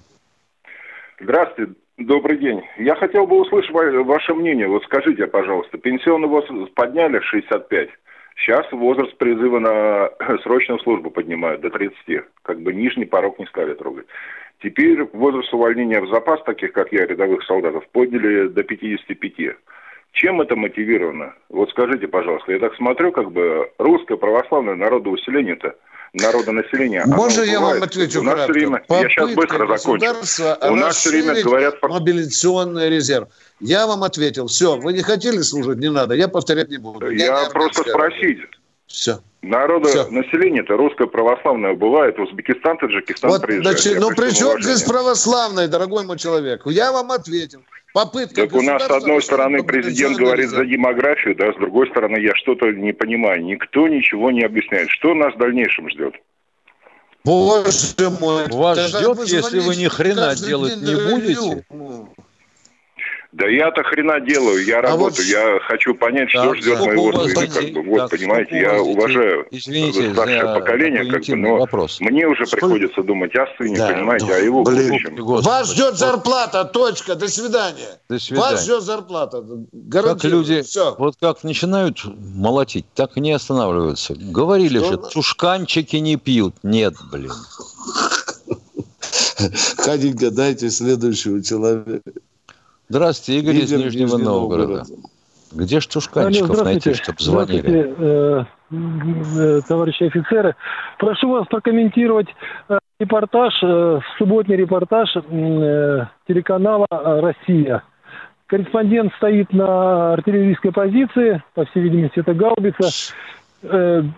Здравствуйте, 1.21 1.73
добрый 1.99 2.37
день. 2.37 2.61
Я 2.77 2.95
хотел 2.95 3.27
бы 3.27 3.39
услышать 3.39 3.71
ва- 3.71 4.03
ваше 4.03 4.33
мнение. 4.33 4.67
Вот 4.67 4.83
скажите, 4.83 5.27
пожалуйста, 5.27 5.77
пенсионный 5.77 6.27
возраст 6.27 6.73
подняли 6.73 7.19
в 7.19 7.25
65. 7.25 7.89
Сейчас 8.37 8.71
возраст 8.71 9.17
призыва 9.17 9.59
на 9.59 10.09
срочную 10.43 10.79
службу 10.79 11.11
поднимают 11.11 11.61
до 11.61 11.69
30. 11.69 12.23
Как 12.43 12.61
бы 12.61 12.73
нижний 12.73 13.05
порог 13.05 13.37
не 13.39 13.45
стали 13.47 13.73
трогать. 13.73 14.05
Теперь 14.61 15.03
возраст 15.13 15.53
увольнения 15.53 16.01
в 16.01 16.09
запас, 16.09 16.41
таких 16.43 16.73
как 16.73 16.91
я, 16.91 17.05
рядовых 17.05 17.43
солдатов, 17.43 17.87
подняли 17.89 18.47
до 18.47 18.63
55. 18.63 19.55
Чем 20.11 20.41
это 20.41 20.55
мотивировано? 20.55 21.33
Вот 21.49 21.69
скажите, 21.69 22.07
пожалуйста, 22.07 22.51
я 22.51 22.59
так 22.59 22.75
смотрю, 22.75 23.11
как 23.11 23.31
бы 23.31 23.69
русское 23.77 24.17
православное 24.17 24.75
народоусиление-то 24.75 25.75
народонаселения. 26.13 27.05
Можно 27.05 27.41
я 27.43 27.59
вам 27.59 27.83
отвечу 27.83 28.19
У 28.21 28.23
нас 28.23 28.35
кратко? 28.35 28.53
время, 28.53 28.83
я 28.89 29.09
сейчас 29.09 29.33
быстро 29.33 29.67
закончу. 29.67 30.05
У 30.61 30.75
нас 30.75 30.97
все 30.97 31.09
время 31.09 31.41
говорят... 31.43 31.75
мобилизационный 31.81 32.89
резерв. 32.89 33.29
Я 33.59 33.87
вам 33.87 34.03
ответил. 34.03 34.47
Все, 34.47 34.77
вы 34.77 34.93
не 34.93 35.01
хотели 35.01 35.41
служить, 35.41 35.77
не 35.77 35.89
надо. 35.89 36.15
Я 36.15 36.27
повторять 36.27 36.69
не 36.69 36.77
буду. 36.77 37.09
Я 37.09 37.49
просто 37.49 37.83
спросить. 37.83 38.39
Все. 38.87 39.19
Народа, 39.41 39.87
Всё. 39.87 40.09
население-то 40.09 40.75
русское 40.75 41.07
православное 41.07 41.73
бывает. 41.73 42.19
Узбекистан, 42.19 42.77
Таджикистан 42.77 43.29
Вот, 43.31 43.41
приезжает. 43.41 43.79
значит, 43.79 43.99
ну 44.01 44.09
при 44.09 44.31
чем 44.35 44.61
здесь 44.61 44.83
уважении. 44.83 44.89
православный, 44.89 45.67
дорогой 45.69 46.05
мой 46.05 46.17
человек? 46.17 46.63
Я 46.65 46.91
вам 46.91 47.11
ответил. 47.11 47.61
Попытка 47.93 48.41
Так 48.41 48.53
у 48.53 48.61
нас, 48.61 48.85
с 48.85 48.89
одной 48.91 49.21
стороны, 49.21 49.63
президент 49.63 50.17
говорит 50.17 50.49
за 50.49 50.63
демографию, 50.65 51.35
да, 51.35 51.51
с 51.53 51.55
другой 51.55 51.87
стороны, 51.89 52.17
я 52.17 52.35
что-то 52.35 52.71
не 52.71 52.91
понимаю. 52.91 53.43
Никто 53.43 53.87
ничего 53.87 54.29
не 54.29 54.43
объясняет. 54.43 54.89
Что 54.89 55.13
нас 55.15 55.33
в 55.33 55.37
дальнейшем 55.37 55.89
ждет? 55.89 56.13
Боже 57.25 57.71
мой. 58.19 58.45
Вас 58.49 58.79
ждет, 58.79 59.17
вы 59.17 59.25
если 59.25 59.59
вы 59.59 59.75
ни 59.75 59.87
хрена 59.87 60.35
делать 60.35 60.77
не 60.77 60.95
будете? 60.95 61.65
Да 63.31 63.47
я-то 63.47 63.83
хрена 63.83 64.19
делаю, 64.21 64.65
я 64.65 64.79
А 64.79 64.81
работаю, 64.81 65.11
вот- 65.11 65.19
я 65.19 65.59
хочу 65.67 65.93
понять, 65.93 66.31
что 66.31 66.45
Так, 66.49 66.57
ждет 66.57 66.79
моего 66.79 67.11
вас 67.11 67.31
сына, 67.31 67.45
как 67.47 67.71
бы, 67.73 67.83
вот, 67.83 67.97
Так, 67.97 68.09
понимаете, 68.09 68.59
я 68.59 68.73
вас 68.73 68.81
уважаю 68.87 69.45
Извините 69.51 70.11
старшее 70.13 70.41
за 70.41 70.53
поколение, 70.55 71.11
как 71.11 71.23
бы, 71.23 71.35
но 71.35 71.57
вопрос. 71.57 71.99
мне 71.99 72.25
уже 72.27 72.47
Сколько- 72.47 72.65
приходится 72.65 73.03
думать 73.03 73.35
о 73.35 73.45
сыне, 73.55 73.77
Да, 73.77 73.89
понимаете, 73.89 74.25
ну, 74.25 74.33
о 74.33 74.37
его 74.39 74.63
блин. 74.63 74.87
будущем. 74.89 75.15
Господи. 75.17 75.45
Вас 75.47 75.71
ждет 75.71 75.95
зарплата, 75.97 76.65
точка, 76.65 77.13
до 77.13 77.27
свидания. 77.27 77.99
До 78.09 78.17
свидания. 78.17 78.51
Вас 78.51 78.63
ждет 78.63 78.81
зарплата, 78.81 79.41
Как 79.41 79.47
гарантирую. 79.71 80.39
люди, 80.39 80.61
Все. 80.63 80.95
вот 80.97 81.13
как 81.21 81.43
начинают 81.43 81.99
молотить, 82.05 82.87
так 82.95 83.15
и 83.15 83.19
не 83.21 83.31
останавливаются. 83.31 84.15
Говорили 84.17 84.79
Что 84.79 84.91
же, 84.93 84.97
тушканчики 84.97 85.97
не 85.97 86.15
пьют. 86.15 86.55
Нет, 86.63 86.95
блин. 87.11 87.29
Ходенька, 89.77 90.31
дайте 90.31 90.71
следующего 90.71 91.43
человека. 91.43 92.01
Здравствуйте, 92.89 93.39
Игорь 93.39 93.55
из 93.57 93.71
Нижнего 93.71 94.17
Нижний 94.17 94.23
Новгорода. 94.23 94.77
Новгород. 94.79 94.87
Где 95.51 95.79
ж 95.79 95.85
тушканчиков 95.85 96.49
Алло, 96.49 96.63
найти, 96.63 96.93
чтобы 96.95 97.19
звонили? 97.19 97.93
Э, 97.99 98.45
э, 98.71 99.61
товарищи 99.67 100.03
офицеры. 100.03 100.55
Прошу 100.97 101.29
вас 101.29 101.45
прокомментировать 101.47 102.27
э, 102.67 102.79
репортаж, 102.99 103.53
э, 103.61 103.99
субботний 104.17 104.55
репортаж 104.55 105.07
э, 105.15 106.07
телеканала 106.27 106.87
э, 106.89 107.19
«Россия». 107.19 107.83
Корреспондент 108.47 109.13
стоит 109.17 109.53
на 109.53 110.13
артиллерийской 110.13 110.71
позиции, 110.71 111.43
по 111.53 111.65
всей 111.65 111.83
видимости, 111.83 112.19
это 112.19 112.33
гаубица. 112.33 113.13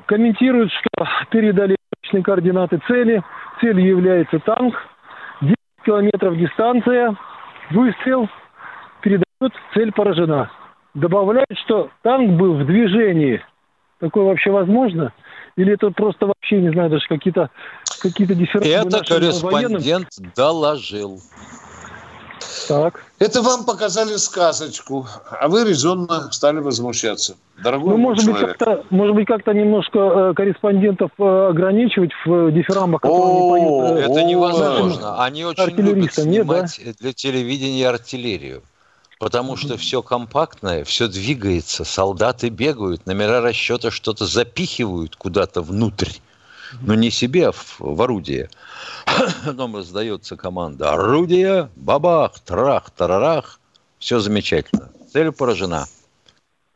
Комментирует, 0.05 0.69
что 0.71 1.05
передали 1.29 1.75
точные 2.01 2.23
координаты 2.23 2.79
цели. 2.87 3.21
Целью 3.59 3.85
является 3.97 4.39
танк. 4.39 4.75
10 5.41 5.55
километров 5.83 6.37
дистанция. 6.37 7.17
Выстрел. 7.71 8.29
Передает, 9.01 9.53
цель 9.73 9.91
поражена. 9.91 10.51
Добавляют, 10.93 11.57
что 11.65 11.89
танк 12.03 12.31
был 12.39 12.53
в 12.55 12.65
движении. 12.65 13.41
Такое 13.99 14.25
вообще 14.25 14.51
возможно? 14.51 15.13
Или 15.57 15.73
это 15.73 15.89
просто 15.91 16.25
вообще, 16.27 16.59
не 16.61 16.71
знаю, 16.71 16.89
даже 16.89 17.05
какие-то 17.07 17.49
какие-то 18.01 18.35
дифференции 18.35 18.71
Это 18.73 18.97
нашим 18.97 19.15
военным? 19.49 19.81
корреспондент 19.81 20.07
доложил. 20.35 21.19
Так. 22.67 23.03
Это 23.19 23.41
вам 23.41 23.65
показали 23.65 24.15
сказочку, 24.17 25.05
а 25.29 25.47
вы 25.47 25.63
резонно 25.67 26.31
стали 26.31 26.59
возмущаться. 26.59 27.35
Дорогой 27.63 27.91
Ну, 27.91 27.97
может 27.97 28.25
быть, 28.25 28.35
человек. 28.37 28.57
как-то, 28.57 28.85
может 28.89 29.15
быть, 29.15 29.27
как-то 29.27 29.53
немножко 29.53 29.99
э, 29.99 30.33
корреспондентов 30.35 31.11
э, 31.19 31.47
ограничивать 31.49 32.11
в 32.25 32.33
э, 32.47 32.51
дифирамбах, 32.51 33.01
которые 33.01 33.23
они 33.31 33.49
поют. 33.51 33.99
э, 33.99 34.11
Это 34.11 34.23
невозможно. 34.23 35.23
Они 35.23 35.45
очень 35.45 35.63
любят 35.63 35.79
артиллеристам, 35.79 36.29
нет, 36.31 36.47
да? 36.47 36.67
снимать 36.67 36.97
для 36.99 37.13
телевидения 37.13 37.87
артиллерию. 37.89 38.63
Потому 39.21 39.55
что 39.55 39.77
все 39.77 40.01
компактное, 40.01 40.83
все 40.83 41.07
двигается, 41.07 41.83
солдаты 41.83 42.49
бегают, 42.49 43.05
номера 43.05 43.39
расчета 43.39 43.91
что-то 43.91 44.25
запихивают 44.25 45.15
куда-то 45.15 45.61
внутрь. 45.61 46.09
Но 46.81 46.95
не 46.95 47.11
себе, 47.11 47.49
а 47.49 47.51
в, 47.51 47.75
в 47.79 48.01
орудие. 48.01 48.49
Потом 49.45 49.75
раздается 49.75 50.35
команда 50.37 50.93
«Орудие! 50.93 51.69
Бабах! 51.75 52.39
Трах! 52.39 52.89
Тарарах!» 52.89 53.59
Все 53.99 54.19
замечательно. 54.19 54.89
Цель 55.13 55.31
поражена. 55.31 55.85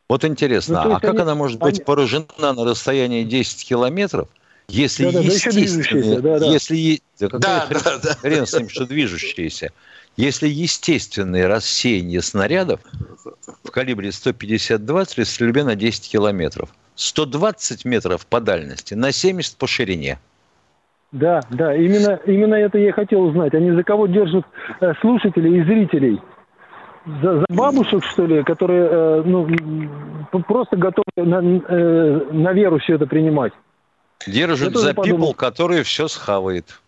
Вот 0.08 0.24
интересно, 0.24 0.84
Ну, 0.84 0.92
а 0.94 1.00
как 1.00 1.14
они- 1.14 1.22
она 1.22 1.34
может 1.34 1.58
быть 1.58 1.84
поражена 1.84 2.26
на 2.38 2.64
расстоянии 2.64 3.24
10 3.24 3.66
километров, 3.66 4.28
если 4.68 5.10
да 5.10 5.18
еще 5.18 5.32
естественные, 5.48 5.64
движущиеся, 5.66 6.20
да-да. 6.20 6.46
если 6.46 7.02
да 7.18 7.28
Да, 7.28 7.60
хрен, 7.66 7.80
да, 7.82 7.98
да. 7.98 8.14
хрен 8.14 8.46
с 8.46 8.52
ним, 8.52 8.68
что 8.68 8.86
движущиеся, 8.86 9.72
если 10.16 10.48
естественное 10.48 11.48
рассеяние 11.48 12.22
снарядов 12.22 12.80
в 13.64 13.70
калибре 13.70 14.12
152 14.12 15.04
при 15.14 15.24
стрельбе 15.24 15.64
на 15.64 15.74
10 15.74 16.10
километров, 16.10 16.70
120 16.94 17.84
метров 17.84 18.26
по 18.26 18.40
дальности, 18.40 18.94
на 18.94 19.12
70 19.12 19.56
по 19.56 19.66
ширине. 19.66 20.18
Да, 21.12 21.40
да, 21.50 21.74
именно, 21.74 22.18
именно 22.26 22.54
это 22.54 22.78
я 22.78 22.88
и 22.88 22.92
хотел 22.92 23.22
узнать. 23.22 23.54
Они 23.54 23.70
за 23.70 23.82
кого 23.84 24.06
держат 24.06 24.44
э, 24.80 24.92
слушателей 25.00 25.60
и 25.60 25.64
зрителей? 25.64 26.20
За, 27.22 27.38
за 27.38 27.44
бабушек, 27.48 28.04
что 28.04 28.26
ли, 28.26 28.42
которые 28.42 28.88
э, 28.90 29.22
ну, 29.24 29.46
просто 30.42 30.76
готовы 30.76 31.04
на, 31.16 31.36
э, 31.36 32.32
на 32.32 32.52
веру 32.52 32.78
все 32.78 32.96
это 32.96 33.06
принимать? 33.06 33.52
Держит 34.26 34.74
Я 34.74 34.80
за 34.80 34.94
пипл, 34.94 35.32
который 35.32 35.84
все 35.84 36.08
схавает. 36.08 36.80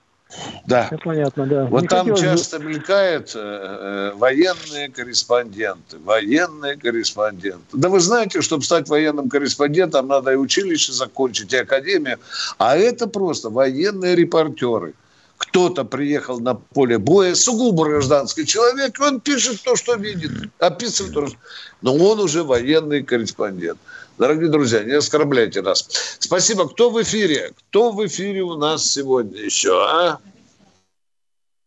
Да. 0.66 0.86
Все 0.86 0.98
понятно, 0.98 1.46
да. 1.46 1.64
Вот 1.64 1.82
Не 1.82 1.88
там 1.88 2.10
хотелось 2.10 2.40
часто 2.40 2.58
мелькают 2.58 3.32
э, 3.34 3.38
э, 3.38 4.12
военные 4.14 4.90
корреспонденты, 4.90 5.98
военные 5.98 6.76
корреспонденты. 6.76 7.64
Да 7.72 7.88
вы 7.88 8.00
знаете, 8.00 8.42
чтобы 8.42 8.62
стать 8.62 8.88
военным 8.88 9.30
корреспондентом, 9.30 10.08
надо 10.08 10.32
и 10.32 10.36
училище 10.36 10.92
закончить, 10.92 11.52
и 11.54 11.56
академию. 11.56 12.18
А 12.58 12.76
это 12.76 13.06
просто 13.06 13.48
военные 13.48 14.14
репортеры. 14.16 14.92
Кто-то 15.38 15.84
приехал 15.84 16.40
на 16.40 16.54
поле 16.54 16.98
боя, 16.98 17.34
сугубо 17.34 17.84
гражданский 17.84 18.44
человек, 18.44 19.00
он 19.00 19.20
пишет 19.20 19.62
то, 19.62 19.76
что 19.76 19.94
видит, 19.94 20.32
описывает 20.58 21.14
то, 21.14 21.26
что... 21.28 21.36
Но 21.80 21.94
он 21.94 22.18
уже 22.20 22.42
военный 22.42 23.02
корреспондент. 23.02 23.78
Дорогие 24.18 24.48
друзья, 24.48 24.82
не 24.82 24.94
оскорбляйте 24.94 25.62
нас. 25.62 26.16
Спасибо. 26.18 26.68
Кто 26.68 26.90
в 26.90 27.00
эфире? 27.02 27.52
Кто 27.56 27.92
в 27.92 28.04
эфире 28.06 28.42
у 28.42 28.56
нас 28.56 28.84
сегодня 28.84 29.40
еще, 29.40 29.80
а? 29.80 30.18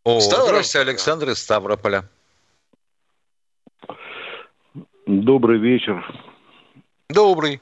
О, 0.04 0.20
здравствуйте, 0.20 0.80
Александр 0.80 1.30
из 1.30 1.38
Ставрополя. 1.38 2.04
Добрый 5.06 5.60
вечер. 5.60 6.04
Добрый. 7.10 7.62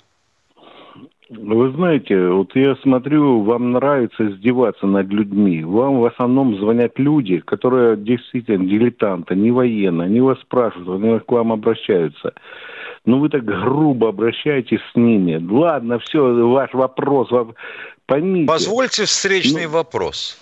Вы 1.30 1.72
знаете, 1.74 2.28
вот 2.30 2.56
я 2.56 2.76
смотрю, 2.78 3.44
вам 3.44 3.72
нравится 3.74 4.28
издеваться 4.32 4.88
над 4.88 5.08
людьми. 5.10 5.64
Вам 5.64 6.00
в 6.00 6.06
основном 6.06 6.58
звонят 6.58 6.98
люди, 6.98 7.38
которые 7.40 7.96
действительно 7.98 8.66
дилетанты, 8.66 9.36
не 9.36 9.52
военные. 9.52 10.08
Они 10.08 10.22
вас 10.22 10.40
спрашивают, 10.40 11.04
они 11.04 11.20
к 11.20 11.32
вам 11.32 11.52
обращаются. 11.52 12.34
Но 13.06 13.20
вы 13.20 13.30
так 13.30 13.45
грубо 13.45 14.10
обращаетесь 14.10 14.82
с 14.91 14.95
ними. 14.95 15.43
Ладно, 15.52 16.00
все, 16.00 16.22
ваш 16.47 16.74
вопрос. 16.74 17.30
Поймите. 18.06 18.47
Позвольте 18.47 19.06
встречный 19.06 19.68
вопрос. 19.68 20.38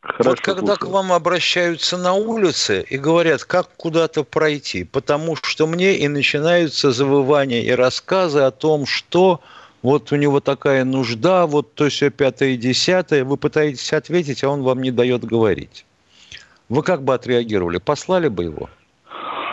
Хорошо, 0.00 0.30
вот 0.30 0.40
когда 0.40 0.74
к 0.74 0.78
слушаю. 0.78 0.94
вам 0.94 1.12
обращаются 1.12 1.98
на 1.98 2.14
улице 2.14 2.86
и 2.88 2.96
говорят, 2.96 3.44
как 3.44 3.68
куда-то 3.76 4.22
пройти, 4.22 4.84
потому 4.84 5.34
что 5.34 5.66
мне 5.66 5.96
и 5.96 6.06
начинаются 6.06 6.92
завывания 6.92 7.62
и 7.62 7.70
рассказы 7.70 8.40
о 8.40 8.52
том, 8.52 8.86
что 8.86 9.40
вот 9.82 10.12
у 10.12 10.16
него 10.16 10.40
такая 10.40 10.84
нужда, 10.84 11.46
вот 11.46 11.74
то 11.74 11.88
все 11.88 12.10
пятое 12.10 12.50
и 12.50 12.56
десятое, 12.56 13.24
вы 13.24 13.36
пытаетесь 13.36 13.92
ответить, 13.92 14.44
а 14.44 14.48
он 14.48 14.62
вам 14.62 14.80
не 14.80 14.92
дает 14.92 15.24
говорить. 15.24 15.84
Вы 16.68 16.82
как 16.82 17.02
бы 17.02 17.12
отреагировали? 17.12 17.78
Послали 17.78 18.28
бы 18.28 18.44
его? 18.44 18.70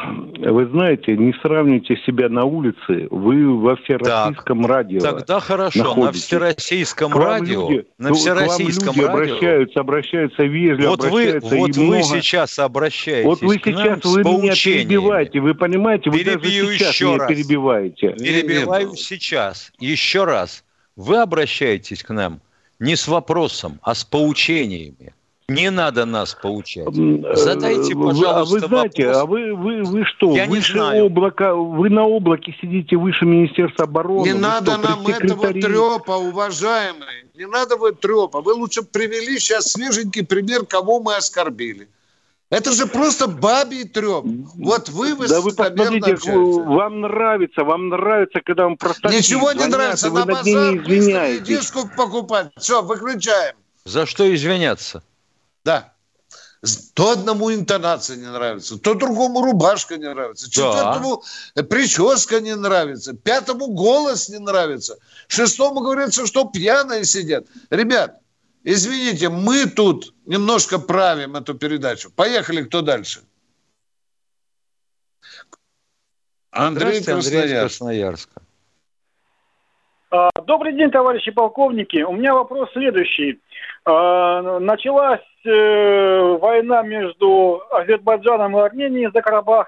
Вы 0.05 0.65
знаете, 0.67 1.15
не 1.15 1.33
сравните 1.41 1.95
себя 2.05 2.29
на 2.29 2.43
улице, 2.45 3.07
вы 3.09 3.57
во 3.57 3.75
всероссийском 3.77 4.61
так, 4.61 4.69
радио 4.69 4.99
Тогда 4.99 5.39
хорошо, 5.39 5.79
находитесь. 5.79 6.05
на 6.05 6.11
всероссийском 6.39 7.13
радио, 7.13 7.69
люди, 7.69 7.85
на 7.97 8.13
всероссийском 8.13 8.93
к 8.93 8.97
вам 8.97 8.97
люди 8.97 9.01
радио. 9.01 9.13
обращаются, 9.13 9.79
обращаются 9.79 10.43
вежливо, 10.43 10.89
Вот 10.89 11.03
вы, 11.03 11.07
обращаются 11.07 11.55
вот 11.55 11.69
и 11.69 11.79
вы 11.79 11.85
много. 11.85 12.03
сейчас 12.03 12.59
обращаетесь 12.59 13.25
Вот 13.25 13.41
вы 13.41 13.59
к 13.59 13.65
сейчас 13.65 14.03
вы 14.03 14.23
меня 14.23 14.53
перебиваете, 14.53 15.39
вы 15.39 15.53
понимаете, 15.55 16.09
вы 16.09 16.19
Перебью 16.19 16.65
даже 16.65 16.77
сейчас 16.77 16.93
еще 16.93 17.05
меня 17.05 17.17
раз. 17.19 17.27
перебиваете. 17.29 18.09
Перебиваю 18.13 18.95
сейчас. 18.95 19.71
Еще 19.79 20.23
раз. 20.25 20.63
Вы 20.95 21.17
обращаетесь 21.17 22.03
к 22.03 22.09
нам 22.13 22.39
не 22.79 22.95
с 22.95 23.07
вопросом, 23.07 23.79
а 23.81 23.95
с 23.95 24.03
поучениями. 24.03 25.13
Не 25.53 25.69
надо 25.71 26.05
нас 26.05 26.33
поучать. 26.33 26.87
Задайте, 27.35 27.93
Э, 27.93 27.95
вы- 27.95 28.07
пожалуйста, 28.09 28.35
а 28.39 28.43
вы 28.45 28.59
знаете, 28.59 29.05
вопрос. 29.07 29.17
а 29.21 29.25
вы, 29.25 29.53
вы, 29.55 29.83
вы 29.83 30.05
что? 30.05 30.31
Я 30.35 30.45
не 30.47 30.59
знаю. 30.59 31.05
облака, 31.05 31.53
вы 31.53 31.89
на 31.89 32.03
облаке 32.05 32.55
сидите 32.61 32.95
выше 32.97 33.25
Министерства 33.25 33.85
обороны. 33.85 34.23
Не 34.25 34.33
Вы 34.33 34.39
надо 34.39 34.71
что, 34.73 34.81
нам 34.81 35.07
этого 35.07 35.47
трепа, 35.53 36.17
уважаемые. 36.17 37.25
Не 37.35 37.45
надо 37.47 37.77
вот 37.77 37.99
трепа. 37.99 38.41
Вы 38.41 38.53
лучше 38.53 38.83
привели 38.83 39.37
сейчас 39.39 39.71
свеженький 39.71 40.25
пример, 40.25 40.65
кого 40.65 40.99
мы 40.99 41.15
оскорбили. 41.15 41.87
Это 42.49 42.71
же 42.71 42.85
просто 42.85 43.27
бабий 43.27 43.83
треп. 43.87 44.25
Вот 44.55 44.89
вы 44.89 45.15
Да 45.27 45.41
вы 45.41 45.51
посмотрите, 45.53 46.13
общаетесь. 46.13 46.65
вам 46.65 47.01
нравится, 47.01 47.63
вам 47.63 47.89
нравится, 47.89 48.41
когда 48.45 48.63
вам 48.65 48.77
просто 48.77 49.09
Ничего 49.09 49.51
не 49.53 49.65
нравится. 49.65 50.09
вы 50.11 50.19
На 50.19 50.25
базар 50.25 50.75
извиняетесь. 50.75 51.47
диску 51.47 51.87
покупать. 51.97 52.51
Все, 52.57 52.81
выключаем. 52.83 53.55
За 53.85 54.05
что 54.05 54.23
извиняться? 54.33 55.03
Да. 55.63 55.93
То 56.93 57.11
одному 57.11 57.53
интонация 57.53 58.15
не 58.15 58.31
нравится, 58.31 58.79
то 58.79 58.93
другому 58.93 59.41
рубашка 59.41 59.97
не 59.97 60.07
нравится, 60.07 60.49
четвертому 60.49 61.21
прическа 61.69 62.39
не 62.39 62.55
нравится, 62.55 63.13
пятому 63.13 63.67
голос 63.67 64.29
не 64.29 64.39
нравится, 64.39 64.97
шестому 65.27 65.81
говорится, 65.81 66.25
что 66.25 66.45
пьяные 66.45 67.03
сидят. 67.03 67.47
Ребят, 67.69 68.21
извините, 68.63 69.27
мы 69.27 69.65
тут 69.65 70.13
немножко 70.25 70.79
правим 70.79 71.35
эту 71.35 71.53
передачу. 71.53 72.09
Поехали, 72.09 72.63
кто 72.63 72.81
дальше? 72.81 73.23
Андрей 76.51 77.03
Красноярск. 77.03 77.59
Красноярска. 77.59 78.41
А, 80.11 80.29
Добрый 80.45 80.73
день, 80.77 80.91
товарищи 80.91 81.31
полковники. 81.31 82.03
У 82.03 82.13
меня 82.13 82.35
вопрос 82.35 82.69
следующий. 82.71 83.41
А, 83.85 84.59
Началась 84.59 85.19
э, 85.45 86.37
война 86.39 86.83
между 86.83 87.61
Азербайджаном 87.71 88.57
и 88.57 88.61
Арменией 88.61 89.11
за 89.13 89.21
Карабах, 89.21 89.67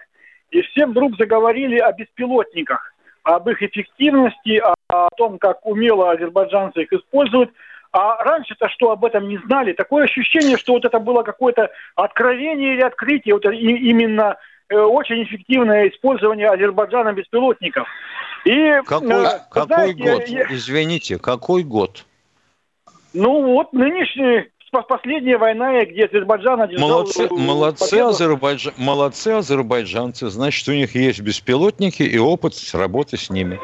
и 0.52 0.62
все 0.62 0.86
вдруг 0.86 1.18
заговорили 1.18 1.78
о 1.80 1.92
беспилотниках, 1.92 2.94
об 3.24 3.50
их 3.50 3.62
эффективности, 3.62 4.62
о, 4.90 5.10
том, 5.18 5.38
как 5.38 5.66
умело 5.66 6.12
азербайджанцы 6.12 6.84
их 6.84 6.94
используют. 6.94 7.52
А 7.92 8.24
раньше-то 8.24 8.70
что 8.70 8.92
об 8.92 9.04
этом 9.04 9.28
не 9.28 9.38
знали? 9.40 9.74
Такое 9.74 10.04
ощущение, 10.06 10.58
что 10.58 10.74
вот 10.74 10.86
это 10.86 11.00
было 11.00 11.24
какое-то 11.24 11.72
откровение 11.96 12.74
или 12.76 12.82
открытие, 12.82 13.34
вот 13.36 13.46
именно 13.46 14.38
э, 14.70 14.78
очень 14.78 15.24
эффективное 15.24 15.90
использование 15.90 16.50
Азербайджаном 16.50 17.16
беспилотников. 17.16 17.88
И, 18.46 18.80
Какой, 18.86 19.26
э, 19.26 19.40
какой 19.50 19.66
знаете, 19.68 20.04
я- 20.04 20.14
год? 20.14 20.28
я- 20.28 20.46
Извините, 20.50 21.18
какой 21.20 21.64
год? 21.64 22.06
Ну 23.16 23.54
вот 23.54 23.74
нынешняя 23.74 24.48
по- 24.72 24.82
последняя 24.82 25.38
война, 25.38 25.86
где 25.86 26.06
Азербайджан 26.06 26.62
одержал 26.62 26.90
Молодцы, 26.90 27.28
молодцы, 27.30 27.90
победу. 27.90 28.10
азербайджа- 28.10 28.74
молодцы 28.78 29.28
азербайджанцы. 29.30 30.30
Значит, 30.30 30.68
у 30.68 30.74
них 30.74 30.94
есть 30.96 31.22
беспилотники 31.22 32.04
и 32.04 32.18
опыт 32.18 32.54
работы 32.74 33.18
с 33.18 33.30
ними. 33.30 33.60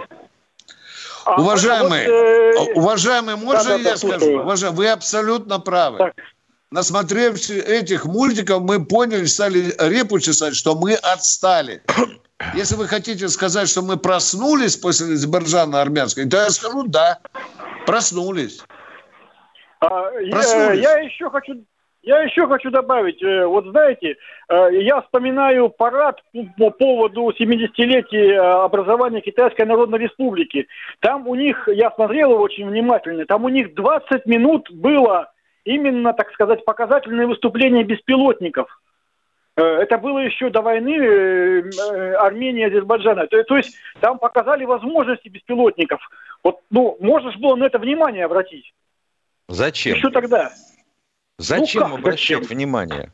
Уважаемый, 1.38 2.06
вот, 2.08 2.68
э, 2.70 2.74
уважаемый, 2.74 3.36
можно 3.36 3.64
да-да-да, 3.72 3.90
я 3.92 3.98
скажу? 3.98 4.20
слушаю. 4.20 4.42
Уважаемый, 4.44 4.78
вы 4.78 4.88
абсолютно 4.90 5.60
правы. 5.60 6.14
Насмотревшись 6.72 7.50
этих 7.52 8.06
мультиков, 8.06 8.62
мы 8.62 8.84
поняли, 8.84 9.26
стали 9.26 9.76
репу 9.78 10.20
чесать, 10.20 10.56
что 10.56 10.76
мы 10.76 10.94
отстали. 10.96 11.84
Если 12.56 12.76
вы 12.76 12.88
хотите 12.88 13.28
сказать, 13.30 13.70
что 13.70 13.82
мы 13.84 13.98
проснулись 13.98 14.78
после 14.78 15.14
Азербайджана 15.14 15.82
армянской, 15.82 16.28
то 16.28 16.38
я 16.38 16.50
скажу, 16.50 16.84
да, 16.88 17.20
проснулись. 17.86 18.62
А, 19.82 20.12
я, 20.20 20.74
я 20.74 20.98
еще 21.00 21.30
хочу, 21.32 21.56
я 22.04 22.22
еще 22.22 22.48
хочу 22.48 22.70
добавить, 22.70 23.22
э, 23.24 23.46
вот 23.46 23.66
знаете, 23.66 24.18
э, 24.48 24.70
я 24.74 25.02
вспоминаю 25.02 25.70
парад 25.70 26.22
по 26.58 26.70
поводу 26.70 27.30
70-летия 27.30 28.34
э, 28.34 28.38
образования 28.38 29.22
Китайской 29.22 29.66
Народной 29.66 30.00
Республики. 30.00 30.68
Там 31.00 31.28
у 31.28 31.34
них, 31.34 31.68
я 31.68 31.90
смотрел 31.92 32.34
его 32.34 32.44
очень 32.44 32.68
внимательно, 32.68 33.26
там 33.26 33.44
у 33.44 33.50
них 33.50 33.74
20 33.74 34.26
минут 34.28 34.72
было 34.72 35.32
именно, 35.64 36.14
так 36.14 36.32
сказать, 36.34 36.64
показательное 36.64 37.26
выступление 37.26 37.84
беспилотников. 37.84 38.68
Это 39.56 39.98
было 39.98 40.20
еще 40.20 40.50
до 40.50 40.62
войны 40.62 40.96
Армении 42.18 42.62
и 42.62 42.68
Азербайджана. 42.68 43.28
То, 43.28 43.44
то 43.44 43.58
есть 43.58 43.76
там 44.00 44.18
показали 44.18 44.64
возможности 44.64 45.28
беспилотников. 45.28 46.02
Вот, 46.42 46.62
ну, 46.72 46.98
можно 47.00 47.32
же 47.32 47.38
было 47.38 47.56
на 47.56 47.66
это 47.66 47.78
внимание 47.78 48.26
обратить. 48.26 48.74
Зачем? 49.50 49.98
Еще 49.98 50.10
тогда. 50.12 50.54
Зачем 51.38 51.82
Ну 51.84 51.90
как 51.90 52.00
обращать 52.00 52.44
зачем? 52.44 52.58
внимание? 52.58 53.12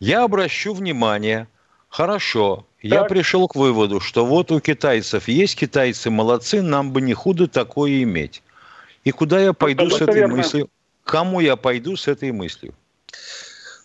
Я 0.00 0.24
обращу 0.24 0.74
внимание. 0.74 1.48
Хорошо. 1.88 2.66
Я 2.80 3.00
Так. 3.00 3.08
пришел 3.10 3.46
к 3.48 3.54
выводу, 3.54 4.00
что 4.00 4.24
вот 4.26 4.50
у 4.50 4.60
китайцев 4.60 5.28
есть 5.28 5.56
китайцы 5.56 6.10
молодцы, 6.10 6.62
нам 6.62 6.90
бы 6.92 7.00
не 7.00 7.14
худо 7.14 7.46
такое 7.46 8.02
иметь. 8.02 8.42
И 9.04 9.10
куда 9.10 9.40
я 9.40 9.52
пойду 9.52 9.88
с 9.90 9.96
Это 9.96 10.04
этой 10.04 10.14
верно. 10.20 10.36
мыслью? 10.36 10.70
Кому 11.04 11.40
я 11.40 11.56
пойду 11.56 11.96
с 11.96 12.08
этой 12.08 12.32
мыслью? 12.32 12.74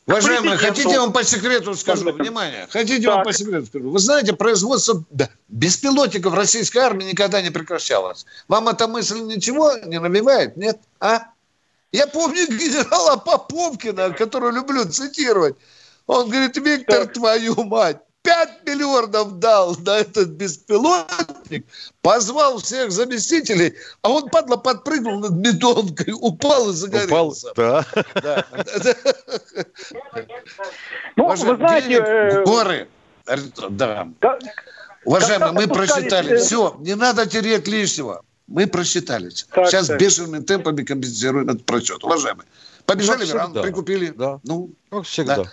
Уважаемые, 0.05 0.55
хотите, 0.57 0.89
я 0.89 1.01
вам 1.01 1.11
по 1.11 1.23
секрету 1.23 1.75
скажу? 1.75 2.11
Внимание, 2.13 2.65
хотите, 2.69 3.01
я 3.03 3.15
вам 3.15 3.23
по 3.25 3.33
секрету 3.33 3.65
скажу? 3.65 3.89
Вы 3.89 3.99
знаете, 3.99 4.33
производство 4.33 5.03
беспилотников 5.49 6.33
российской 6.33 6.77
армии 6.77 7.05
никогда 7.05 7.41
не 7.41 7.49
прекращалось. 7.49 8.25
Вам 8.47 8.69
эта 8.69 8.87
мысль 8.87 9.19
ничего 9.19 9.73
не 9.85 9.99
навевает? 9.99 10.55
Нет? 10.55 10.79
А? 11.01 11.23
Я 11.91 12.07
помню 12.07 12.45
генерала 12.47 13.17
Поповкина, 13.17 14.11
которого 14.11 14.51
люблю 14.51 14.85
цитировать. 14.85 15.55
Он 16.05 16.29
говорит, 16.29 16.57
Виктор, 16.57 17.07
твою 17.07 17.63
мать, 17.63 17.97
5 18.23 18.65
миллиардов 18.65 19.39
дал 19.39 19.75
на 19.79 19.99
этот 19.99 20.29
беспилотник, 20.29 21.65
позвал 22.01 22.59
всех 22.59 22.91
заместителей, 22.91 23.75
а 24.01 24.09
он, 24.09 24.29
падла, 24.29 24.57
подпрыгнул 24.57 25.19
над 25.19 25.31
бетонкой, 25.31 26.13
упал 26.19 26.69
и 26.69 26.73
загорелся. 26.73 27.51
да. 27.55 27.85
Да. 28.15 28.45
Ну, 31.15 31.25
Уважаемые, 31.25 31.55
вы 31.55 31.67
знаете, 31.67 31.93
э, 32.05 32.43
горы. 32.43 32.87
Да. 33.69 34.07
Да. 34.21 34.39
Уважаемые, 35.05 35.51
мы 35.53 35.67
просчитали. 35.67 36.33
э, 36.35 36.37
Все, 36.37 36.75
не 36.79 36.95
надо 36.95 37.25
терять 37.25 37.67
лишнего. 37.67 38.23
Мы 38.47 38.65
просчитались. 38.67 39.45
Так, 39.53 39.67
Сейчас 39.69 39.87
так. 39.87 39.99
бешеными 39.99 40.43
темпами 40.43 40.83
компенсируем 40.83 41.49
этот 41.49 41.65
просчет. 41.65 42.03
Уважаемые. 42.03 42.47
Побежали 42.85 43.19
Как 43.19 43.27
в 43.27 43.31
Иран, 43.31 43.45
всегда. 43.47 43.61
прикупили. 43.63 44.13
Да. 44.15 44.39
Ну, 44.43 44.71
Как 44.89 45.03
всегда. 45.03 45.35
да. 45.37 45.51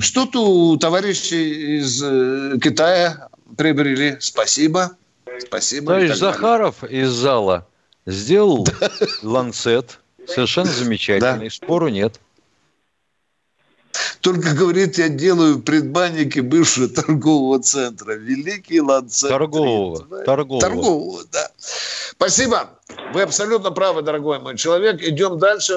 Что-то 0.00 0.40
у 0.44 0.76
товарищей 0.76 1.78
из 1.78 2.02
э, 2.02 2.58
Китая 2.60 3.28
приобрели. 3.56 4.16
Спасибо. 4.20 4.96
Спасибо. 5.46 5.86
Товарищ 5.86 6.08
далее. 6.08 6.16
Захаров 6.16 6.82
из 6.82 7.10
зала 7.10 7.66
сделал 8.06 8.66
ланцет. 9.22 10.00
Совершенно 10.26 10.70
замечательный. 10.72 11.50
Спору 11.50 11.86
нет. 11.88 12.20
Только 14.26 14.56
говорит, 14.56 14.98
я 14.98 15.08
делаю 15.08 15.62
предбанники 15.62 16.40
бывшего 16.40 16.88
торгового 16.88 17.60
центра. 17.60 18.14
Великий 18.14 18.80
ланцет. 18.80 19.30
Торгового. 19.30 20.00
Торгового. 20.24 20.60
Торгового, 20.60 21.22
да. 21.32 21.46
Спасибо. 21.56 22.70
Вы 23.12 23.22
абсолютно 23.22 23.70
правы, 23.70 24.02
дорогой 24.02 24.40
мой 24.40 24.56
человек. 24.56 25.00
Идем 25.00 25.38
дальше. 25.38 25.74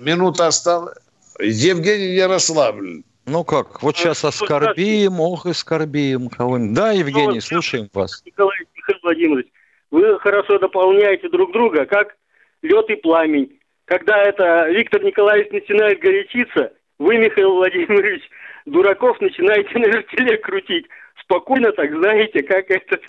Минута 0.00 0.48
осталась. 0.48 0.98
Евгений 1.38 2.16
Ярославль. 2.16 3.04
Ну 3.26 3.44
как, 3.44 3.80
вот 3.80 3.96
сейчас 3.96 4.24
оскорбим, 4.24 5.20
ох, 5.20 5.46
и 5.46 5.52
скорбим 5.52 6.30
кого-нибудь. 6.30 6.74
Да, 6.74 6.90
Евгений, 6.90 7.40
слушаем 7.40 7.88
вас. 7.94 8.24
Николай 8.26 8.56
Михаил 8.74 8.98
Владимирович, 9.04 9.46
вы 9.92 10.18
хорошо 10.18 10.58
дополняете 10.58 11.28
друг 11.28 11.52
друга, 11.52 11.86
как 11.86 12.16
лед 12.62 12.90
и 12.90 12.96
пламень. 12.96 13.60
Когда 13.84 14.20
это 14.20 14.68
Виктор 14.70 15.04
Николаевич 15.04 15.52
начинает 15.52 16.00
горячиться, 16.00 16.72
вы, 17.00 17.16
Михаил 17.16 17.54
Владимирович, 17.54 18.22
дураков 18.66 19.20
начинаете 19.20 19.78
на 19.78 19.86
вертеле 19.86 20.36
крутить. 20.36 20.86
Спокойно 21.22 21.72
так, 21.72 21.90
знаете, 21.90 22.42
как 22.42 22.70
это... 22.70 23.00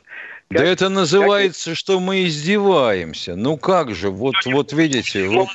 Да 0.50 0.64
это 0.64 0.90
называется, 0.90 1.76
что 1.76 2.00
мы 2.00 2.26
издеваемся. 2.26 3.36
Ну 3.36 3.58
как 3.58 3.94
же, 3.94 4.10
вот, 4.10 4.36
вот 4.46 4.74
видите, 4.74 5.28
вот, 5.28 5.48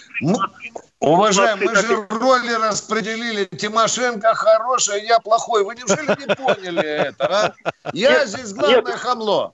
Уважаемые, 1.00 1.68
мы 1.68 1.76
же 1.76 2.06
роли 2.08 2.52
распределили. 2.52 3.44
Тимошенко 3.44 4.34
хорошая, 4.34 5.02
я 5.02 5.18
плохой. 5.18 5.62
Вы 5.64 5.74
неужели 5.74 6.08
не 6.18 6.34
поняли 6.34 6.82
это, 6.82 7.26
а? 7.26 7.90
Я 7.92 8.24
здесь 8.24 8.54
главное 8.54 8.96
хамло. 8.96 9.52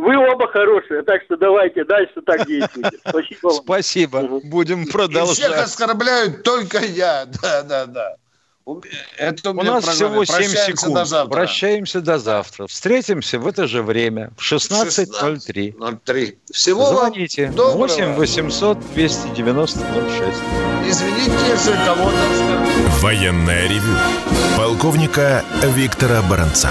Вы 0.00 0.16
оба 0.16 0.48
хорошие, 0.48 1.02
так 1.02 1.22
что 1.24 1.36
давайте 1.36 1.84
дальше 1.84 2.20
так 2.24 2.46
действуйте. 2.46 2.96
Спасибо 3.08 3.46
вам. 3.48 3.54
Спасибо. 3.64 4.22
Будем 4.44 4.80
И 4.80 4.84
всех 4.84 4.92
продолжать. 4.92 5.52
оскорбляют 5.64 6.42
только 6.42 6.78
я. 6.78 7.26
Да, 7.42 7.62
да, 7.62 7.86
да. 7.86 8.14
У- 8.66 8.80
Это 9.18 9.50
у, 9.50 9.58
У 9.58 9.62
нас 9.62 9.84
всего 9.86 10.24
7 10.24 10.34
Прощаемся 10.36 10.64
секунд. 10.66 10.94
до 10.94 11.04
завтра. 11.04 11.32
Прощаемся 11.34 12.00
до 12.00 12.18
завтра. 12.18 12.66
Встретимся 12.66 13.38
в 13.38 13.46
это 13.46 13.66
же 13.66 13.82
время 13.82 14.30
в 14.36 14.42
16.03. 14.42 15.74
16:03. 15.76 16.36
Всего 16.52 16.84
вам 16.92 16.96
Звоните 17.12 17.48
доброго. 17.48 17.76
8 17.78 18.14
800 18.14 18.78
290 18.94 19.78
06. 19.80 20.38
Извините, 20.86 21.32
если 21.48 21.72
кого-то. 21.84 22.16
Военное 23.00 23.68
ревю 23.68 23.94
полковника 24.56 25.42
Виктора 25.74 26.22
Баранца. 26.22 26.70